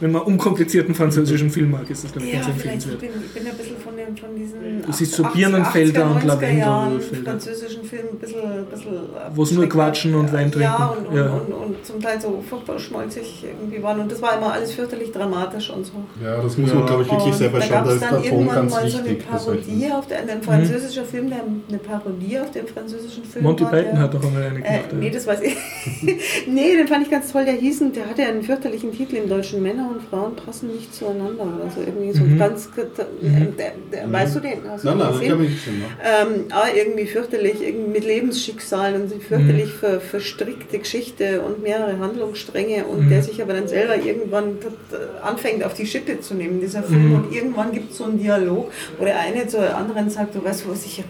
[0.00, 3.00] wenn man unkomplizierten französischen Film mag, ist das glaube ich Ja, ganz vielleicht ich empfehlenswert.
[3.00, 6.16] bin, ich bin ein bisschen von, den, von diesen Das ist so 80er, Birnenfelder und
[6.18, 7.30] 80er, 90er Jahren Lavendelfelder.
[7.30, 8.92] französischen Filmen ein bisschen, bisschen
[9.34, 10.32] Wo es nur quatschen und.
[10.32, 10.60] Wein trinken.
[10.62, 11.30] Ja, und, und, Ja.
[11.30, 14.00] Und, und, zum Teil so furchtbar schmolzig irgendwie waren.
[14.00, 15.92] Und das war immer alles fürchterlich dramatisch und so.
[16.22, 16.76] Ja, das muss Ja.
[16.76, 17.74] man, glaube ich, wirklich Und selber da schauen.
[17.74, 20.30] gab Da es ist dann der Ton irgendwann ganz mal so eine Parodie auf den,
[20.30, 21.38] ein französischer Film, der
[21.68, 24.62] eine Parodie auf den französischen Film Monty war, Python der- hat doch einmal eine Äh,
[24.62, 24.92] gemacht.
[24.98, 25.12] nee, ja.
[25.12, 25.56] das weiß ich.
[26.46, 27.44] nee, den fand ich ganz toll.
[27.44, 29.59] Der hieß, der hatte einen fürchterlichen Titel im Deutschen.
[29.60, 31.46] Männer und Frauen passen nicht zueinander.
[31.64, 32.82] Also irgendwie so ganz, äh,
[33.56, 34.58] der, der, weißt du den?
[34.68, 35.32] Hast du Nein, den nein, ich gesehen?
[35.32, 35.74] habe mich schon.
[36.04, 42.84] Ähm, ah, irgendwie fürchterlich, irgendwie mit Lebensschicksalen und fürchterlich ver, verstrickte Geschichte und mehrere Handlungsstränge
[42.84, 44.58] und der sich aber dann selber irgendwann
[45.22, 47.14] anfängt auf die Schippe zu nehmen, dieser Film.
[47.14, 50.64] Und irgendwann gibt es so einen Dialog, wo der eine zur anderen sagt, du weißt
[50.64, 51.08] du was, ich habe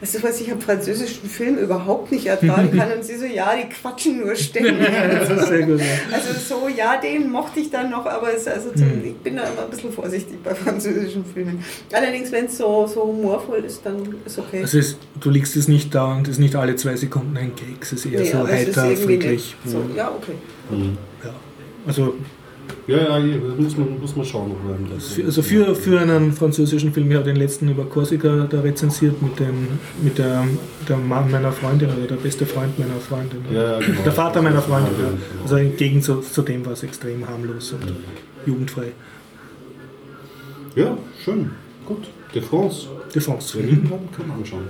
[0.00, 2.92] weißt du was, ich habe französischen Film überhaupt nicht ertragen kann.
[2.92, 4.76] Und sie so, ja, die quatschen nur ständig.
[5.10, 5.80] Das ist sehr gut.
[5.80, 6.16] Ja.
[6.16, 9.44] Also so, ja, den mochte ich dann noch, aber es, also zum, ich bin da
[9.44, 11.62] immer ein bisschen vorsichtig bei französischen Filmen.
[11.92, 14.62] Allerdings, wenn es so, so humorvoll ist, dann ist okay.
[14.62, 17.52] Also es, du liegst es nicht da und es ist nicht alle zwei Sekunden ein
[17.54, 19.54] Gag, es ist eher Nee, so heiter, friedlich.
[19.64, 20.32] So, ja, okay.
[21.24, 21.30] Ja.
[21.86, 22.14] Also,
[22.86, 24.54] Ja, ja, muss man, muss man schauen.
[25.00, 29.20] Für, also für, für einen französischen Film, ich habe den letzten über Korsika da rezensiert
[29.20, 29.66] mit, dem,
[30.02, 30.46] mit der,
[30.88, 33.40] der Mann meiner Freundin oder der beste Freund meiner Freundin.
[33.52, 34.02] Ja, ja, genau.
[34.04, 34.92] Der Vater meiner Freundin.
[34.92, 35.42] Ja, genau.
[35.42, 37.92] Also entgegen zu, zu dem war es extrem harmlos und
[38.46, 38.92] jugendfrei.
[40.76, 41.50] Ja, schön.
[41.86, 42.06] Gut.
[42.34, 42.86] De France.
[43.12, 43.58] De France.
[43.58, 44.62] Kann kann man anschauen.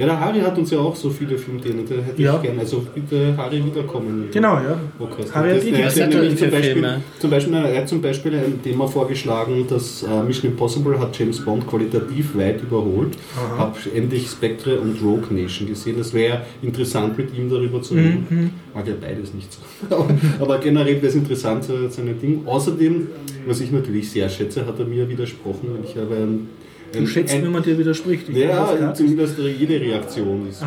[0.00, 2.36] Ja, der Harry hat uns ja auch so viele Filmthemen, da hätte Ja.
[2.36, 2.60] ich gerne.
[2.60, 4.28] Also bitte Harry wiederkommen.
[4.32, 4.80] Genau, ja.
[4.98, 5.34] Podcast.
[5.34, 7.02] Harry hat Das- die er Was ja hat nämlich zum Beispiel, Filme?
[7.18, 11.38] zum Beispiel, er hat zum Beispiel ein Thema vorgeschlagen, dass äh, Mission Impossible hat James
[11.40, 13.10] Bond qualitativ weit überholt.
[13.58, 15.96] Habe endlich Spectre und Rogue Nation gesehen.
[15.98, 18.26] Das wäre interessant mit ihm darüber zu reden.
[18.30, 18.50] Mhm.
[18.74, 19.60] Mag ja beides nicht so.
[20.40, 22.40] aber, generell wäre es interessant, so seine Ding.
[22.46, 23.06] Außerdem,
[23.46, 25.68] was ich natürlich sehr schätze, hat er mir widersprochen.
[25.84, 26.48] Ich habe ein,
[26.92, 28.28] Du schätzt, wenn man dir widerspricht.
[28.28, 30.62] Ich ja, zumindest jede Reaktion ist.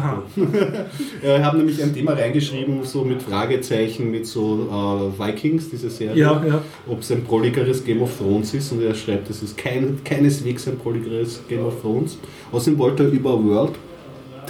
[1.21, 6.15] Wir haben nämlich ein Thema reingeschrieben, so mit Fragezeichen, mit so äh, Vikings, diese Serie.
[6.15, 6.61] Ja, ja.
[6.87, 8.71] Ob es ein prolligeres Game of Thrones ist.
[8.71, 12.17] Und er schreibt, es ist kein, keineswegs ein prolligeres Game of Thrones.
[12.51, 13.73] Außerdem wollte er über World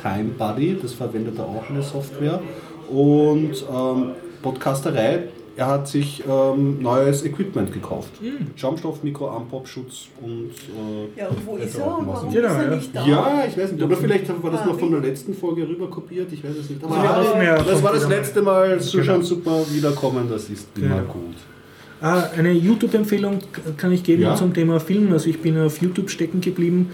[0.01, 2.41] Time Buddy, das verwendet er auch eine Software.
[2.89, 8.11] Und ähm, Podcasterei, er hat sich ähm, neues Equipment gekauft.
[8.19, 8.47] Hm.
[8.55, 12.75] Schaumstoff, Mikro, Armpop-Schutz und äh, Ja, und wo ist er warum Genau, ist er ja.
[12.75, 13.05] nicht da?
[13.07, 13.83] ja, ich weiß nicht.
[13.83, 16.69] Oder vielleicht war das Ah, noch von der letzten Folge rüber kopiert, ich weiß es
[16.69, 16.83] nicht.
[16.83, 18.79] Aber er das kommt war das letzte Mal.
[18.81, 19.13] So Genau.
[19.13, 21.13] schon super wiederkommen, das ist immer Genau.
[21.13, 21.35] gut.
[22.01, 23.39] Ah, eine YouTube-Empfehlung
[23.77, 24.35] kann ich geben Ja.
[24.35, 25.13] zum Thema Film.
[25.13, 26.89] Also ich bin auf YouTube stecken geblieben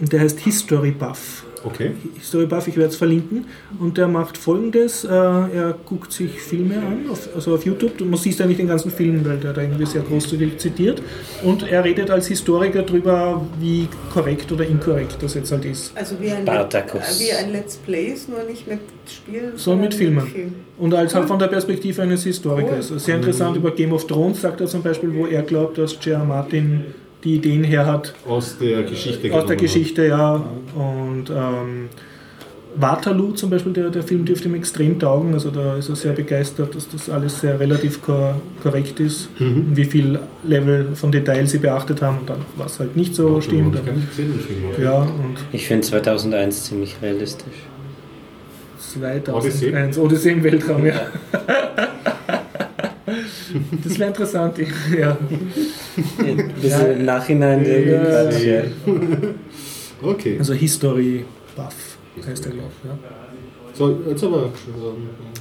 [0.00, 1.44] und der heißt History Buff.
[1.64, 1.92] Okay.
[2.18, 3.46] History Buff, ich werde es verlinken.
[3.78, 8.00] Und der macht folgendes: äh, Er guckt sich Filme an, auf, also auf YouTube.
[8.00, 11.02] Man sieht ja nicht den ganzen Film, weil der da irgendwie sehr großzügig zitiert.
[11.42, 15.96] Und er redet als Historiker darüber, wie korrekt oder inkorrekt das jetzt halt ist.
[15.96, 17.20] Also wie ein, Spartacus.
[17.20, 20.26] wie ein Let's Plays, nur nicht mit Spielen, So mit sondern Filmen.
[20.26, 20.54] Film.
[20.78, 22.90] Und als halt von der Perspektive eines Historikers.
[22.90, 22.98] Cool.
[22.98, 26.24] Sehr interessant über Game of Thrones sagt er zum Beispiel, wo er glaubt, dass J.R.
[26.24, 26.84] Martin
[27.24, 29.32] die Ideen her hat Aus der Geschichte.
[29.34, 30.34] aus der Geschichte, ja.
[30.74, 31.88] Und ähm,
[32.76, 35.32] Waterloo zum Beispiel, der, der Film dürfte ihm extrem taugen.
[35.34, 39.28] Also da ist er sehr begeistert, dass das alles sehr relativ kor korrekt ist.
[39.40, 43.36] Und wie viel Level von Detail sie beachtet haben und dann was halt nicht so
[43.36, 43.44] hat.
[43.44, 43.74] stimmt.
[43.74, 44.84] Ich gar nicht gesehen, den Film.
[44.84, 47.54] Ja, und Ich finde 2001 ziemlich realistisch.
[48.78, 50.94] 2001, Odyssee im Weltraum, ja.
[53.84, 54.58] Das wäre interessant,
[54.98, 55.16] ja.
[56.18, 58.30] Ein bisschen im Nachhinein Ja.
[58.30, 58.62] Ja.
[60.02, 60.36] Okay.
[60.38, 61.24] Also History
[61.56, 62.88] Buff heißt der, glaube ich.
[62.88, 62.98] Ja.
[63.74, 64.50] So, jetzt aber.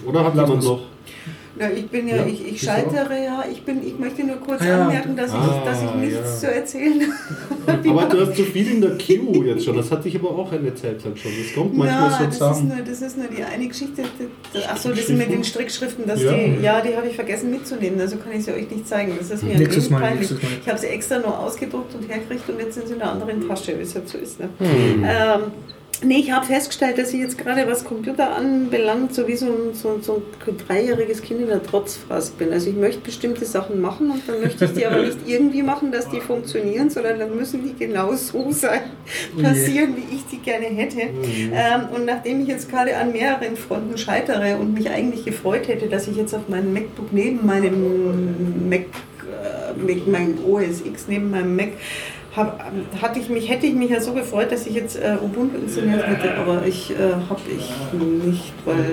[0.05, 0.65] Oder hat jemand uns.
[0.65, 0.81] noch?
[1.59, 4.61] Ja, ich bin ja, Ja, ich, ich scheitere ja, ich bin, ich möchte nur kurz
[4.61, 4.81] Ah, ja.
[4.85, 6.49] anmerken, dass, Ah, ich, dass ich nichts ja.
[6.49, 7.11] zu erzählen
[7.87, 9.75] Aber du hast so viel in der Queue jetzt schon.
[9.75, 11.31] Das hatte ich aber auch eine Zeit lang schon.
[11.41, 12.67] Das kommt manchmal Ja, so das ist, zusammen.
[12.75, 14.03] nur, das ist nur die eine Geschichte.
[14.69, 16.33] Achso, das sind mit den Strickschriften, dass Ja.
[16.33, 19.13] die, ja, die habe ich vergessen mitzunehmen, also kann ich sie euch nicht zeigen.
[19.17, 20.29] Das ist mir ein Nächstes Mal, peinlich.
[20.61, 23.47] Ich habe sie extra nur ausgedruckt und hergekriegt und jetzt sind sie in einer anderen
[23.47, 24.39] Tasche, wie es halt so ist.
[24.39, 24.49] Ne?
[24.59, 25.03] Hm.
[25.03, 25.41] Ähm,
[26.03, 29.73] Nee, ich habe festgestellt, dass ich jetzt gerade, was Computer anbelangt, so wie so ein,
[29.73, 32.53] so, so ein dreijähriges Kind in der Trotzfass bin.
[32.53, 35.91] Also ich möchte bestimmte Sachen machen und dann möchte ich die aber nicht irgendwie machen,
[35.91, 38.81] dass die funktionieren, sondern dann müssen die genau so sein,
[39.35, 39.43] je.
[39.43, 41.01] passieren, wie ich die gerne hätte.
[41.01, 45.87] Ähm, und nachdem ich jetzt gerade an mehreren Fronten scheitere und mich eigentlich gefreut hätte,
[45.87, 51.31] dass ich jetzt auf meinem MacBook neben meinem Mac, äh, mit meinem OS X neben
[51.31, 51.69] meinem Mac
[52.37, 52.63] hab,
[53.01, 56.07] hatte ich mich, hätte ich mich ja so gefreut, dass ich jetzt äh, Ubuntu installiert
[56.07, 56.95] hätte, aber ich äh,
[57.29, 57.71] habe ich
[58.25, 58.85] nicht, weil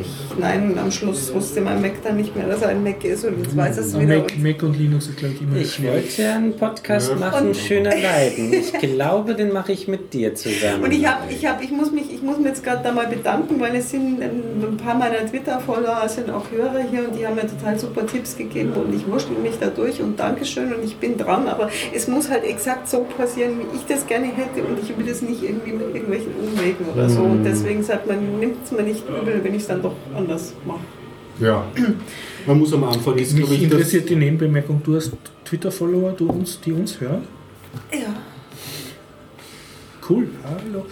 [0.00, 3.24] ich, nein, am Schluss wusste mein Mac dann nicht mehr, dass er ein Mac ist
[3.24, 4.18] und jetzt weiß es wieder.
[4.18, 5.94] Mac, Mac und Linux ist, glaube ich, immer Ich schwierig.
[5.94, 8.52] wollte ja einen Podcast machen, schöner Leiden.
[8.52, 10.82] Ich glaube, den mache ich mit dir zusammen.
[10.82, 13.06] Und ich habe, ich habe, ich muss mich, ich muss mich jetzt gerade da mal
[13.06, 14.42] bedanken, weil es sind ähm,
[14.72, 18.36] ein paar meiner Twitter-Follower sind auch Hörer hier und die haben mir total super Tipps
[18.36, 22.08] gegeben und ich wurschtel mich da durch und Dankeschön und ich bin dran, aber es
[22.08, 25.42] muss halt exakt so passieren, wie ich das gerne hätte und ich will das nicht
[25.42, 29.40] irgendwie mit irgendwelchen Umwegen oder so und deswegen sagt man, nimmt es mir nicht übel,
[29.42, 30.80] wenn ich es dann doch anders mache.
[31.40, 31.64] Ja.
[32.46, 35.12] Man muss am Anfang, ist, glaube Mich ich, das, interessiert die Nebenbemerkung, du hast
[35.44, 37.22] Twitter-Follower, du uns, die uns hören?
[37.92, 38.14] Ja.
[40.08, 40.86] Cool, hallo.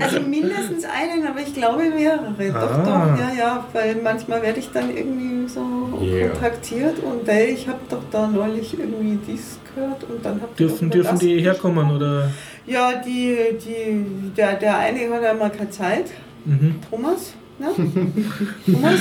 [0.00, 2.34] Also mindestens einen, aber ich glaube mehrere.
[2.38, 3.16] Doch, Ah.
[3.16, 6.28] doch, ja, ja, weil manchmal werde ich dann irgendwie so Ja.
[6.28, 10.68] kontaktiert und hey, ich habe doch da neulich irgendwie dies gehört und dann habt ihr
[10.68, 12.30] Dürfen, doch dürfen die herkommen oder?
[12.66, 16.06] Ja, die, die, der, der eine hat einmal keine Zeit,
[16.46, 16.76] Mhm.
[16.90, 17.32] Thomas.
[17.58, 17.68] Ne?
[18.66, 19.00] Thomas,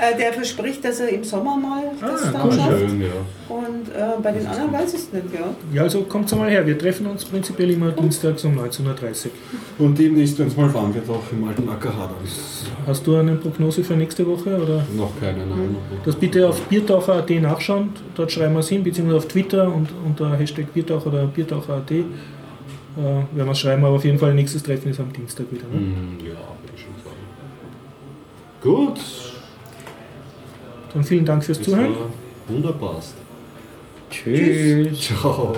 [0.00, 2.52] äh, der verspricht, dass er im Sommer mal das Ah, dann cool.
[2.52, 2.78] schafft.
[2.78, 3.08] schön, ja.
[3.48, 5.40] Und äh, bei den anderen weiß ich es nicht, ja.
[5.72, 6.64] Ja, also kommt mal her.
[6.64, 9.86] Wir treffen uns prinzipiell immer dienstags um 19.30 Uhr.
[9.86, 12.86] Und demnächst, wenn es mal warm wird, auch im alten AKH dann.
[12.86, 14.56] Hast du eine Prognose für nächste Woche?
[14.56, 14.84] Oder?
[14.96, 15.74] Noch keine, nein.
[16.04, 17.90] Das bitte auf biertaucher.at nachschauen.
[18.14, 21.90] Dort schreiben wir es hin, beziehungsweise auf Twitter und unter Hashtag Biertaucher oder biertaucher.at.
[21.90, 22.02] Äh,
[22.96, 25.64] werden wir es schreiben, aber auf jeden Fall nächstes Treffen ist am Dienstag wieder.
[25.72, 25.78] Ne?
[25.78, 26.34] Hm, Ja,
[26.76, 26.89] schon sagen.
[28.60, 29.00] Gut.
[30.92, 31.94] Dann vielen Dank fürs Das Zuhören.
[32.48, 32.96] Wunderbar.
[34.10, 35.00] Tschüss.
[35.00, 35.56] Ciao.